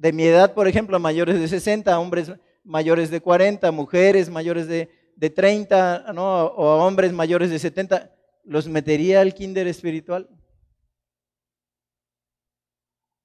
de 0.00 0.14
mi 0.14 0.24
edad, 0.24 0.54
por 0.54 0.66
ejemplo, 0.66 0.98
mayores 0.98 1.38
de 1.38 1.46
60, 1.46 2.00
hombres 2.00 2.32
mayores 2.64 3.10
de 3.10 3.20
40, 3.20 3.70
mujeres 3.70 4.30
mayores 4.30 4.66
de, 4.66 4.88
de 5.14 5.28
30, 5.28 6.14
¿no? 6.14 6.46
O 6.46 6.86
hombres 6.86 7.12
mayores 7.12 7.50
de 7.50 7.58
70, 7.58 8.10
¿los 8.44 8.66
metería 8.66 9.20
al 9.20 9.34
kinder 9.34 9.66
espiritual? 9.66 10.26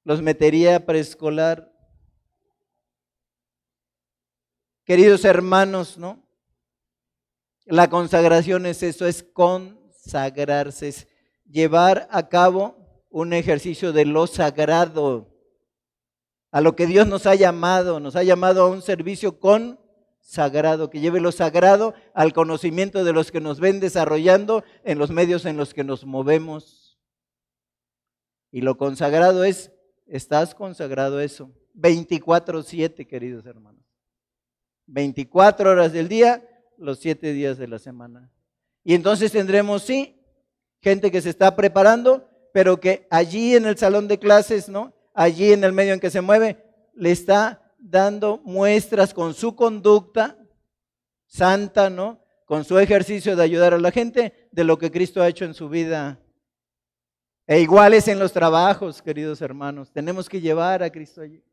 ¿Los 0.03 0.21
metería 0.21 0.75
a 0.75 0.79
preescolar? 0.81 1.71
Queridos 4.83 5.23
hermanos, 5.23 5.97
¿no? 5.97 6.27
La 7.63 7.89
consagración 7.89 8.65
es 8.65 8.83
eso, 8.83 9.07
es 9.07 9.23
consagrarse, 9.23 10.89
es 10.89 11.07
llevar 11.49 12.09
a 12.11 12.27
cabo 12.27 13.05
un 13.09 13.31
ejercicio 13.31 13.93
de 13.93 14.03
lo 14.03 14.27
sagrado, 14.27 15.34
a 16.55 16.61
lo 16.61 16.73
que 16.73 16.87
Dios 16.87 17.05
nos 17.05 17.25
ha 17.25 17.35
llamado, 17.35 17.99
nos 17.99 18.15
ha 18.15 18.23
llamado 18.23 18.63
a 18.63 18.69
un 18.69 18.81
servicio 18.81 19.41
consagrado, 19.41 20.89
que 20.89 21.01
lleve 21.01 21.19
lo 21.19 21.33
sagrado 21.33 21.93
al 22.13 22.31
conocimiento 22.31 23.03
de 23.03 23.11
los 23.11 23.29
que 23.29 23.41
nos 23.41 23.59
ven 23.59 23.81
desarrollando 23.81 24.63
en 24.85 24.97
los 24.97 25.11
medios 25.11 25.43
en 25.43 25.57
los 25.57 25.73
que 25.73 25.83
nos 25.83 26.05
movemos. 26.05 26.97
Y 28.51 28.61
lo 28.61 28.77
consagrado 28.77 29.43
es, 29.43 29.73
estás 30.07 30.55
consagrado 30.55 31.19
eso, 31.19 31.51
24/7, 31.73 33.05
queridos 33.05 33.45
hermanos. 33.45 33.83
24 34.85 35.71
horas 35.71 35.91
del 35.91 36.07
día, 36.07 36.41
los 36.77 36.99
siete 36.99 37.33
días 37.33 37.57
de 37.57 37.67
la 37.67 37.79
semana. 37.79 38.31
Y 38.85 38.93
entonces 38.93 39.33
tendremos, 39.33 39.81
sí, 39.81 40.21
gente 40.79 41.11
que 41.11 41.21
se 41.21 41.31
está 41.31 41.53
preparando, 41.57 42.29
pero 42.53 42.79
que 42.79 43.07
allí 43.11 43.57
en 43.57 43.65
el 43.65 43.77
salón 43.77 44.07
de 44.07 44.19
clases, 44.19 44.69
¿no? 44.69 44.94
Allí 45.15 45.53
en 45.53 45.63
el 45.63 45.71
medio 45.71 45.93
en 45.93 45.99
que 45.99 46.11
se 46.11 46.21
mueve, 46.21 46.63
le 46.93 47.11
está 47.11 47.73
dando 47.79 48.41
muestras 48.43 49.13
con 49.13 49.33
su 49.33 49.55
conducta 49.55 50.37
santa, 51.25 51.89
¿no? 51.89 52.21
Con 52.45 52.63
su 52.63 52.77
ejercicio 52.77 53.35
de 53.35 53.43
ayudar 53.43 53.73
a 53.73 53.79
la 53.79 53.91
gente 53.91 54.49
de 54.51 54.63
lo 54.63 54.77
que 54.77 54.91
Cristo 54.91 55.21
ha 55.21 55.27
hecho 55.27 55.45
en 55.45 55.53
su 55.53 55.69
vida. 55.69 56.19
E 57.47 57.61
iguales 57.61 58.07
en 58.07 58.19
los 58.19 58.33
trabajos, 58.33 59.01
queridos 59.01 59.41
hermanos. 59.41 59.91
Tenemos 59.91 60.27
que 60.27 60.41
llevar 60.41 60.83
a 60.83 60.89
Cristo 60.91 61.21
allí. 61.21 61.43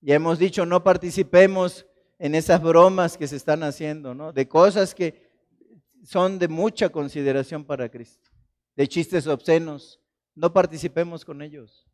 Ya 0.00 0.16
hemos 0.16 0.38
dicho, 0.38 0.66
no 0.66 0.82
participemos 0.82 1.86
en 2.18 2.34
esas 2.34 2.60
bromas 2.60 3.16
que 3.16 3.26
se 3.26 3.36
están 3.36 3.62
haciendo, 3.62 4.14
¿no? 4.14 4.32
De 4.32 4.48
cosas 4.48 4.94
que 4.94 5.30
son 6.02 6.38
de 6.38 6.48
mucha 6.48 6.88
consideración 6.90 7.64
para 7.64 7.88
Cristo, 7.88 8.28
de 8.76 8.88
chistes 8.88 9.26
obscenos. 9.26 10.00
No 10.34 10.52
participemos 10.52 11.24
con 11.24 11.42
ellos. 11.42 11.86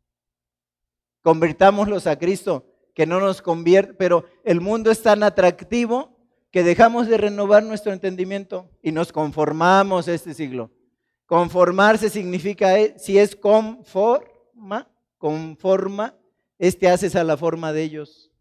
Convirtámoslos 1.21 2.07
a 2.07 2.17
Cristo, 2.17 2.65
que 2.93 3.05
no 3.05 3.19
nos 3.19 3.41
convierte, 3.41 3.93
pero 3.93 4.25
el 4.43 4.61
mundo 4.61 4.91
es 4.91 5.01
tan 5.01 5.23
atractivo 5.23 6.17
que 6.51 6.63
dejamos 6.63 7.07
de 7.07 7.17
renovar 7.17 7.63
nuestro 7.63 7.93
entendimiento 7.93 8.69
y 8.81 8.91
nos 8.91 9.11
conformamos 9.11 10.07
a 10.07 10.13
este 10.13 10.33
siglo. 10.33 10.71
Conformarse 11.25 12.09
significa, 12.09 12.77
eh, 12.77 12.95
si 12.97 13.17
es 13.17 13.35
conforma, 13.35 14.91
conforma, 15.17 16.17
este 16.59 16.89
haces 16.89 17.15
a 17.15 17.23
la 17.23 17.37
forma 17.37 17.71
de 17.71 17.83
ellos. 17.83 18.31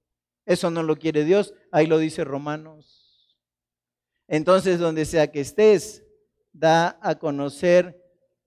Eso 0.45 0.71
no 0.71 0.83
lo 0.83 0.97
quiere 0.97 1.25
Dios, 1.25 1.55
ahí 1.71 1.87
lo 1.87 1.99
dice 1.99 2.25
Romanos. 2.25 3.37
Entonces, 4.27 4.79
donde 4.79 5.05
sea 5.05 5.31
que 5.31 5.41
estés, 5.41 6.05
da 6.53 6.99
a 7.03 7.17
conocer 7.17 8.00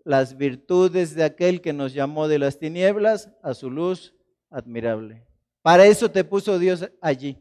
las 0.04 0.38
virtudes 0.38 1.16
de 1.16 1.24
aquel 1.24 1.62
que 1.62 1.74
nos 1.74 1.94
llamó 1.94 2.28
de 2.28 2.40
las 2.40 2.60
tinieblas 2.60 3.30
a 3.42 3.54
su 3.54 3.70
luz 3.70 4.14
admirable. 4.50 5.26
Para 5.62 5.86
eso 5.86 6.12
te 6.12 6.24
puso 6.24 6.60
Dios 6.60 6.90
allí. 7.02 7.38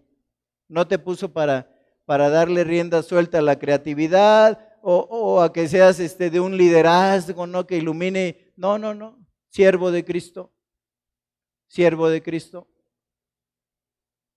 No 0.68 0.86
te 0.86 0.98
puso 0.98 1.32
para, 1.32 1.70
para 2.04 2.30
darle 2.30 2.64
rienda 2.64 3.02
suelta 3.02 3.38
a 3.38 3.42
la 3.42 3.58
creatividad 3.58 4.58
o, 4.80 4.96
o, 4.96 5.40
a 5.42 5.52
que 5.52 5.68
seas 5.68 6.00
este, 6.00 6.30
de 6.30 6.40
un 6.40 6.56
liderazgo, 6.56 7.46
¿no? 7.46 7.66
Que 7.66 7.76
ilumine. 7.76 8.52
No, 8.56 8.78
no, 8.78 8.94
no. 8.94 9.18
Siervo 9.48 9.90
de 9.90 10.04
Cristo. 10.04 10.52
Siervo 11.68 12.08
de 12.08 12.22
Cristo. 12.22 12.68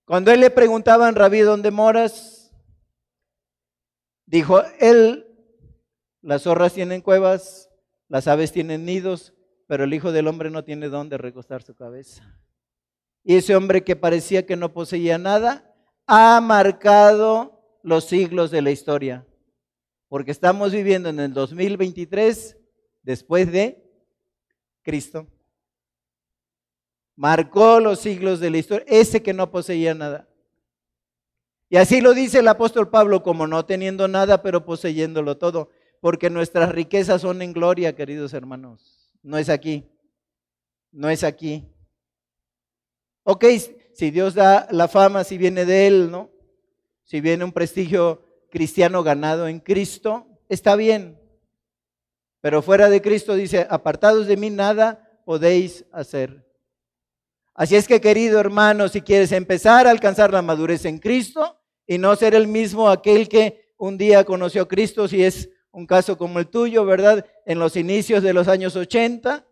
Cuando 0.05 0.31
él 0.31 0.39
le 0.39 0.51
preguntaban, 0.51 1.15
Rabí, 1.15 1.39
¿dónde 1.39 1.71
moras? 1.71 2.51
Dijo, 4.25 4.61
él, 4.79 5.25
las 6.21 6.43
zorras 6.43 6.73
tienen 6.73 7.01
cuevas, 7.01 7.64
las 8.07 8.27
aves 8.27 8.51
tienen 8.51 8.85
nidos, 8.85 9.33
pero 9.67 9.83
el 9.83 9.93
Hijo 9.93 10.11
del 10.11 10.27
Hombre 10.27 10.49
no 10.49 10.63
tiene 10.63 10.89
dónde 10.89 11.17
recostar 11.17 11.63
su 11.63 11.75
cabeza. 11.75 12.23
Y 13.23 13.35
ese 13.35 13.55
hombre 13.55 13.83
que 13.83 13.95
parecía 13.95 14.45
que 14.45 14.55
no 14.55 14.73
poseía 14.73 15.17
nada, 15.17 15.75
ha 16.05 16.39
marcado 16.41 17.79
los 17.81 18.05
siglos 18.05 18.51
de 18.51 18.61
la 18.61 18.71
historia. 18.71 19.25
Porque 20.07 20.31
estamos 20.31 20.71
viviendo 20.71 21.09
en 21.09 21.19
el 21.19 21.33
2023 21.33 22.57
después 23.01 23.51
de 23.51 23.83
Cristo 24.83 25.27
marcó 27.15 27.79
los 27.79 27.99
siglos 27.99 28.39
de 28.39 28.49
la 28.49 28.57
historia, 28.57 28.85
ese 28.87 29.23
que 29.23 29.33
no 29.33 29.51
poseía 29.51 29.93
nada. 29.93 30.27
Y 31.69 31.77
así 31.77 32.01
lo 32.01 32.13
dice 32.13 32.39
el 32.39 32.47
apóstol 32.47 32.89
Pablo, 32.89 33.23
como 33.23 33.47
no 33.47 33.65
teniendo 33.65 34.07
nada, 34.07 34.41
pero 34.41 34.65
poseyéndolo 34.65 35.37
todo, 35.37 35.69
porque 36.05 36.29
nuestras 36.29 36.71
riquezas 36.71 37.21
son 37.21 37.41
en 37.41 37.51
gloria, 37.51 37.95
queridos 37.95 38.35
hermanos. 38.35 39.09
No 39.23 39.39
es 39.39 39.49
aquí, 39.49 39.89
no 40.91 41.09
es 41.09 41.23
aquí. 41.23 41.67
Ok, 43.23 43.45
si 43.91 44.11
Dios 44.11 44.35
da 44.35 44.67
la 44.69 44.87
fama, 44.87 45.23
si 45.23 45.39
viene 45.39 45.65
de 45.65 45.87
Él, 45.87 46.11
¿no? 46.11 46.29
Si 47.05 47.21
viene 47.21 47.43
un 47.43 47.51
prestigio 47.51 48.23
cristiano 48.51 49.01
ganado 49.01 49.47
en 49.47 49.59
Cristo, 49.59 50.27
está 50.47 50.75
bien. 50.75 51.19
Pero 52.39 52.61
fuera 52.61 52.87
de 52.91 53.01
Cristo 53.01 53.33
dice, 53.33 53.65
apartados 53.67 54.27
de 54.27 54.37
mí 54.37 54.51
nada 54.51 55.23
podéis 55.25 55.87
hacer. 55.91 56.47
Así 57.55 57.75
es 57.75 57.87
que, 57.87 57.99
querido 57.99 58.39
hermano, 58.39 58.89
si 58.89 59.01
quieres 59.01 59.31
empezar 59.31 59.87
a 59.87 59.89
alcanzar 59.89 60.31
la 60.31 60.43
madurez 60.43 60.85
en 60.85 60.99
Cristo 60.99 61.59
y 61.87 61.97
no 61.97 62.15
ser 62.15 62.35
el 62.35 62.47
mismo 62.47 62.91
aquel 62.91 63.27
que 63.27 63.73
un 63.75 63.97
día 63.97 64.23
conoció 64.23 64.61
a 64.61 64.67
Cristo, 64.67 65.07
si 65.07 65.23
es 65.23 65.49
un 65.75 65.85
caso 65.85 66.17
como 66.17 66.39
el 66.39 66.47
tuyo, 66.47 66.85
¿verdad? 66.85 67.25
En 67.45 67.59
los 67.59 67.75
inicios 67.75 68.23
de 68.23 68.31
los 68.31 68.47
años 68.47 68.77
80 68.77 69.45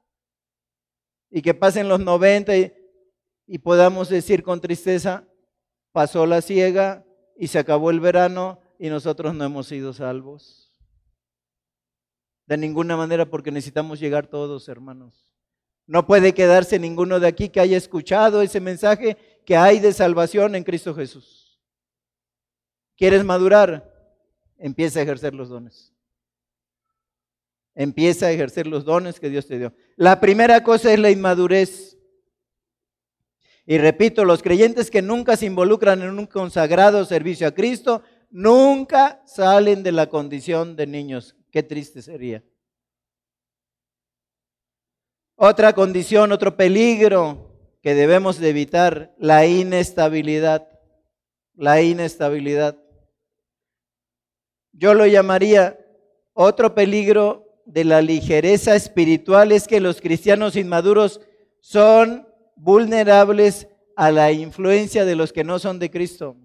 y 1.30 1.41
que 1.41 1.53
pasen 1.53 1.89
los 1.89 1.99
90 1.99 2.55
y, 2.55 3.57
podamos 3.61 4.07
decir 4.07 4.41
con 4.41 4.61
tristeza, 4.61 5.28
pasó 5.91 6.26
la 6.26 6.41
ciega 6.41 7.05
y 7.38 7.47
se 7.47 7.59
acabó 7.59 7.89
el 7.89 7.99
verano 7.99 8.61
y 8.80 8.88
nosotros 8.88 9.36
no 9.36 9.43
hemos 9.43 9.67
sido 9.67 9.91
salvos. 9.91 10.74
De 12.45 12.55
ninguna 12.55 12.95
manera 12.95 13.26
porque 13.26 13.51
necesitamos 13.51 13.99
llegar 13.99 14.28
todos, 14.28 14.69
hermanos. 14.69 15.36
No 15.88 16.07
puede 16.07 16.34
quedarse 16.34 16.80
ninguno 16.80 17.19
de 17.19 17.28
aquí 17.28 17.49
que 17.49 17.59
haya 17.59 17.76
escuchado 17.76 18.41
ese 18.41 18.61
mensaje 18.61 19.17
que 19.45 19.57
hay 19.57 19.82
de 19.82 19.91
salvación 19.91 20.55
en 20.55 20.63
Cristo 20.63 20.95
Jesús. 20.95 21.59
¿Quieres 22.95 23.26
madurar? 23.26 23.91
Empieza 24.57 24.99
a 24.99 25.03
ejercer 25.03 25.34
los 25.34 25.49
dones. 25.49 25.92
Empieza 27.76 28.28
a 28.28 28.32
ejercer 28.32 28.67
los 28.67 28.86
dones 28.86 29.19
que 29.19 29.30
Dios 29.30 29.47
te 29.47 29.57
dio. 29.57 29.74
La 29.95 30.19
primera 30.19 30.63
cosa 30.63 30.93
es 30.93 30.99
la 30.99 31.09
inmadurez. 31.09 31.97
Y 33.65 33.78
repito, 33.78 34.26
los 34.26 34.43
creyentes 34.43 34.91
que 34.91 35.01
nunca 35.01 35.38
se 35.38 35.45
involucran 35.45 36.01
en 36.01 36.19
un 36.19 36.28
consagrado 36.28 37.05
servicio 37.05 37.47
a 37.47 37.51
Cristo, 37.51 38.03
nunca 38.30 39.24
salen 39.26 39.84
de 39.84 39.91
la 39.91 40.07
condición 40.07 40.76
de 40.76 40.86
niños. 40.86 41.36
Qué 41.49 41.63
triste 41.63 42.01
sería. 42.01 42.43
Otra 45.36 45.74
condición, 45.74 46.32
otro 46.32 46.55
peligro 46.55 47.51
que 47.82 47.95
debemos 47.95 48.39
de 48.39 48.49
evitar, 48.49 49.15
la 49.17 49.45
inestabilidad. 49.45 50.67
La 51.55 51.82
inestabilidad. 51.82 52.78
Yo 54.71 54.93
lo 54.93 55.05
llamaría 55.05 55.80
otro 56.34 56.74
peligro 56.74 57.42
de 57.66 57.84
la 57.84 58.01
ligereza 58.01 58.76
espiritual 58.76 59.51
es 59.51 59.68
que 59.68 59.80
los 59.80 60.01
cristianos 60.01 60.55
inmaduros 60.55 61.22
son 61.59 62.28
vulnerables 62.55 63.68
a 63.95 64.11
la 64.11 64.32
influencia 64.32 65.05
de 65.05 65.16
los 65.16 65.34
que 65.34 65.43
no 65.43 65.59
son 65.59 65.80
de 65.80 65.89
Cristo. 65.89 66.38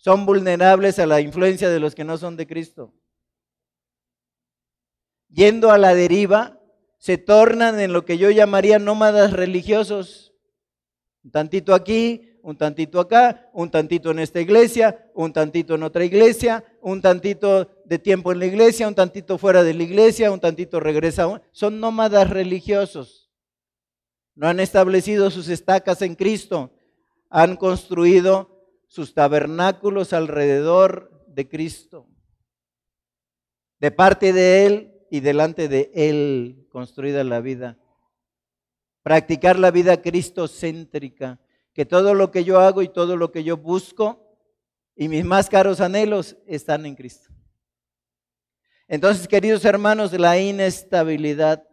son 0.00 0.26
vulnerables 0.26 1.00
a 1.00 1.06
la 1.06 1.20
influencia 1.20 1.68
de 1.68 1.80
los 1.80 1.96
que 1.96 2.04
no 2.04 2.16
son 2.16 2.36
de 2.36 2.46
Cristo. 2.46 2.94
Yendo 5.28 5.72
a 5.72 5.76
la 5.78 5.92
deriva, 5.94 6.60
se 6.98 7.18
tornan 7.18 7.80
en 7.80 7.92
lo 7.92 8.04
que 8.04 8.16
yo 8.16 8.30
llamaría 8.30 8.78
nómadas 8.78 9.32
religiosos. 9.32 10.32
Un 11.24 11.32
tantito 11.32 11.74
aquí, 11.74 12.27
un 12.42 12.56
tantito 12.56 13.00
acá, 13.00 13.50
un 13.52 13.70
tantito 13.70 14.10
en 14.10 14.18
esta 14.18 14.40
iglesia, 14.40 15.10
un 15.14 15.32
tantito 15.32 15.74
en 15.74 15.82
otra 15.82 16.04
iglesia, 16.04 16.64
un 16.80 17.00
tantito 17.00 17.68
de 17.84 17.98
tiempo 17.98 18.32
en 18.32 18.38
la 18.38 18.46
iglesia, 18.46 18.88
un 18.88 18.94
tantito 18.94 19.38
fuera 19.38 19.62
de 19.62 19.74
la 19.74 19.82
iglesia, 19.82 20.30
un 20.30 20.40
tantito 20.40 20.80
regresa. 20.80 21.42
Son 21.52 21.80
nómadas 21.80 22.30
religiosos. 22.30 23.30
No 24.34 24.46
han 24.46 24.60
establecido 24.60 25.30
sus 25.30 25.48
estacas 25.48 26.00
en 26.02 26.14
Cristo, 26.14 26.72
han 27.28 27.56
construido 27.56 28.58
sus 28.86 29.12
tabernáculos 29.12 30.12
alrededor 30.12 31.24
de 31.26 31.48
Cristo. 31.48 32.06
De 33.80 33.90
parte 33.90 34.32
de 34.32 34.66
Él 34.66 35.06
y 35.10 35.20
delante 35.20 35.68
de 35.68 35.90
Él 35.94 36.66
construida 36.70 37.24
la 37.24 37.40
vida. 37.40 37.78
Practicar 39.02 39.58
la 39.58 39.70
vida 39.70 40.02
cristocéntrica, 40.02 41.40
que 41.78 41.86
todo 41.86 42.12
lo 42.12 42.32
que 42.32 42.42
yo 42.42 42.58
hago 42.58 42.82
y 42.82 42.88
todo 42.88 43.16
lo 43.16 43.30
que 43.30 43.44
yo 43.44 43.56
busco 43.56 44.36
y 44.96 45.06
mis 45.06 45.24
más 45.24 45.48
caros 45.48 45.80
anhelos 45.80 46.36
están 46.44 46.84
en 46.86 46.96
Cristo. 46.96 47.30
Entonces, 48.88 49.28
queridos 49.28 49.64
hermanos, 49.64 50.12
la 50.12 50.36
inestabilidad. 50.40 51.64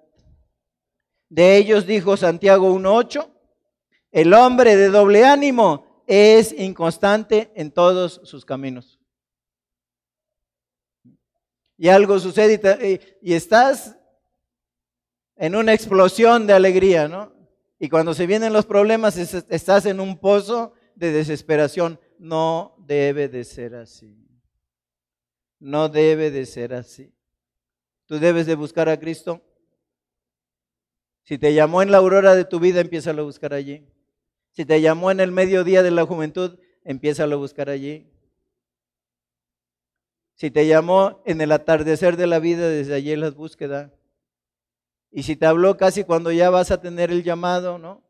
De 1.27 1.57
ellos 1.57 1.87
dijo 1.87 2.17
Santiago 2.17 2.71
1.8, 2.75 3.27
el 4.11 4.35
hombre 4.35 4.75
de 4.75 4.89
doble 4.89 5.25
ánimo 5.25 6.03
es 6.05 6.53
inconstante 6.55 7.51
en 7.55 7.71
todos 7.71 8.21
sus 8.25 8.45
caminos. 8.45 8.99
Y 11.79 11.89
algo 11.89 12.19
sucede 12.19 13.01
y, 13.23 13.33
estás 13.33 13.97
en 15.35 15.55
una 15.55 15.73
explosión 15.73 16.45
de 16.45 16.53
alegría, 16.53 17.07
¿no? 17.07 17.34
Y 17.79 17.89
cuando 17.89 18.13
se 18.13 18.25
vienen 18.25 18.53
los 18.53 18.65
problemas 18.65 19.17
estás 19.17 19.85
en 19.85 19.99
un 19.99 20.17
pozo 20.17 20.73
de 20.95 21.11
desesperación. 21.11 21.99
No 22.17 22.75
debe 22.79 23.27
de 23.27 23.43
ser 23.43 23.75
así. 23.75 24.17
No 25.59 25.89
debe 25.89 26.31
de 26.31 26.45
ser 26.45 26.73
así. 26.73 27.13
Tú 28.05 28.19
debes 28.19 28.45
de 28.45 28.55
buscar 28.55 28.87
a 28.87 28.99
Cristo. 28.99 29.41
Si 31.23 31.37
te 31.37 31.53
llamó 31.53 31.81
en 31.81 31.91
la 31.91 31.97
aurora 31.97 32.35
de 32.35 32.45
tu 32.45 32.59
vida, 32.59 32.81
empieza 32.81 33.09
a 33.09 33.21
buscar 33.21 33.53
allí. 33.53 33.87
Si 34.51 34.63
te 34.63 34.79
llamó 34.79 35.11
en 35.11 35.19
el 35.19 35.31
mediodía 35.31 35.83
de 35.83 35.91
la 35.91 36.05
juventud, 36.05 36.59
empieza 36.83 37.23
a 37.23 37.35
buscar 37.35 37.69
allí. 37.69 38.09
Si 40.35 40.51
te 40.51 40.67
llamó 40.67 41.21
en 41.25 41.41
el 41.41 41.51
atardecer 41.51 42.15
de 42.15 42.27
la 42.27 42.39
vida, 42.39 42.69
desde 42.69 42.93
allí 42.93 43.15
las 43.15 43.35
búsquedas. 43.35 43.91
Y 45.17 45.23
si 45.23 45.37
te 45.37 45.45
habló 45.45 45.77
casi 45.77 46.03
cuando 46.03 46.29
ya 46.29 46.49
vas 46.49 46.71
a 46.71 46.81
tener 46.81 47.09
el 47.09 47.23
llamado, 47.23 47.77
¿no? 47.77 48.03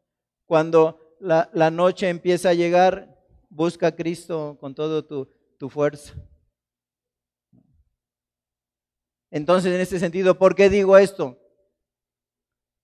Cuando 0.47 1.15
la, 1.19 1.69
noche 1.69 2.09
empieza 2.09 2.49
a 2.49 2.55
llegar, 2.55 3.15
busca 3.47 3.87
a 3.87 3.95
Cristo 3.95 4.57
con 4.59 4.73
toda 4.73 5.03
tu, 5.03 5.31
tu 5.59 5.69
fuerza. 5.69 6.15
Entonces, 9.29 9.71
en 9.71 9.81
este 9.81 9.99
sentido, 9.99 10.39
¿por 10.39 10.55
qué 10.55 10.67
digo 10.67 10.97
esto? 10.97 11.37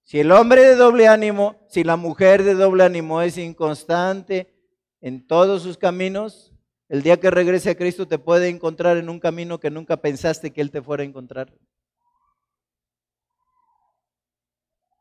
Si 0.03 0.19
el 0.19 0.31
hombre 0.31 0.65
de 0.65 0.75
doble 0.75 1.07
ánimo, 1.07 1.65
si 1.67 1.83
la 1.83 1.95
mujer 1.95 2.43
de 2.43 2.53
doble 2.53 2.83
ánimo 2.83 3.23
es 3.23 3.39
inconstante 3.39 4.53
en 5.01 5.25
todos 5.25 5.63
sus 5.63 5.79
caminos, 5.79 6.53
el 6.89 7.01
día 7.01 7.19
que 7.19 7.31
regrese 7.31 7.71
a 7.71 7.75
Cristo 7.75 8.07
te 8.07 8.19
puede 8.19 8.49
encontrar 8.49 8.97
en 8.97 9.09
un 9.09 9.19
camino 9.19 9.59
que 9.59 9.71
nunca 9.71 9.97
pensaste 9.97 10.51
que 10.53 10.61
Él 10.61 10.69
te 10.69 10.83
fuera 10.83 11.01
a 11.01 11.07
encontrar. 11.07 11.51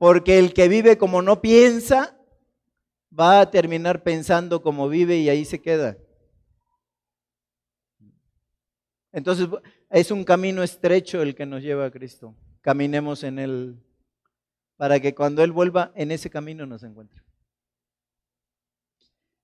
Porque 0.00 0.38
el 0.38 0.54
que 0.54 0.66
vive 0.66 0.96
como 0.96 1.20
no 1.20 1.42
piensa, 1.42 2.18
va 3.12 3.42
a 3.42 3.50
terminar 3.50 4.02
pensando 4.02 4.62
como 4.62 4.88
vive 4.88 5.18
y 5.18 5.28
ahí 5.28 5.44
se 5.44 5.60
queda. 5.60 5.98
Entonces 9.12 9.46
es 9.90 10.10
un 10.10 10.24
camino 10.24 10.62
estrecho 10.62 11.20
el 11.20 11.34
que 11.34 11.44
nos 11.44 11.62
lleva 11.62 11.84
a 11.84 11.90
Cristo. 11.90 12.34
Caminemos 12.62 13.24
en 13.24 13.38
él 13.38 13.76
para 14.78 15.00
que 15.00 15.14
cuando 15.14 15.44
Él 15.44 15.52
vuelva 15.52 15.92
en 15.94 16.12
ese 16.12 16.30
camino 16.30 16.64
nos 16.64 16.82
encuentre. 16.82 17.22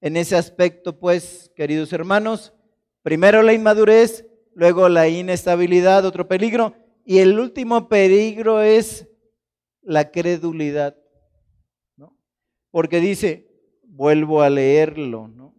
En 0.00 0.16
ese 0.16 0.36
aspecto, 0.36 0.98
pues, 0.98 1.52
queridos 1.54 1.92
hermanos, 1.92 2.54
primero 3.02 3.42
la 3.42 3.52
inmadurez, 3.52 4.24
luego 4.54 4.88
la 4.88 5.06
inestabilidad, 5.06 6.06
otro 6.06 6.26
peligro, 6.26 6.74
y 7.04 7.18
el 7.18 7.38
último 7.38 7.90
peligro 7.90 8.62
es 8.62 9.05
la 9.86 10.10
credulidad, 10.10 10.96
¿no? 11.96 12.18
Porque 12.70 13.00
dice, 13.00 13.48
vuelvo 13.84 14.42
a 14.42 14.50
leerlo, 14.50 15.28
¿no? 15.28 15.54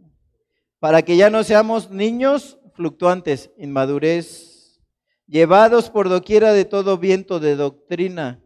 Para 0.80 1.02
que 1.02 1.18
ya 1.18 1.30
no 1.30 1.44
seamos 1.44 1.90
niños 1.90 2.60
fluctuantes, 2.76 3.52
inmadurez, 3.58 4.80
llevados 5.26 5.90
por 5.90 6.10
doquiera 6.10 6.54
de 6.54 6.66
todo 6.66 6.98
viento 6.98 7.40
de 7.40 7.56
doctrina 7.56 8.44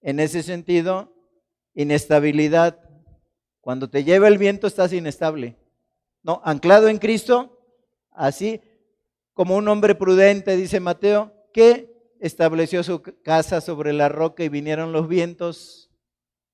en 0.00 0.20
ese 0.20 0.42
sentido, 0.42 1.12
inestabilidad. 1.74 2.80
Cuando 3.60 3.90
te 3.90 4.04
lleva 4.04 4.28
el 4.28 4.38
viento 4.38 4.66
estás 4.66 4.92
inestable. 4.92 5.58
No, 6.22 6.40
anclado 6.44 6.88
en 6.88 6.98
Cristo, 6.98 7.58
así 8.10 8.60
como 9.34 9.56
un 9.56 9.68
hombre 9.68 9.94
prudente, 9.94 10.56
dice 10.56 10.80
Mateo, 10.80 11.34
que 11.52 11.95
estableció 12.20 12.82
su 12.82 13.02
casa 13.02 13.60
sobre 13.60 13.92
la 13.92 14.08
roca 14.08 14.44
y 14.44 14.48
vinieron 14.48 14.92
los 14.92 15.08
vientos 15.08 15.90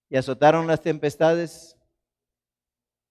y 0.08 0.16
azotaron 0.16 0.66
las 0.66 0.82
tempestades 0.82 1.76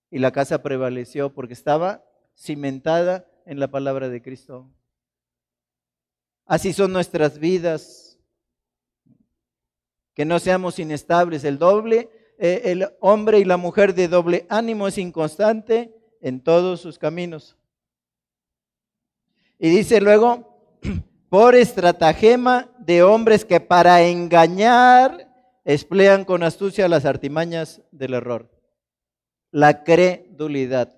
y 0.09 0.19
la 0.19 0.31
casa 0.31 0.61
prevaleció 0.61 1.33
porque 1.33 1.53
estaba 1.53 2.03
cimentada 2.37 3.27
en 3.45 3.59
la 3.59 3.69
palabra 3.69 4.09
de 4.09 4.21
Cristo. 4.21 4.69
Así 6.45 6.73
son 6.73 6.91
nuestras 6.91 7.39
vidas 7.39 8.19
que 10.13 10.25
no 10.25 10.39
seamos 10.39 10.79
inestables. 10.79 11.43
El 11.43 11.57
doble, 11.57 12.09
eh, 12.37 12.61
el 12.65 12.89
hombre 12.99 13.39
y 13.39 13.45
la 13.45 13.57
mujer 13.57 13.93
de 13.93 14.07
doble 14.07 14.45
ánimo 14.49 14.87
es 14.87 14.97
inconstante 14.97 15.95
en 16.19 16.41
todos 16.43 16.81
sus 16.81 16.99
caminos. 16.99 17.57
Y 19.57 19.69
dice 19.69 20.01
luego, 20.01 20.77
por 21.31 21.55
estratagema 21.55 22.69
de 22.77 23.03
hombres 23.03 23.45
que 23.45 23.61
para 23.61 24.01
engañar 24.01 25.31
emplean 25.63 26.25
con 26.25 26.43
astucia 26.43 26.89
las 26.89 27.05
artimañas 27.05 27.81
del 27.91 28.15
error. 28.15 28.51
La 29.49 29.85
credulidad. 29.85 30.93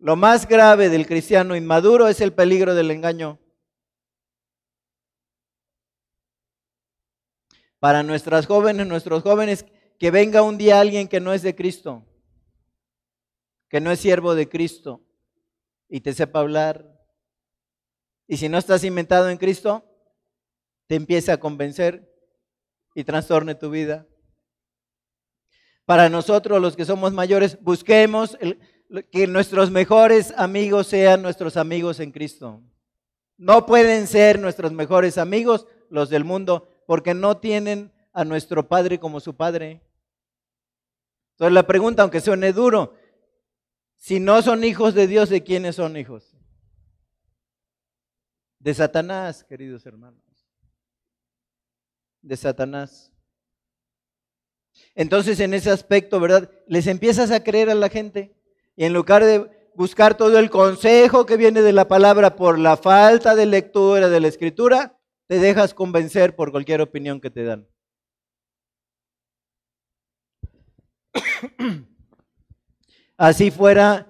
Lo 0.00 0.16
más 0.16 0.48
grave 0.48 0.88
del 0.88 1.06
cristiano 1.06 1.54
inmaduro 1.54 2.08
es 2.08 2.20
el 2.20 2.32
peligro 2.32 2.74
del 2.74 2.90
engaño. 2.90 3.38
para 7.84 8.02
nuestras 8.02 8.46
jóvenes, 8.46 8.86
nuestros 8.86 9.22
jóvenes, 9.22 9.66
que 9.98 10.10
venga 10.10 10.40
un 10.40 10.56
día 10.56 10.80
alguien 10.80 11.06
que 11.06 11.20
no 11.20 11.34
es 11.34 11.42
de 11.42 11.54
Cristo, 11.54 12.02
que 13.68 13.78
no 13.78 13.90
es 13.90 14.00
siervo 14.00 14.34
de 14.34 14.48
Cristo 14.48 15.02
y 15.90 16.00
te 16.00 16.14
sepa 16.14 16.40
hablar. 16.40 16.93
Y 18.26 18.36
si 18.36 18.48
no 18.48 18.58
estás 18.58 18.84
inventado 18.84 19.28
en 19.28 19.36
Cristo, 19.36 19.84
te 20.86 20.94
empieza 20.94 21.34
a 21.34 21.40
convencer 21.40 22.10
y 22.94 23.04
trastorne 23.04 23.54
tu 23.54 23.70
vida. 23.70 24.06
Para 25.84 26.08
nosotros, 26.08 26.60
los 26.60 26.76
que 26.76 26.84
somos 26.84 27.12
mayores, 27.12 27.58
busquemos 27.60 28.38
que 29.10 29.26
nuestros 29.26 29.70
mejores 29.70 30.32
amigos 30.36 30.86
sean 30.86 31.20
nuestros 31.22 31.56
amigos 31.56 32.00
en 32.00 32.10
Cristo. 32.10 32.62
No 33.36 33.66
pueden 33.66 34.06
ser 34.06 34.38
nuestros 34.38 34.72
mejores 34.72 35.18
amigos 35.18 35.66
los 35.90 36.08
del 36.08 36.24
mundo, 36.24 36.68
porque 36.86 37.14
no 37.14 37.36
tienen 37.36 37.92
a 38.12 38.24
nuestro 38.24 38.68
Padre 38.68 38.98
como 38.98 39.20
su 39.20 39.34
Padre. 39.34 39.82
Entonces 41.32 41.52
la 41.52 41.66
pregunta, 41.66 42.02
aunque 42.02 42.20
suene 42.20 42.52
duro, 42.52 42.94
si 43.96 44.20
no 44.20 44.40
son 44.40 44.64
hijos 44.64 44.94
de 44.94 45.06
Dios, 45.06 45.28
¿de 45.28 45.42
quiénes 45.42 45.76
son 45.76 45.96
hijos? 45.96 46.33
De 48.64 48.72
Satanás, 48.72 49.44
queridos 49.44 49.84
hermanos. 49.84 50.24
De 52.22 52.34
Satanás. 52.34 53.12
Entonces 54.94 55.38
en 55.40 55.52
ese 55.52 55.70
aspecto, 55.70 56.18
¿verdad? 56.18 56.50
Les 56.66 56.86
empiezas 56.86 57.30
a 57.30 57.44
creer 57.44 57.68
a 57.68 57.74
la 57.74 57.90
gente 57.90 58.34
y 58.74 58.86
en 58.86 58.94
lugar 58.94 59.22
de 59.22 59.70
buscar 59.74 60.16
todo 60.16 60.38
el 60.38 60.48
consejo 60.48 61.26
que 61.26 61.36
viene 61.36 61.60
de 61.60 61.74
la 61.74 61.88
palabra 61.88 62.36
por 62.36 62.58
la 62.58 62.78
falta 62.78 63.34
de 63.34 63.44
lectura 63.44 64.08
de 64.08 64.20
la 64.20 64.28
escritura, 64.28 64.98
te 65.26 65.38
dejas 65.38 65.74
convencer 65.74 66.34
por 66.34 66.50
cualquier 66.50 66.80
opinión 66.80 67.20
que 67.20 67.28
te 67.28 67.44
dan. 67.44 67.68
Así 73.18 73.50
fuera, 73.50 74.08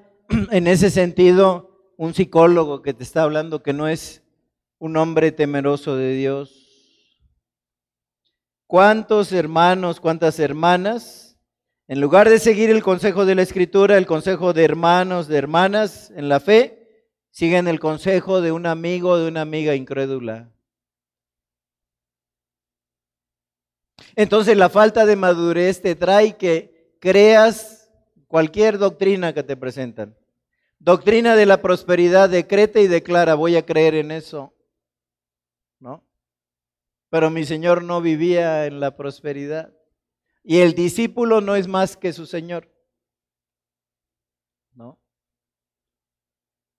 en 0.52 0.68
ese 0.68 0.90
sentido, 0.90 1.92
un 1.96 2.14
psicólogo 2.14 2.82
que 2.82 2.94
te 2.94 3.02
está 3.02 3.24
hablando 3.24 3.60
que 3.60 3.72
no 3.72 3.88
es 3.88 4.23
un 4.78 4.96
hombre 4.96 5.32
temeroso 5.32 5.96
de 5.96 6.14
Dios. 6.14 6.64
¿Cuántos 8.66 9.32
hermanos, 9.32 10.00
cuántas 10.00 10.38
hermanas, 10.38 11.38
en 11.86 12.00
lugar 12.00 12.28
de 12.28 12.38
seguir 12.38 12.70
el 12.70 12.82
consejo 12.82 13.26
de 13.26 13.34
la 13.34 13.42
Escritura, 13.42 13.98
el 13.98 14.06
consejo 14.06 14.52
de 14.52 14.64
hermanos, 14.64 15.28
de 15.28 15.36
hermanas 15.36 16.10
en 16.16 16.28
la 16.28 16.40
fe, 16.40 17.08
siguen 17.30 17.68
el 17.68 17.78
consejo 17.78 18.40
de 18.40 18.52
un 18.52 18.66
amigo, 18.66 19.18
de 19.18 19.28
una 19.28 19.42
amiga 19.42 19.74
incrédula? 19.74 20.50
Entonces 24.16 24.56
la 24.56 24.68
falta 24.68 25.06
de 25.06 25.16
madurez 25.16 25.82
te 25.82 25.94
trae 25.94 26.36
que 26.36 26.96
creas 27.00 27.90
cualquier 28.28 28.78
doctrina 28.78 29.32
que 29.32 29.42
te 29.42 29.56
presentan. 29.56 30.16
Doctrina 30.78 31.36
de 31.36 31.46
la 31.46 31.62
prosperidad 31.62 32.28
decreta 32.28 32.80
y 32.80 32.86
declara, 32.86 33.34
voy 33.34 33.56
a 33.56 33.64
creer 33.64 33.94
en 33.94 34.10
eso. 34.10 34.52
¿No? 35.84 36.02
Pero 37.10 37.30
mi 37.30 37.44
Señor 37.44 37.84
no 37.84 38.00
vivía 38.00 38.66
en 38.66 38.80
la 38.80 38.96
prosperidad. 38.96 39.72
Y 40.42 40.58
el 40.58 40.74
discípulo 40.74 41.40
no 41.40 41.54
es 41.56 41.68
más 41.68 41.96
que 41.96 42.12
su 42.12 42.26
Señor. 42.26 42.68
¿No? 44.72 44.98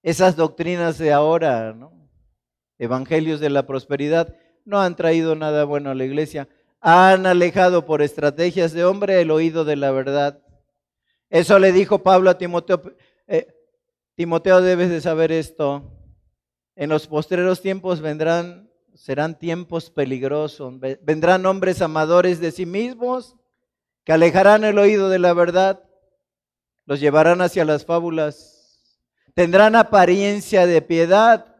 Esas 0.03 0.35
doctrinas 0.35 0.97
de 0.97 1.13
ahora. 1.13 1.73
Evangelios 2.77 3.39
de 3.39 3.49
la 3.49 3.65
prosperidad, 3.65 4.35
no 4.65 4.81
han 4.81 4.95
traído 4.95 5.35
nada 5.35 5.63
bueno 5.63 5.91
a 5.91 5.95
la 5.95 6.03
iglesia 6.03 6.49
han 6.87 7.25
alejado 7.25 7.83
por 7.87 8.03
estrategias 8.03 8.71
de 8.71 8.85
hombre 8.85 9.19
el 9.19 9.31
oído 9.31 9.65
de 9.65 9.75
la 9.75 9.89
verdad. 9.89 10.39
Eso 11.31 11.57
le 11.57 11.71
dijo 11.71 12.03
Pablo 12.03 12.29
a 12.29 12.37
Timoteo. 12.37 12.79
Eh, 13.25 13.47
Timoteo, 14.13 14.61
debes 14.61 14.91
de 14.91 15.01
saber 15.01 15.31
esto. 15.31 15.91
En 16.75 16.89
los 16.89 17.07
postreros 17.07 17.63
tiempos 17.63 18.01
vendrán, 18.01 18.64
serán 18.95 19.37
tiempos 19.37 19.91
peligrosos. 19.91 20.73
Vendrán 21.03 21.45
hombres 21.45 21.81
amadores 21.81 22.39
de 22.39 22.51
sí 22.51 22.65
mismos 22.65 23.35
que 24.03 24.13
alejarán 24.13 24.63
el 24.63 24.77
oído 24.77 25.09
de 25.09 25.19
la 25.19 25.33
verdad, 25.33 25.83
los 26.85 26.99
llevarán 26.99 27.41
hacia 27.41 27.65
las 27.65 27.85
fábulas. 27.85 29.01
Tendrán 29.33 29.75
apariencia 29.75 30.65
de 30.67 30.81
piedad, 30.81 31.55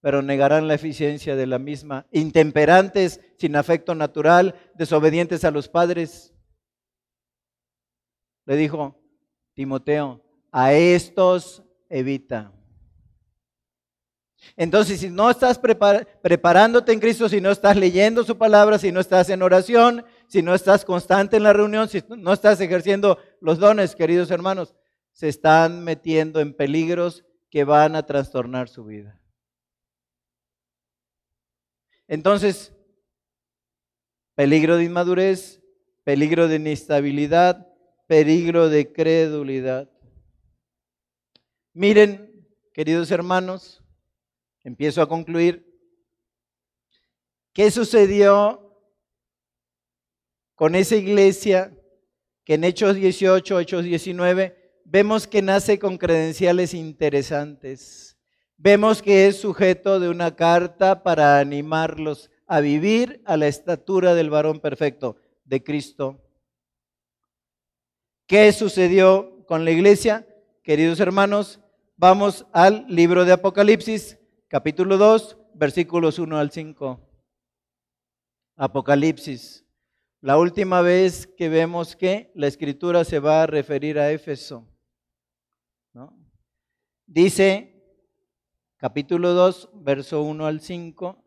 pero 0.00 0.20
negarán 0.20 0.68
la 0.68 0.74
eficiencia 0.74 1.34
de 1.34 1.46
la 1.46 1.58
misma. 1.58 2.06
Intemperantes, 2.12 3.20
sin 3.38 3.56
afecto 3.56 3.94
natural, 3.94 4.54
desobedientes 4.74 5.44
a 5.44 5.50
los 5.50 5.68
padres. 5.68 6.34
Le 8.44 8.56
dijo 8.56 9.00
Timoteo, 9.54 10.22
a 10.52 10.74
estos 10.74 11.64
evita. 11.88 12.53
Entonces, 14.56 15.00
si 15.00 15.10
no 15.10 15.30
estás 15.30 15.58
preparándote 15.58 16.92
en 16.92 17.00
Cristo, 17.00 17.28
si 17.28 17.40
no 17.40 17.50
estás 17.50 17.76
leyendo 17.76 18.24
su 18.24 18.38
palabra, 18.38 18.78
si 18.78 18.92
no 18.92 19.00
estás 19.00 19.28
en 19.30 19.42
oración, 19.42 20.04
si 20.28 20.42
no 20.42 20.54
estás 20.54 20.84
constante 20.84 21.36
en 21.36 21.42
la 21.42 21.52
reunión, 21.52 21.88
si 21.88 22.02
no 22.16 22.32
estás 22.32 22.60
ejerciendo 22.60 23.18
los 23.40 23.58
dones, 23.58 23.94
queridos 23.94 24.30
hermanos, 24.30 24.74
se 25.12 25.28
están 25.28 25.84
metiendo 25.84 26.40
en 26.40 26.54
peligros 26.54 27.24
que 27.50 27.64
van 27.64 27.94
a 27.94 28.04
trastornar 28.04 28.68
su 28.68 28.84
vida. 28.84 29.20
Entonces, 32.08 32.72
peligro 34.34 34.76
de 34.76 34.84
inmadurez, 34.84 35.62
peligro 36.02 36.48
de 36.48 36.56
inestabilidad, 36.56 37.68
peligro 38.06 38.68
de 38.68 38.92
credulidad. 38.92 39.88
Miren, 41.72 42.46
queridos 42.72 43.10
hermanos, 43.10 43.83
empiezo 44.64 45.00
a 45.00 45.08
concluir. 45.08 45.64
¿Qué 47.52 47.70
sucedió 47.70 48.82
con 50.56 50.74
esa 50.74 50.96
iglesia 50.96 51.72
que 52.44 52.54
en 52.54 52.64
Hechos 52.64 52.96
18, 52.96 53.60
Hechos 53.60 53.84
19, 53.84 54.80
vemos 54.84 55.28
que 55.28 55.42
nace 55.42 55.78
con 55.78 55.98
credenciales 55.98 56.74
interesantes? 56.74 58.18
Vemos 58.56 59.02
que 59.02 59.28
es 59.28 59.36
sujeto 59.36 60.00
de 60.00 60.08
una 60.08 60.34
carta 60.34 61.02
para 61.02 61.38
animarlos 61.38 62.30
a 62.46 62.60
vivir 62.60 63.22
a 63.24 63.36
la 63.36 63.46
estatura 63.46 64.14
del 64.14 64.30
varón 64.30 64.60
perfecto 64.60 65.16
de 65.44 65.62
Cristo. 65.62 66.20
¿Qué 68.26 68.52
sucedió 68.52 69.44
con 69.46 69.64
la 69.64 69.70
iglesia? 69.70 70.26
Queridos 70.62 70.98
hermanos, 71.00 71.60
vamos 71.96 72.46
al 72.52 72.86
libro 72.88 73.24
de 73.24 73.32
Apocalipsis, 73.32 74.18
capítulo 74.54 74.96
2, 74.98 75.36
versículos 75.54 76.20
1 76.20 76.38
al 76.38 76.52
5. 76.52 77.00
Apocalipsis. 78.54 79.66
La 80.20 80.38
última 80.38 80.80
vez 80.80 81.26
que 81.26 81.48
vemos 81.48 81.96
que 81.96 82.30
la 82.36 82.46
escritura 82.46 83.02
se 83.02 83.18
va 83.18 83.42
a 83.42 83.46
referir 83.48 83.98
a 83.98 84.12
Éfeso. 84.12 84.64
Dice 87.04 87.82
capítulo 88.76 89.32
2, 89.32 89.70
verso 89.74 90.22
1 90.22 90.46
al 90.46 90.60
5, 90.60 91.20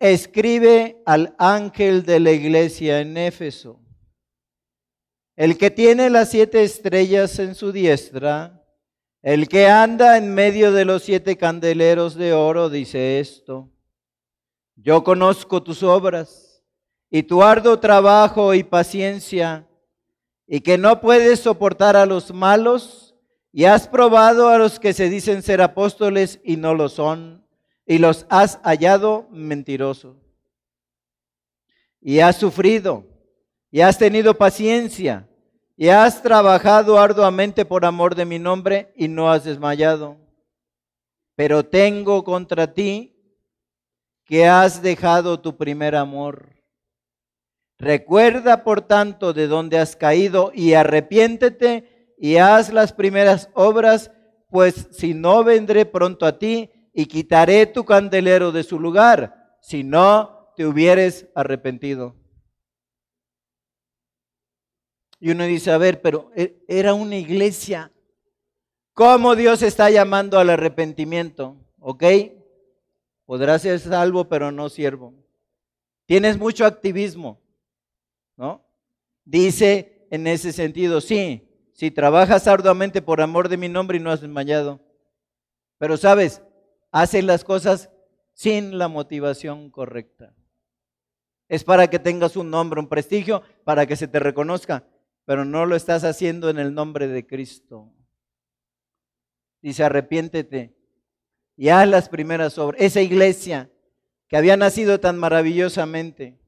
escribe 0.00 1.02
al 1.04 1.34
ángel 1.38 2.06
de 2.06 2.20
la 2.20 2.30
iglesia 2.32 3.00
en 3.00 3.18
Éfeso, 3.18 3.78
el 5.36 5.58
que 5.58 5.70
tiene 5.70 6.08
las 6.08 6.30
siete 6.30 6.62
estrellas 6.62 7.38
en 7.38 7.54
su 7.54 7.70
diestra, 7.70 8.61
el 9.22 9.48
que 9.48 9.68
anda 9.68 10.18
en 10.18 10.34
medio 10.34 10.72
de 10.72 10.84
los 10.84 11.04
siete 11.04 11.36
candeleros 11.36 12.16
de 12.16 12.32
oro, 12.32 12.68
dice 12.68 13.20
esto, 13.20 13.70
yo 14.74 15.04
conozco 15.04 15.62
tus 15.62 15.84
obras 15.84 16.64
y 17.08 17.22
tu 17.22 17.42
arduo 17.42 17.78
trabajo 17.78 18.52
y 18.52 18.64
paciencia, 18.64 19.68
y 20.46 20.60
que 20.60 20.76
no 20.76 21.00
puedes 21.00 21.40
soportar 21.40 21.96
a 21.96 22.04
los 22.04 22.34
malos 22.34 23.14
y 23.52 23.64
has 23.64 23.86
probado 23.86 24.48
a 24.48 24.58
los 24.58 24.80
que 24.80 24.92
se 24.92 25.08
dicen 25.08 25.42
ser 25.42 25.62
apóstoles 25.62 26.40
y 26.42 26.56
no 26.56 26.74
lo 26.74 26.88
son, 26.88 27.46
y 27.86 27.98
los 27.98 28.26
has 28.28 28.58
hallado 28.64 29.28
mentirosos. 29.30 30.16
Y 32.00 32.18
has 32.18 32.36
sufrido, 32.36 33.04
y 33.70 33.82
has 33.82 33.98
tenido 33.98 34.34
paciencia, 34.34 35.28
y 35.82 35.88
has 35.88 36.22
trabajado 36.22 36.96
arduamente 36.96 37.64
por 37.64 37.84
amor 37.84 38.14
de 38.14 38.24
mi 38.24 38.38
nombre, 38.38 38.92
y 38.94 39.08
no 39.08 39.32
has 39.32 39.42
desmayado. 39.42 40.16
Pero 41.34 41.64
tengo 41.64 42.22
contra 42.22 42.72
ti 42.72 43.16
que 44.24 44.46
has 44.46 44.80
dejado 44.80 45.40
tu 45.40 45.56
primer 45.56 45.96
amor. 45.96 46.54
Recuerda, 47.80 48.62
por 48.62 48.82
tanto, 48.82 49.32
de 49.32 49.48
dónde 49.48 49.80
has 49.80 49.96
caído 49.96 50.52
y 50.54 50.74
arrepiéntete 50.74 52.14
y 52.16 52.36
haz 52.36 52.72
las 52.72 52.92
primeras 52.92 53.50
obras, 53.52 54.12
pues 54.50 54.86
si 54.92 55.14
no 55.14 55.42
vendré 55.42 55.84
pronto 55.84 56.26
a 56.26 56.38
ti 56.38 56.70
y 56.94 57.06
quitaré 57.06 57.66
tu 57.66 57.84
candelero 57.84 58.52
de 58.52 58.62
su 58.62 58.78
lugar, 58.78 59.56
si 59.60 59.82
no 59.82 60.52
te 60.54 60.64
hubieres 60.64 61.26
arrepentido. 61.34 62.21
Y 65.24 65.30
uno 65.30 65.44
dice, 65.44 65.70
a 65.70 65.78
ver, 65.78 66.02
pero 66.02 66.32
e, 66.34 66.64
era 66.66 66.94
una 66.94 67.14
iglesia. 67.14 67.92
¿Cómo 68.92 69.36
Dios 69.36 69.62
está 69.62 69.88
llamando 69.88 70.36
al 70.40 70.50
arrepentimiento? 70.50 71.56
¿Ok? 71.78 72.02
Podrás 73.24 73.62
ser 73.62 73.78
salvo, 73.78 74.28
pero 74.28 74.50
no 74.50 74.68
siervo. 74.68 75.14
Tienes 76.06 76.36
mucho 76.36 76.66
activismo, 76.66 77.40
¿no? 78.36 78.64
Dice 79.24 80.08
en 80.10 80.26
ese 80.26 80.52
sentido, 80.52 81.00
sí, 81.00 81.48
si 81.72 81.92
trabajas 81.92 82.48
arduamente 82.48 83.00
por 83.00 83.20
amor 83.20 83.48
de 83.48 83.58
mi 83.58 83.68
nombre 83.68 83.98
y 83.98 84.00
no 84.00 84.10
has 84.10 84.22
desmayado. 84.22 84.80
Pero 85.78 85.96
sabes, 85.96 86.42
haces 86.90 87.22
las 87.22 87.44
cosas 87.44 87.90
sin 88.34 88.76
la 88.76 88.88
motivación 88.88 89.70
correcta. 89.70 90.34
Es 91.48 91.62
para 91.62 91.88
que 91.88 92.00
tengas 92.00 92.36
un 92.36 92.50
nombre, 92.50 92.80
un 92.80 92.88
prestigio, 92.88 93.42
para 93.62 93.86
que 93.86 93.94
se 93.94 94.08
te 94.08 94.18
reconozca, 94.18 94.84
pero 95.24 95.44
no 95.44 95.66
lo 95.66 95.76
estás 95.76 96.04
haciendo 96.04 96.50
en 96.50 96.58
el 96.58 96.74
nombre 96.74 97.08
de 97.08 97.26
Cristo. 97.26 97.92
Dice, 99.60 99.84
arrepiéntete 99.84 100.74
y 101.56 101.68
haz 101.68 101.88
las 101.88 102.08
primeras 102.08 102.58
obras. 102.58 102.80
Esa 102.80 103.00
iglesia 103.00 103.70
que 104.28 104.36
había 104.36 104.56
nacido 104.56 104.98
tan 104.98 105.18
maravillosamente, 105.18 106.38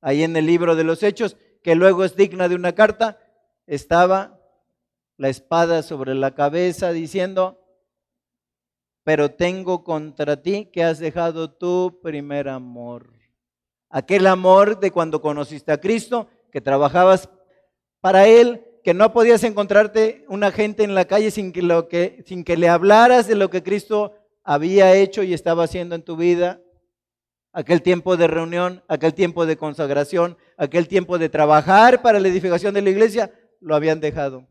ahí 0.00 0.22
en 0.22 0.36
el 0.36 0.46
libro 0.46 0.76
de 0.76 0.84
los 0.84 1.02
Hechos, 1.02 1.36
que 1.62 1.74
luego 1.74 2.04
es 2.04 2.16
digna 2.16 2.48
de 2.48 2.54
una 2.54 2.72
carta, 2.72 3.18
estaba 3.66 4.40
la 5.16 5.28
espada 5.28 5.82
sobre 5.82 6.14
la 6.14 6.34
cabeza 6.34 6.92
diciendo, 6.92 7.60
pero 9.04 9.32
tengo 9.32 9.84
contra 9.84 10.40
ti 10.40 10.66
que 10.72 10.84
has 10.84 10.98
dejado 10.98 11.52
tu 11.52 12.00
primer 12.02 12.48
amor. 12.48 13.12
Aquel 13.90 14.26
amor 14.26 14.80
de 14.80 14.90
cuando 14.90 15.20
conociste 15.20 15.72
a 15.72 15.80
Cristo, 15.80 16.28
que 16.50 16.60
trabajabas 16.60 17.28
para 18.02 18.26
Él, 18.26 18.64
que 18.82 18.94
no 18.94 19.12
podías 19.12 19.44
encontrarte 19.44 20.24
una 20.28 20.50
gente 20.50 20.82
en 20.82 20.94
la 20.94 21.04
calle 21.04 21.30
sin 21.30 21.52
que, 21.52 22.56
le 22.56 22.68
hablaras 22.68 23.28
de 23.28 23.36
lo 23.36 23.48
que 23.48 23.62
Cristo 23.62 24.12
había 24.42 24.94
hecho 24.96 25.22
y 25.22 25.32
estaba 25.32 25.64
haciendo 25.64 25.94
en 25.94 26.02
tu 26.02 26.16
vida. 26.16 26.60
Aquel 27.52 27.80
tiempo 27.80 28.16
de 28.16 28.26
reunión, 28.26 28.82
aquel 28.88 29.14
tiempo 29.14 29.46
de 29.46 29.56
consagración, 29.56 30.36
aquel 30.56 30.88
tiempo 30.88 31.16
de 31.16 31.28
trabajar 31.28 32.02
para 32.02 32.18
la 32.18 32.26
edificación 32.26 32.74
de 32.74 32.82
la 32.82 32.90
iglesia, 32.90 33.32
lo 33.60 33.76
habían 33.76 34.00
dejado. 34.00 34.48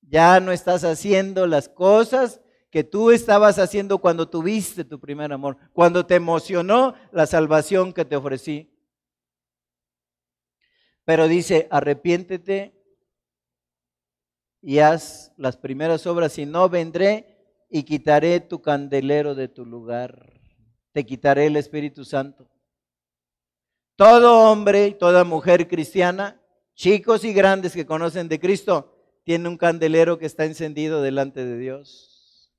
Ya 0.00 0.40
no 0.40 0.50
estás 0.50 0.82
haciendo 0.82 1.46
las 1.46 1.68
cosas 1.68 2.40
que 2.70 2.84
tú 2.84 3.10
estabas 3.10 3.58
haciendo 3.58 3.98
cuando 3.98 4.30
tuviste 4.30 4.84
tu 4.84 4.98
primer 4.98 5.30
amor, 5.30 5.58
cuando 5.74 6.06
te 6.06 6.14
emocionó 6.14 6.94
la 7.12 7.26
salvación 7.26 7.92
que 7.92 8.06
te 8.06 8.16
ofrecí. 8.16 8.72
Pero 11.04 11.28
dice, 11.28 11.68
arrepiéntete 11.70 12.77
y 14.60 14.78
haz 14.78 15.32
las 15.36 15.56
primeras 15.56 16.06
obras, 16.06 16.32
si 16.32 16.46
no 16.46 16.68
vendré 16.68 17.38
y 17.70 17.84
quitaré 17.84 18.40
tu 18.40 18.60
candelero 18.60 19.34
de 19.34 19.48
tu 19.48 19.64
lugar, 19.64 20.40
te 20.92 21.04
quitaré 21.04 21.46
el 21.46 21.56
Espíritu 21.56 22.04
Santo. 22.04 22.50
Todo 23.96 24.50
hombre 24.50 24.88
y 24.88 24.94
toda 24.94 25.24
mujer 25.24 25.68
cristiana, 25.68 26.40
chicos 26.74 27.24
y 27.24 27.32
grandes 27.32 27.74
que 27.74 27.86
conocen 27.86 28.28
de 28.28 28.38
Cristo, 28.38 28.94
tiene 29.24 29.48
un 29.48 29.56
candelero 29.56 30.18
que 30.18 30.26
está 30.26 30.44
encendido 30.44 31.02
delante 31.02 31.44
de 31.44 31.58
Dios. 31.58 32.52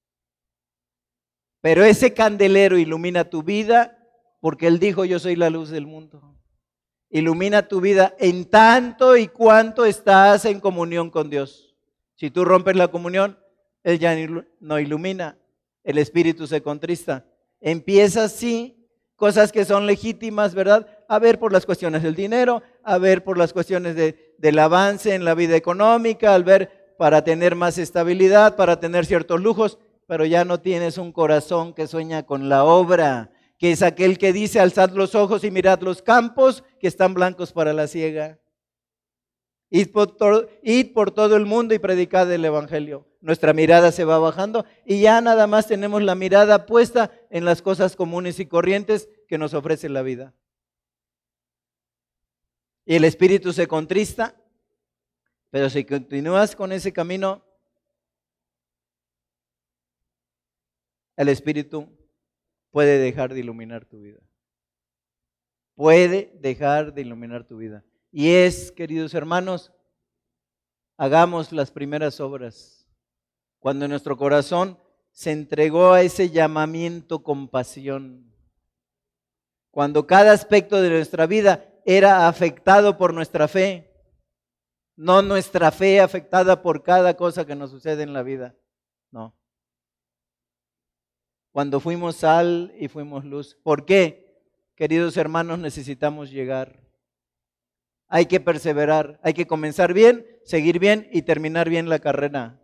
Pero 1.61 1.83
ese 1.83 2.13
candelero 2.13 2.77
ilumina 2.77 3.29
tu 3.29 3.43
vida 3.43 3.97
porque 4.39 4.67
Él 4.67 4.79
dijo, 4.79 5.03
yo 5.05 5.19
soy 5.19 5.35
la 5.35 5.49
luz 5.49 5.69
del 5.69 5.85
mundo. 5.85 6.37
Ilumina 7.09 7.67
tu 7.67 7.81
vida 7.81 8.15
en 8.19 8.45
tanto 8.49 9.17
y 9.17 9.27
cuanto 9.27 9.83
estás 9.83 10.45
en 10.45 10.59
comunión 10.59 11.09
con 11.09 11.29
Dios. 11.29 11.68
Si 12.20 12.30
tú 12.30 12.43
rompes 12.43 12.76
la 12.76 12.89
comunión, 12.89 13.39
Él 13.84 13.97
ya 13.97 14.15
no 14.59 14.80
ilumina, 14.80 15.38
el 15.84 15.97
Espíritu 15.97 16.47
se 16.47 16.61
contrista. 16.61 17.26
Empieza 17.61 18.26
así 18.26 18.76
cosas 19.15 19.51
que 19.51 19.63
son 19.63 19.86
legítimas, 19.86 20.53
¿verdad? 20.53 20.88
A 21.07 21.20
ver 21.20 21.39
por 21.39 21.53
las 21.53 21.65
cuestiones 21.65 22.03
del 22.03 22.15
dinero, 22.15 22.61
a 22.84 22.97
ver 22.97 23.24
por 23.24 23.38
las 23.38 23.53
cuestiones 23.53 23.95
del 23.95 24.59
avance 24.59 25.15
en 25.15 25.24
la 25.24 25.34
vida 25.34 25.55
económica, 25.55 26.36
al 26.36 26.43
ver 26.43 26.95
para 26.97 27.24
tener 27.24 27.55
más 27.55 27.78
estabilidad, 27.78 28.55
para 28.55 28.80
tener 28.80 29.05
ciertos 29.05 29.39
lujos 29.41 29.78
pero 30.09 30.26
ya 30.26 30.43
no 30.43 30.59
tienes 30.59 30.97
un 30.97 31.11
corazón 31.11 31.72
que 31.72 31.86
sueña 31.86 32.24
con 32.24 32.49
la 32.49 32.63
obra, 32.63 33.30
que 33.59 33.70
es 33.70 33.84
aquel 33.84 34.17
que 34.17 34.34
dice, 34.34 34.59
alzad 34.59 34.89
los 34.89 35.13
ojos 35.13 35.43
y 35.43 35.51
mirad 35.51 35.82
los 35.82 36.01
campos 36.01 36.63
que 36.80 36.88
están 36.88 37.13
blancos 37.13 37.53
para 37.53 37.74
la 37.74 37.86
siega. 37.86 38.39
Id 39.70 39.91
por, 39.91 40.17
por 40.93 41.11
todo 41.11 41.36
el 41.36 41.45
mundo 41.45 41.74
y 41.74 41.80
predicad 41.80 42.32
el 42.32 42.43
Evangelio. 42.43 43.05
Nuestra 43.22 43.53
mirada 43.53 43.91
se 43.91 44.05
va 44.05 44.17
bajando 44.17 44.65
y 44.86 45.01
ya 45.01 45.22
nada 45.22 45.45
más 45.45 45.67
tenemos 45.67 46.01
la 46.01 46.15
mirada 46.15 46.65
puesta 46.65 47.11
en 47.30 47.45
las 47.45 47.61
cosas 47.61 47.95
comunes 47.95 48.39
y 48.39 48.45
corrientes 48.45 49.09
que 49.28 49.38
nos 49.38 49.53
ofrece 49.53 49.89
la 49.89 50.01
vida. 50.01 50.34
Y 52.86 52.95
el 52.95 53.03
espíritu 53.03 53.53
se 53.53 53.67
contrista, 53.67 54.36
pero 55.51 55.70
si 55.70 55.84
continúas 55.86 56.55
con 56.55 56.72
ese 56.72 56.91
camino, 56.91 57.43
el 61.20 61.28
Espíritu 61.28 61.89
puede 62.72 62.97
dejar 62.97 63.34
de 63.34 63.41
iluminar 63.41 63.84
tu 63.84 63.99
vida. 63.99 64.22
Puede 65.76 66.32
dejar 66.39 66.93
de 66.93 67.01
iluminar 67.01 67.43
tu 67.43 67.57
vida. 67.57 67.84
Y 68.12 68.30
es, 68.32 68.72
queridos 68.72 69.14
hermanos, 69.14 69.72
hagamos 70.97 71.51
las 71.51 71.72
primeras 71.72 72.20
obras. 72.20 72.88
Cuando 73.60 73.88
nuestro 73.88 74.18
corazón 74.18 74.80
se 75.12 75.32
entregó 75.32 75.93
a 75.93 76.01
ese 76.01 76.30
llamamiento 76.30 77.24
con 77.24 77.47
pasión. 77.47 78.34
Cuando 79.72 80.07
cada 80.07 80.32
aspecto 80.32 80.82
de 80.82 80.89
nuestra 80.89 81.28
vida 81.28 81.66
era 81.86 82.28
afectado 82.28 82.97
por 82.97 83.14
nuestra 83.14 83.47
fe. 83.47 83.91
No 84.95 85.22
nuestra 85.22 85.72
fe 85.72 86.01
afectada 86.01 86.62
por 86.62 86.84
cada 86.84 87.16
cosa 87.16 87.45
que 87.45 87.55
nos 87.55 87.72
sucede 87.72 88.03
en 88.03 88.14
la 88.14 88.24
vida. 88.24 88.55
No 89.12 89.39
cuando 91.51 91.80
fuimos 91.80 92.18
sal 92.18 92.74
y 92.80 92.88
fuimos 92.88 93.26
luz. 93.26 93.57
¿Por 93.64 93.86
qué? 93.86 94.41
Queridos 94.76 95.18
hermanos, 95.18 95.60
necesitamos 95.60 96.32
llegar. 96.32 96.80
Hay 98.10 98.26
que 98.26 98.41
perseverar, 98.41 99.20
hay 99.24 99.34
que 99.34 99.47
comenzar 99.47 99.93
bien, 99.93 100.28
seguir 100.43 100.80
bien 100.80 101.07
y 101.12 101.22
terminar 101.22 101.70
bien 101.70 101.88
la 101.88 101.99
carrera, 101.99 102.60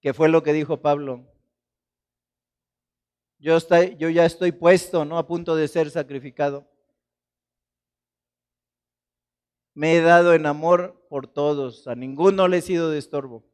que 0.00 0.14
fue 0.14 0.30
lo 0.30 0.42
que 0.42 0.52
dijo 0.54 0.80
Pablo. 0.80 1.26
Yo, 3.38 3.58
ya 3.58 4.24
estoy 4.24 4.52
puesto, 4.52 5.04
¿no? 5.04 5.18
A 5.18 5.26
punto 5.26 5.54
de 5.54 5.68
ser 5.68 5.90
sacrificado. 5.90 6.66
Me 9.74 9.96
he 9.96 10.00
dado 10.00 10.32
en 10.32 10.46
amor 10.46 11.04
por 11.10 11.26
todos, 11.26 11.86
a 11.86 11.94
ninguno 11.94 12.48
le 12.48 12.58
he 12.58 12.62
sido 12.62 12.90
de 12.90 12.98
estorbo. 12.98 13.44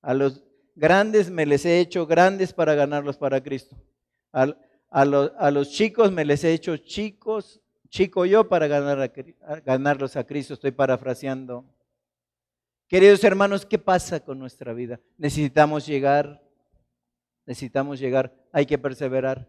A 0.00 0.14
los, 0.14 0.42
grandes 0.74 1.30
me 1.30 1.46
les 1.46 1.64
he 1.64 1.80
hecho 1.80 2.06
grandes 2.06 2.52
para 2.52 2.74
ganarlos 2.74 3.16
para 3.16 3.42
Cristo. 3.42 3.76
A, 4.32 4.54
a, 4.90 5.50
los 5.50 5.70
chicos 5.70 6.12
me 6.12 6.24
les 6.24 6.44
he 6.44 6.52
hecho 6.52 6.76
chicos, 6.76 7.60
chico 7.92 8.24
yo 8.24 8.48
para 8.48 8.66
ganar 8.66 9.12
ganarlos 9.64 10.16
a 10.16 10.24
Cristo. 10.24 10.54
Estoy 10.54 10.72
parafraseando. 10.72 11.64
Queridos 12.88 13.22
hermanos, 13.22 13.64
¿qué 13.64 13.78
pasa 13.78 14.20
con 14.20 14.38
nuestra 14.38 14.72
vida? 14.72 14.98
Necesitamos 15.18 15.86
llegar, 15.86 16.42
necesitamos 17.46 18.00
llegar, 18.00 18.34
hay 18.50 18.66
que 18.66 18.78
perseverar. 18.78 19.48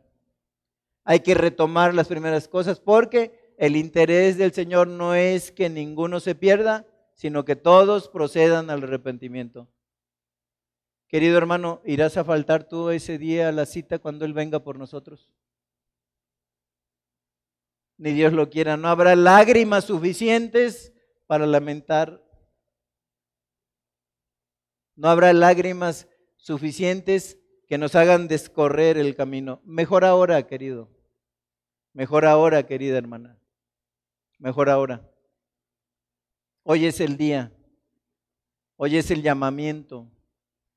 Hay 1.05 1.21
que 1.21 1.33
retomar 1.33 1.93
las 1.93 2.07
primeras 2.07 2.47
cosas 2.47 2.79
porque 2.79 3.53
el 3.57 3.75
interés 3.75 4.37
del 4.37 4.53
Señor 4.53 4.87
no 4.87 5.15
es 5.15 5.51
que 5.51 5.69
ninguno 5.69 6.19
se 6.19 6.35
pierda, 6.35 6.85
sino 7.13 7.43
que 7.43 7.55
todos 7.55 8.07
procedan 8.07 8.69
al 8.69 8.83
arrepentimiento. 8.83 9.67
Querido 11.07 11.37
hermano, 11.37 11.81
¿irás 11.85 12.17
a 12.17 12.23
faltar 12.23 12.63
tú 12.63 12.89
ese 12.89 13.17
día 13.17 13.49
a 13.49 13.51
la 13.51 13.65
cita 13.65 13.99
cuando 13.99 14.25
Él 14.25 14.33
venga 14.33 14.59
por 14.59 14.79
nosotros? 14.79 15.29
Ni 17.97 18.11
Dios 18.11 18.33
lo 18.33 18.49
quiera, 18.49 18.77
no 18.77 18.87
habrá 18.87 19.15
lágrimas 19.15 19.85
suficientes 19.85 20.93
para 21.27 21.45
lamentar. 21.45 22.23
No 24.95 25.09
habrá 25.09 25.33
lágrimas 25.33 26.07
suficientes 26.35 27.39
que 27.67 27.77
nos 27.77 27.95
hagan 27.95 28.27
descorrer 28.27 28.97
el 28.97 29.15
camino. 29.15 29.61
Mejor 29.63 30.05
ahora, 30.05 30.45
querido. 30.47 30.89
Mejor 31.93 32.25
ahora, 32.25 32.63
querida 32.67 32.97
hermana. 32.97 33.39
Mejor 34.39 34.69
ahora. 34.69 35.09
Hoy 36.63 36.85
es 36.85 36.99
el 36.99 37.17
día. 37.17 37.51
Hoy 38.75 38.97
es 38.97 39.11
el 39.11 39.21
llamamiento. 39.21 40.11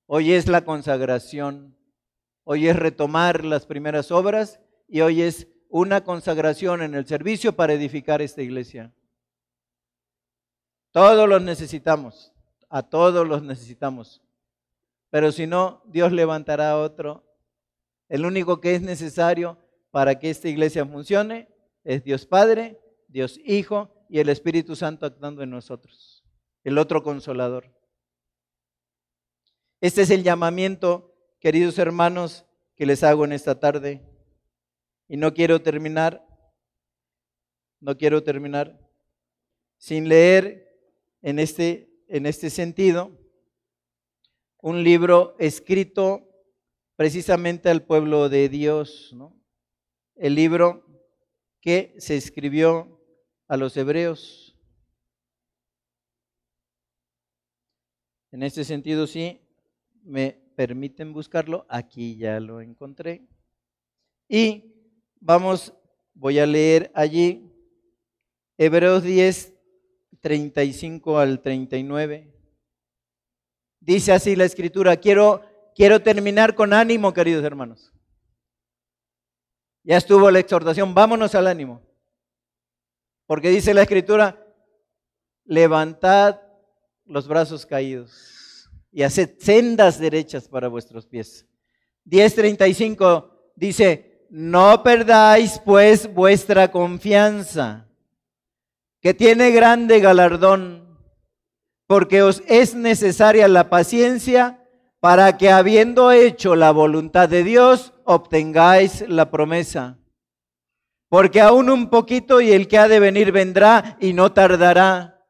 Hoy 0.09 0.35
es 0.35 0.47
la 0.47 0.65
consagración, 0.65 1.77
hoy 2.45 2.69
es 2.69 2.77
retomar 2.77 3.45
las 3.45 3.67
primeras 3.67 4.13
obras 4.13 4.61
y 4.87 5.01
hoy 5.01 5.23
es 5.23 5.49
una 5.69 6.05
consagración 6.05 6.83
en 6.83 6.95
el 6.95 7.07
servicio 7.07 7.55
para 7.55 7.73
edificar 7.73 8.23
esta 8.23 8.43
iglesia. 8.43 8.93
Todos 10.91 11.29
los 11.29 11.43
necesitamos, 11.43 12.33
a 12.69 12.83
todos 12.83 13.27
los 13.27 13.43
necesitamos. 13.43 14.23
Pero 15.11 15.33
si 15.33 15.47
no, 15.47 15.83
Dios 15.87 16.13
levantará 16.13 16.79
otro. 16.79 17.25
El 18.09 18.25
único 18.25 18.61
que 18.61 18.75
es 18.75 18.83
necesario 18.83 19.59
para 19.91 20.19
que 20.19 20.31
esta 20.31 20.49
iglesia 20.49 20.87
funcione 20.87 21.49
es 21.85 22.05
Dios 22.05 22.27
Padre, 22.27 22.81
Dios 23.09 23.39
Hijo 23.45 24.07
y 24.09 24.21
el 24.21 24.29
Espíritu 24.29 24.77
Santo 24.77 25.07
actuando 25.07 25.43
en 25.43 25.51
nosotros. 25.51 26.25
El 26.65 26.79
otro 26.79 27.03
consolador. 27.03 27.73
Este 29.81 30.03
es 30.03 30.11
el 30.11 30.23
llamamiento, 30.23 31.15
queridos 31.39 31.79
hermanos, 31.79 32.45
que 32.75 32.87
les 32.87 33.03
hago 33.05 33.25
en 33.25 33.33
esta 33.33 33.61
tarde. 33.61 34.03
Y 35.09 35.17
no 35.17 35.33
quiero 35.33 35.63
terminar, 35.63 36.27
no 37.81 37.97
quiero 37.97 38.23
terminar 38.23 38.79
sin 39.79 40.09
leer 40.09 40.67
en 41.23 41.39
este, 41.39 41.89
en 42.09 42.27
este 42.27 42.51
sentido 42.51 43.17
un 44.61 44.83
libro 44.83 45.37
escrito 45.39 46.29
precisamente 46.97 47.69
al 47.69 47.85
pueblo 47.85 48.29
de 48.29 48.49
Dios, 48.49 49.15
el 50.17 50.35
libro 50.35 50.85
que 51.61 51.95
se 51.99 52.17
escribió 52.17 53.01
a 53.49 53.57
los 53.57 53.77
hebreos. 53.77 54.57
En 58.33 58.43
este 58.43 58.65
sentido, 58.65 59.07
sí, 59.07 59.41
me 60.03 60.33
permiten 60.57 61.13
buscarlo, 61.13 61.67
aquí 61.69 62.17
ya 62.17 62.41
lo 62.41 62.61
encontré. 62.61 63.27
Y 64.29 64.76
vamos, 65.21 65.75
voy 66.15 66.39
a 66.39 66.47
leer 66.47 66.91
allí 66.95 67.51
Hebreos 68.59 69.03
10, 69.03 69.55
35 70.21 71.19
al 71.19 71.41
39. 71.41 72.33
Dice 73.81 74.13
así 74.13 74.35
la 74.35 74.45
escritura. 74.45 74.97
Quiero, 74.97 75.43
quiero 75.75 76.03
terminar 76.03 76.55
con 76.55 76.73
ánimo, 76.73 77.13
queridos 77.13 77.45
hermanos. 77.45 77.93
Ya 79.85 79.97
estuvo 79.97 80.31
la 80.31 80.41
exhortación, 80.41 80.95
vámonos 80.95 81.35
al 81.35 81.47
ánimo. 81.47 81.83
Porque 83.27 83.51
dice 83.51 83.75
la 83.75 83.83
escritura, 83.83 84.45
levantad 85.45 86.41
los 87.05 87.29
brazos 87.29 87.67
caídos 87.67 88.69
y 88.91 89.03
haced 89.03 89.39
sendas 89.39 89.99
derechas 89.99 90.49
para 90.49 90.69
vuestros 90.69 91.07
pies. 91.07 91.47
10.35 92.07 93.31
dice, 93.55 94.16
no 94.31 94.83
perdáis 94.83 95.61
pues 95.65 96.13
vuestra 96.13 96.71
confianza, 96.71 97.87
que 99.01 99.15
tiene 99.15 99.51
grande 99.51 100.01
galardón, 100.01 100.99
porque 101.87 102.23
os 102.23 102.43
es 102.47 102.75
necesaria 102.75 103.49
la 103.49 103.71
paciencia 103.71 104.63
para 105.01 105.37
que 105.37 105.51
habiendo 105.51 106.11
hecho 106.11 106.57
la 106.57 106.73
voluntad 106.73 107.29
de 107.29 107.45
Dios, 107.45 107.93
obtengáis 108.05 109.09
la 109.09 109.31
promesa. 109.31 109.99
Porque 111.09 111.41
aún 111.41 111.71
un 111.71 111.89
poquito 111.91 112.41
y 112.41 112.51
el 112.51 112.67
que 112.67 112.79
ha 112.79 112.89
de 112.89 112.99
venir 112.99 113.31
vendrá 113.31 113.97
y 114.01 114.13
no 114.13 114.33
tardará. 114.33 115.25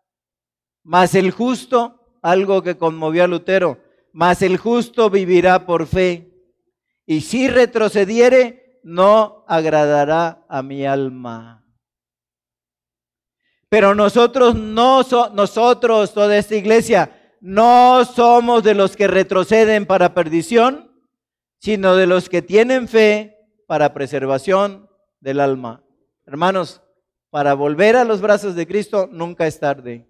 Mas 0.82 1.14
el 1.14 1.30
justo, 1.30 2.16
algo 2.22 2.62
que 2.62 2.78
conmovió 2.78 3.24
a 3.24 3.26
Lutero, 3.26 3.78
mas 4.12 4.40
el 4.40 4.57
justo 4.57 5.11
vivirá 5.11 5.66
por 5.66 5.86
fe. 5.86 6.32
Y 7.05 7.20
si 7.20 7.49
retrocediere, 7.49 8.65
no 8.87 9.45
agradará 9.49 10.47
a 10.49 10.62
mi 10.62 10.87
alma. 10.87 11.66
Pero 13.68 13.97
nosotros 13.97 14.55
no 14.55 15.03
somos, 15.03 15.32
nosotros, 15.32 16.14
toda 16.14 16.37
esta 16.37 16.55
iglesia, 16.55 17.34
no 17.41 18.05
somos 18.05 18.62
de 18.62 18.74
los 18.74 18.95
que 18.95 19.09
retroceden 19.09 19.87
para 19.87 20.14
perdición, 20.14 20.93
sino 21.59 21.97
de 21.97 22.07
los 22.07 22.28
que 22.28 22.43
tienen 22.43 22.87
fe 22.87 23.37
para 23.66 23.93
preservación 23.93 24.89
del 25.18 25.41
alma. 25.41 25.82
Hermanos, 26.24 26.80
para 27.30 27.55
volver 27.55 27.97
a 27.97 28.05
los 28.05 28.20
brazos 28.20 28.55
de 28.55 28.68
Cristo 28.68 29.09
nunca 29.11 29.49
es 29.49 29.59
tarde. 29.59 30.09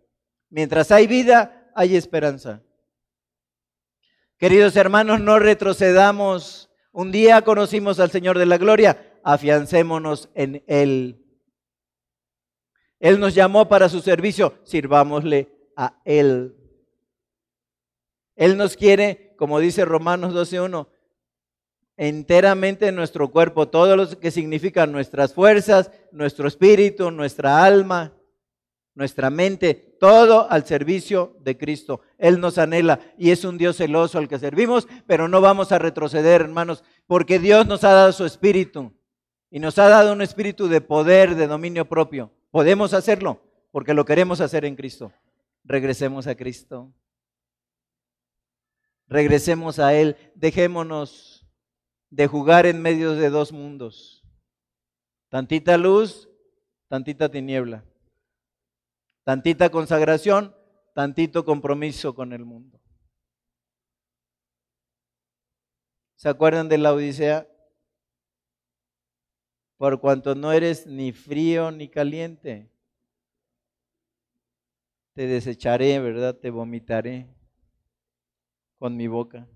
Mientras 0.51 0.91
hay 0.91 1.07
vida, 1.07 1.71
hay 1.75 1.97
esperanza. 1.97 2.63
Queridos 4.37 4.77
hermanos, 4.77 5.19
no 5.19 5.39
retrocedamos. 5.39 6.66
Un 6.97 7.13
día 7.13 7.43
conocimos 7.43 8.01
al 8.01 8.11
Señor 8.11 8.39
de 8.39 8.47
la 8.47 8.57
Gloria, 8.57 9.19
afiancémonos 9.23 10.31
en 10.35 10.65
Él. 10.67 11.23
Él 12.99 13.21
nos 13.21 13.35
llamó 13.35 13.69
para 13.69 13.91
su 13.91 14.01
servicio, 14.01 14.55
sirvámosle 14.65 15.47
a 15.77 16.01
Él. 16.07 16.57
Él 18.35 18.57
nos 18.57 18.79
quiere, 18.79 19.35
como 19.37 19.61
dice 19.61 19.85
Romanos 19.85 20.33
12.1, 20.33 20.89
enteramente 21.99 22.91
nuestro 22.93 23.31
cuerpo, 23.31 23.69
todo 23.69 23.95
lo 23.95 24.19
que 24.19 24.31
significa 24.31 24.87
nuestras 24.87 25.35
fuerzas, 25.35 25.91
nuestro 26.13 26.49
espíritu, 26.49 27.11
nuestra 27.11 27.63
alma, 27.63 28.17
nuestra 28.95 29.29
mente, 29.29 29.86
todo 29.99 30.51
al 30.51 30.67
servicio 30.67 31.37
de 31.41 31.57
Cristo. 31.57 32.01
Él 32.19 32.41
nos 32.41 32.59
anhela 32.59 33.01
y 33.19 33.31
es 33.31 33.45
un 33.45 33.59
Dios 33.59 33.77
celoso 33.77 34.19
al 34.19 34.29
que 34.29 34.39
servimos, 34.39 34.89
pero 35.07 35.29
no 35.29 35.41
vamos 35.41 35.73
a 35.73 35.79
retroceder, 35.79 36.43
hermanos, 36.43 36.85
porque 37.07 37.39
Dios 37.39 37.67
nos 37.67 37.85
ha 37.85 37.93
dado 37.93 38.13
su 38.13 38.25
espíritu 38.25 38.93
y 39.51 39.61
nos 39.61 39.79
ha 39.79 39.89
dado 39.89 40.13
un 40.13 40.23
espíritu 40.23 40.69
de 40.69 40.81
poder, 40.81 41.35
de 41.35 41.47
dominio 41.47 41.89
propio. 41.89 42.33
Podemos 42.51 42.95
hacerlo 42.95 43.41
porque 43.71 43.95
lo 43.95 44.05
queremos 44.05 44.41
hacer 44.41 44.65
en 44.65 44.77
Cristo. 44.77 45.13
Regresemos 45.65 46.27
a 46.27 46.35
Cristo. 46.35 46.93
Regresemos 49.09 49.79
a 49.79 49.95
Él. 49.95 50.17
Dejémonos 50.35 51.47
de 52.11 52.27
jugar 52.27 52.67
en 52.67 52.81
medio 52.81 53.13
de 53.13 53.31
dos 53.31 53.53
mundos. 53.53 54.25
Tantita 55.29 55.77
luz, 55.77 56.29
tantita 56.89 57.29
tiniebla. 57.29 57.85
Tantita 59.27 59.71
consagración, 59.71 60.55
tantito 60.95 61.45
compromiso 61.45 62.15
con 62.15 62.33
el 62.33 62.45
mundo. 62.45 62.81
¿Se 66.15 66.29
acuerdan 66.29 66.69
de 66.69 66.79
la 66.79 66.93
Odisea? 66.93 67.49
Por 69.79 70.01
cuanto 70.01 70.37
no 70.37 70.53
eres 70.53 70.87
ni 70.87 71.11
frío 71.11 71.73
ni 71.73 71.89
caliente, 71.89 72.71
te 75.15 75.27
desecharé, 75.27 75.99
¿verdad? 75.99 76.37
Te 76.37 76.51
vomitaré 76.51 77.27
con 78.79 78.97
mi 78.97 79.09
boca. 79.09 79.49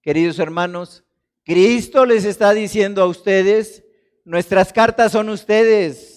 Queridos 0.00 0.38
hermanos, 0.38 1.04
Cristo 1.44 2.06
les 2.06 2.24
está 2.24 2.54
diciendo 2.54 3.02
a 3.02 3.06
ustedes, 3.06 3.84
nuestras 4.24 4.72
cartas 4.72 5.12
son 5.12 5.28
ustedes. 5.28 6.11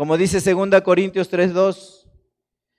Como 0.00 0.16
dice 0.16 0.40
2 0.40 0.80
Corintios 0.80 1.28
3:2, 1.28 2.08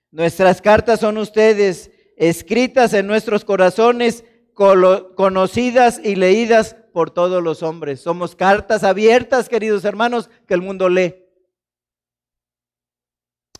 nuestras 0.09 0.59
cartas 0.59 1.01
son 1.01 1.19
ustedes, 1.19 1.91
escritas 2.17 2.95
en 2.95 3.05
nuestros 3.05 3.45
corazones, 3.45 4.25
conocidas 4.55 6.01
y 6.03 6.15
leídas 6.15 6.75
por 6.91 7.11
todos 7.11 7.43
los 7.43 7.61
hombres. 7.61 8.01
Somos 8.01 8.35
cartas 8.35 8.83
abiertas, 8.83 9.49
queridos 9.49 9.85
hermanos, 9.85 10.31
que 10.47 10.55
el 10.55 10.63
mundo 10.63 10.89
lee. 10.89 11.13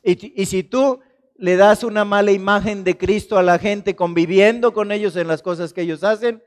Y, 0.02 0.42
y 0.42 0.48
si 0.48 0.64
tú 0.64 1.00
le 1.36 1.56
das 1.56 1.84
una 1.84 2.04
mala 2.04 2.32
imagen 2.32 2.84
de 2.84 2.98
Cristo 2.98 3.38
a 3.38 3.44
la 3.44 3.60
gente 3.60 3.96
conviviendo 3.96 4.74
con 4.74 4.92
ellos 4.92 5.16
en 5.16 5.28
las 5.28 5.44
cosas 5.44 5.72
que 5.72 5.82
ellos 5.82 6.04
hacen, 6.04 6.42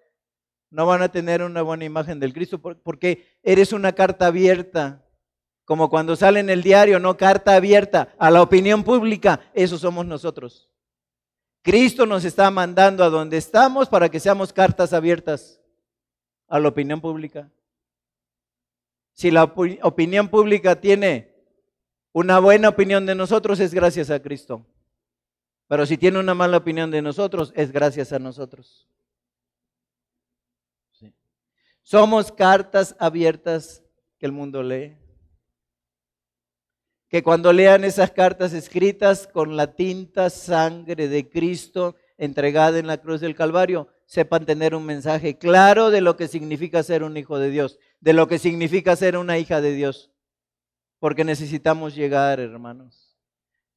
no 0.69 0.85
van 0.85 1.03
a 1.03 1.13
tener 1.13 1.45
una 1.45 1.63
buena 1.63 1.85
imagen 1.85 2.19
del 2.19 2.33
Cristo 2.33 2.61
porque 2.61 3.39
eres 3.45 3.73
una 3.73 3.93
carta 3.93 4.27
abierta, 4.27 5.04
como 5.65 5.89
cuando 5.89 6.17
sale 6.17 6.41
en 6.41 6.51
el 6.51 6.63
diario, 6.63 6.99
no 6.99 7.17
carta 7.17 7.55
abierta 7.55 8.15
a 8.19 8.31
la 8.31 8.43
opinión 8.43 8.85
pública, 8.85 9.41
eso 9.55 9.79
somos 9.79 10.05
nosotros. 10.07 10.69
Cristo 11.63 12.05
nos 12.05 12.25
está 12.25 12.51
mandando 12.51 13.03
a 13.03 13.09
donde 13.09 13.39
estamos 13.39 13.89
para 13.89 14.11
que 14.11 14.21
seamos 14.21 14.53
cartas 14.53 14.93
abiertas 14.93 15.61
a 16.49 16.59
la 16.59 16.69
opinión 16.69 17.01
pública. 17.01 17.51
Si 19.15 19.31
la 19.31 19.45
opinión 19.45 20.29
pública 20.29 20.81
tiene 20.81 21.33
una 22.13 22.39
buena 22.39 22.69
opinión 22.69 23.07
de 23.07 23.15
nosotros, 23.15 23.61
es 23.61 23.73
gracias 23.73 24.11
a 24.11 24.21
Cristo. 24.21 24.67
Pero 25.67 25.87
si 25.87 25.97
tiene 25.97 26.19
una 26.19 26.35
mala 26.35 26.59
opinión 26.59 26.91
de 26.91 27.01
nosotros, 27.01 27.53
es 27.57 27.73
gracias 27.73 28.13
a 28.13 28.19
nosotros. 28.19 28.87
Somos 31.83 32.33
cartas 32.33 32.97
abiertas 32.99 33.83
que 34.19 34.27
el 34.27 34.33
mundo 34.33 34.63
lee. 34.63 34.97
Que 37.15 37.23
cuando 37.23 37.53
lean 37.53 37.85
esas 37.85 38.11
cartas 38.11 38.53
escritas 38.53 39.29
con 39.29 39.57
la 39.57 39.77
tinta 39.77 40.31
sangre 40.31 41.07
de 41.07 41.31
Cristo 41.31 41.95
entregada 42.19 42.81
en 42.81 42.89
la 42.89 42.97
cruz 42.97 43.21
del 43.21 43.37
Calvario, 43.37 43.87
sepan 44.05 44.45
tener 44.47 44.75
un 44.75 44.85
mensaje 44.85 45.39
claro 45.39 45.91
de 45.91 46.01
lo 46.01 46.17
que 46.17 46.27
significa 46.27 46.83
ser 46.83 47.05
un 47.05 47.17
hijo 47.17 47.39
de 47.39 47.51
Dios, 47.51 47.79
de 48.01 48.15
lo 48.15 48.27
que 48.27 48.41
significa 48.41 48.97
ser 48.97 49.17
una 49.17 49.39
hija 49.39 49.61
de 49.61 49.75
Dios. 49.75 50.11
Porque 50.99 51.23
necesitamos 51.23 51.95
llegar, 51.95 52.41
hermanos. 52.41 53.17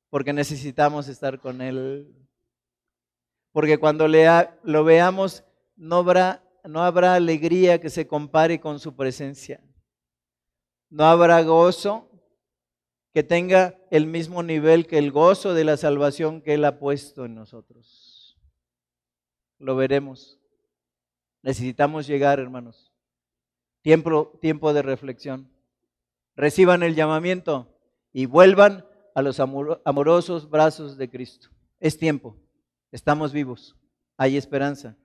Porque 0.09 0.33
necesitamos 0.33 1.07
estar 1.07 1.39
con 1.39 1.61
Él. 1.61 2.11
Porque 3.51 3.77
cuando 3.77 4.07
lo 4.07 4.83
veamos, 4.83 5.43
no 5.75 5.97
habrá 5.97 7.13
alegría 7.13 7.79
que 7.79 7.91
se 7.91 8.07
compare 8.07 8.59
con 8.59 8.79
su 8.79 8.95
presencia. 8.95 9.61
No 10.89 11.05
habrá 11.05 11.43
gozo 11.43 12.09
que 13.13 13.23
tenga 13.23 13.79
el 13.89 14.05
mismo 14.05 14.43
nivel 14.43 14.87
que 14.87 14.97
el 14.97 15.11
gozo 15.11 15.53
de 15.53 15.63
la 15.63 15.77
salvación 15.77 16.41
que 16.41 16.53
Él 16.53 16.65
ha 16.65 16.79
puesto 16.79 17.25
en 17.25 17.35
nosotros. 17.35 18.37
Lo 19.59 19.75
veremos. 19.75 20.39
Necesitamos 21.41 22.07
llegar, 22.07 22.39
hermanos. 22.39 22.91
Tiempo, 23.81 24.37
tiempo 24.41 24.73
de 24.73 24.81
reflexión. 24.81 25.49
Reciban 26.35 26.83
el 26.83 26.93
llamamiento 26.93 27.73
y 28.13 28.25
vuelvan 28.25 28.85
a 29.15 29.21
los 29.21 29.39
amorosos 29.39 30.49
brazos 30.49 30.97
de 30.97 31.09
Cristo. 31.09 31.49
Es 31.79 31.97
tiempo. 31.97 32.37
Estamos 32.91 33.31
vivos. 33.33 33.75
Hay 34.17 34.37
esperanza. 34.37 34.95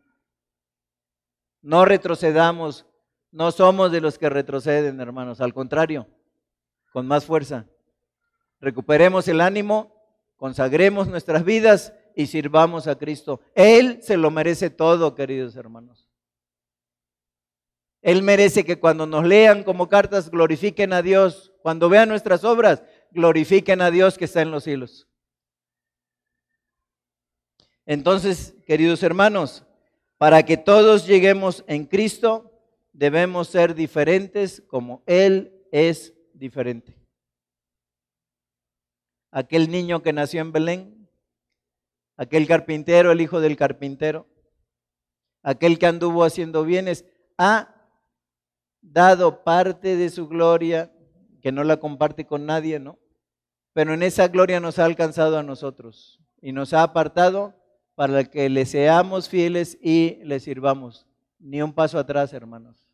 No 1.62 1.84
retrocedamos, 1.84 2.86
no 3.30 3.52
somos 3.52 3.92
de 3.92 4.00
los 4.00 4.18
que 4.18 4.28
retroceden, 4.28 5.00
hermanos, 5.00 5.40
al 5.40 5.54
contrario, 5.54 6.08
con 6.92 7.06
más 7.06 7.24
fuerza. 7.24 7.66
Recuperemos 8.62 9.26
el 9.26 9.40
ánimo, 9.40 9.92
consagremos 10.36 11.08
nuestras 11.08 11.44
vidas 11.44 11.92
y 12.14 12.28
sirvamos 12.28 12.86
a 12.86 12.94
Cristo. 12.96 13.40
Él 13.56 13.98
se 14.02 14.16
lo 14.16 14.30
merece 14.30 14.70
todo, 14.70 15.16
queridos 15.16 15.56
hermanos. 15.56 16.08
Él 18.02 18.22
merece 18.22 18.64
que 18.64 18.78
cuando 18.78 19.04
nos 19.04 19.24
lean 19.24 19.64
como 19.64 19.88
cartas 19.88 20.30
glorifiquen 20.30 20.92
a 20.92 21.02
Dios. 21.02 21.52
Cuando 21.60 21.88
vean 21.88 22.08
nuestras 22.08 22.44
obras, 22.44 22.84
glorifiquen 23.10 23.82
a 23.82 23.90
Dios 23.90 24.16
que 24.16 24.26
está 24.26 24.42
en 24.42 24.52
los 24.52 24.62
cielos. 24.62 25.08
Entonces, 27.84 28.54
queridos 28.64 29.02
hermanos, 29.02 29.64
para 30.18 30.44
que 30.44 30.56
todos 30.56 31.04
lleguemos 31.04 31.64
en 31.66 31.84
Cristo, 31.84 32.52
debemos 32.92 33.48
ser 33.48 33.74
diferentes 33.74 34.62
como 34.68 35.02
Él 35.06 35.66
es 35.72 36.14
diferente. 36.32 37.01
Aquel 39.32 39.70
niño 39.70 40.02
que 40.02 40.12
nació 40.12 40.40
en 40.42 40.52
Belén, 40.52 41.08
aquel 42.16 42.46
carpintero, 42.46 43.10
el 43.10 43.20
hijo 43.20 43.40
del 43.40 43.56
carpintero, 43.56 44.28
aquel 45.42 45.78
que 45.78 45.86
anduvo 45.86 46.22
haciendo 46.22 46.64
bienes, 46.64 47.04
ha 47.38 47.74
dado 48.80 49.42
parte 49.42 49.96
de 49.96 50.10
su 50.10 50.28
gloria, 50.28 50.92
que 51.40 51.50
no 51.50 51.64
la 51.64 51.78
comparte 51.78 52.26
con 52.26 52.46
nadie, 52.46 52.78
¿no? 52.78 52.98
Pero 53.72 53.94
en 53.94 54.02
esa 54.02 54.28
gloria 54.28 54.60
nos 54.60 54.78
ha 54.78 54.84
alcanzado 54.84 55.38
a 55.38 55.42
nosotros 55.42 56.20
y 56.40 56.52
nos 56.52 56.72
ha 56.74 56.82
apartado 56.82 57.54
para 57.94 58.24
que 58.24 58.48
le 58.48 58.66
seamos 58.66 59.28
fieles 59.28 59.78
y 59.80 60.18
le 60.24 60.40
sirvamos. 60.40 61.06
Ni 61.38 61.62
un 61.62 61.72
paso 61.72 61.98
atrás, 61.98 62.32
hermanos. 62.32 62.86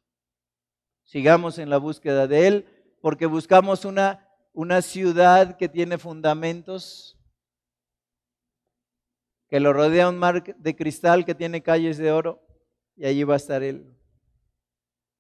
Sigamos 1.05 1.59
en 1.59 1.71
la 1.71 1.79
búsqueda 1.79 2.27
de 2.27 2.47
Él, 2.47 2.67
porque 3.01 3.27
buscamos 3.27 3.85
una, 3.85 4.28
una 4.59 4.83
ciudad 4.83 5.57
que 5.57 5.69
tiene 5.69 5.99
fundamentos, 5.99 7.17
que 9.49 9.61
lo 9.61 9.73
rodea 9.73 10.09
un 10.09 10.19
mar 10.19 10.43
de 10.43 10.75
cristal 10.75 11.25
que 11.25 11.37
tiene 11.37 11.63
calles 11.63 11.97
de 11.97 12.11
oro, 12.11 12.45
y 12.97 13.07
allí 13.07 13.23
va 13.23 13.35
a 13.35 13.37
estar 13.37 13.63
Él. 13.63 13.97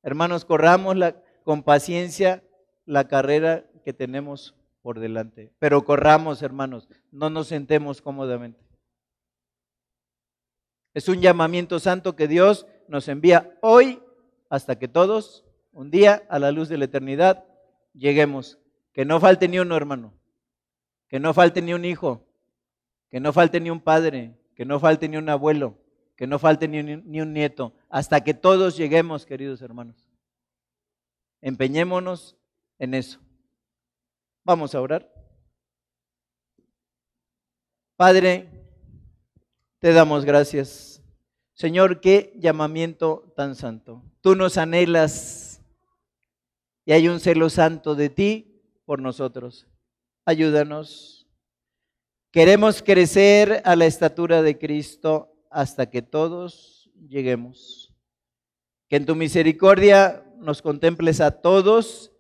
Hermanos, 0.03 0.45
corramos 0.45 0.97
la, 0.97 1.23
con 1.45 1.63
paciencia 1.63 2.43
la 2.85 3.07
carrera 3.07 3.65
que 3.85 3.93
tenemos 3.93 4.57
por 4.83 4.99
delante. 4.99 5.55
Pero 5.61 5.85
corramos, 5.85 6.43
hermanos, 6.43 6.89
no 7.13 7.31
nos 7.31 7.47
sentemos 7.47 8.03
cómodamente. 8.03 8.67
Es 10.95 11.09
un 11.09 11.21
llamamiento 11.21 11.79
santo 11.79 12.17
que 12.17 12.27
Dios 12.27 12.67
nos 12.89 13.07
envía 13.07 13.57
hoy 13.63 14.03
hasta 14.51 14.81
que 14.81 14.89
todos, 14.89 15.45
un 15.71 15.93
día, 15.93 16.27
a 16.29 16.41
la 16.41 16.51
luz 16.51 16.69
de 16.69 16.79
la 16.79 16.87
eternidad, 16.87 17.45
lleguemos. 17.95 18.59
Que 18.99 19.05
no 19.05 19.21
falte 19.21 19.47
ni 19.47 19.61
uno, 19.61 19.77
hermano. 19.77 20.13
Que 21.07 21.21
no 21.21 21.33
falte 21.33 21.63
ni 21.63 21.73
un 21.73 21.85
hijo. 21.85 22.27
Que 23.09 23.21
no 23.21 23.33
falte 23.33 23.61
ni 23.61 23.71
un 23.71 23.81
padre. 23.81 24.37
Que 24.57 24.65
no 24.65 24.81
falte 24.81 25.09
ni 25.09 25.17
un 25.17 25.29
abuelo. 25.29 25.79
Que 26.17 26.27
no 26.27 26.41
falte 26.41 26.67
ni 26.67 26.81
un, 26.81 27.09
ni 27.09 27.21
un 27.21 27.33
nieto. 27.33 27.73
Hasta 27.91 28.25
que 28.25 28.35
todos 28.35 28.77
lleguemos, 28.77 29.25
queridos 29.25 29.63
hermanos. 29.63 30.05
Empeñémonos 31.41 32.37
en 32.81 32.95
eso. 32.95 33.21
Vamos 34.43 34.75
a 34.75 34.81
orar. 34.81 35.09
Padre, 37.95 38.49
te 39.79 39.93
damos 39.93 40.25
gracias. 40.25 41.05
Señor, 41.53 42.01
qué 42.01 42.33
llamamiento 42.35 43.33
tan 43.37 43.55
santo. 43.55 44.03
Tú 44.23 44.35
nos 44.35 44.59
anhelas 44.59 45.63
y 46.85 46.91
hay 46.91 47.07
un 47.07 47.21
celo 47.21 47.49
santo 47.49 47.95
de 47.95 48.09
ti 48.09 48.49
por 48.89 49.03
nosotros. 49.03 49.67
Ayúdanos. 50.25 51.29
Queremos 52.33 52.83
crecer 52.83 53.61
a 53.67 53.77
la 53.77 53.85
estatura 53.85 54.41
de 54.41 54.57
Cristo 54.57 55.37
hasta 55.51 55.91
que 55.91 56.01
todos 56.01 56.91
lleguemos. 57.07 57.95
Que 58.89 58.97
en 58.97 59.05
tu 59.05 59.15
misericordia 59.15 60.25
nos 60.39 60.63
contemples 60.63 61.21
a 61.21 61.43
todos 61.43 62.13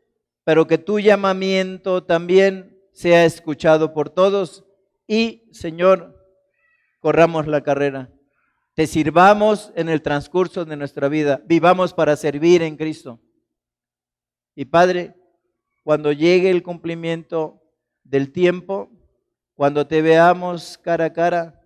pero 0.44 0.66
que 0.66 0.78
tu 0.78 0.98
llamamiento 0.98 2.04
también 2.04 2.78
sea 2.92 3.26
escuchado 3.26 3.92
por 3.92 4.08
todos 4.08 4.64
y, 5.06 5.46
Señor, 5.52 6.26
corramos 7.00 7.46
la 7.46 7.62
carrera. 7.62 8.10
Te 8.72 8.86
sirvamos 8.86 9.72
en 9.74 9.90
el 9.90 10.00
transcurso 10.00 10.64
de 10.64 10.76
nuestra 10.76 11.08
vida. 11.08 11.42
Vivamos 11.44 11.92
para 11.92 12.16
servir 12.16 12.62
en 12.62 12.78
Cristo. 12.78 13.20
Y 14.54 14.64
Padre, 14.64 15.17
cuando 15.88 16.12
llegue 16.12 16.50
el 16.50 16.62
cumplimiento 16.62 17.62
del 18.04 18.30
tiempo, 18.30 18.90
cuando 19.54 19.86
te 19.86 20.02
veamos 20.02 20.76
cara 20.76 21.06
a 21.06 21.12
cara, 21.14 21.62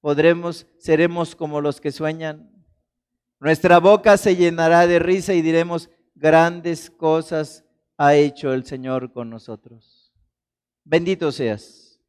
podremos, 0.00 0.66
seremos 0.76 1.36
como 1.36 1.60
los 1.60 1.80
que 1.80 1.92
sueñan. 1.92 2.50
Nuestra 3.38 3.78
boca 3.78 4.16
se 4.16 4.34
llenará 4.34 4.88
de 4.88 4.98
risa 4.98 5.34
y 5.34 5.40
diremos 5.40 5.88
grandes 6.16 6.90
cosas 6.90 7.64
ha 7.96 8.16
hecho 8.16 8.52
el 8.52 8.64
Señor 8.64 9.12
con 9.12 9.30
nosotros. 9.30 10.12
Bendito 10.82 11.30
seas. 11.30 12.00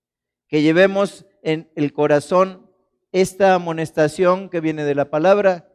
Que 0.48 0.64
llevemos 0.64 1.28
en 1.44 1.70
el 1.76 1.94
corazón 1.94 2.72
esta 3.12 3.54
amonestación 3.54 4.50
que 4.50 4.62
viene 4.62 4.84
de 4.84 4.96
la 4.96 5.12
palabra 5.12 5.70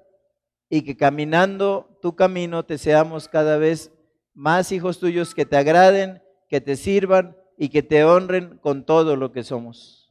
y 0.68 0.82
que 0.82 0.96
caminando 0.96 1.96
tu 2.02 2.16
camino 2.16 2.64
te 2.64 2.76
seamos 2.76 3.28
cada 3.28 3.56
vez 3.56 3.92
más 4.40 4.72
hijos 4.72 4.98
tuyos 4.98 5.34
que 5.34 5.44
te 5.44 5.58
agraden, 5.58 6.22
que 6.48 6.62
te 6.62 6.76
sirvan 6.76 7.36
y 7.58 7.68
que 7.68 7.82
te 7.82 8.04
honren 8.04 8.56
con 8.56 8.86
todo 8.86 9.14
lo 9.14 9.32
que 9.32 9.42
somos. 9.42 10.10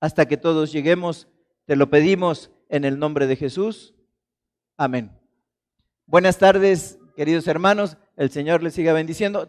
Hasta 0.00 0.26
que 0.26 0.36
todos 0.36 0.72
lleguemos, 0.72 1.28
te 1.64 1.76
lo 1.76 1.88
pedimos 1.88 2.50
en 2.68 2.84
el 2.84 2.98
nombre 2.98 3.28
de 3.28 3.36
Jesús. 3.36 3.94
Amén. 4.76 5.16
Buenas 6.06 6.38
tardes, 6.38 6.98
queridos 7.14 7.46
hermanos. 7.46 7.96
El 8.16 8.30
Señor 8.30 8.64
les 8.64 8.74
siga 8.74 8.92
bendiciendo. 8.92 9.46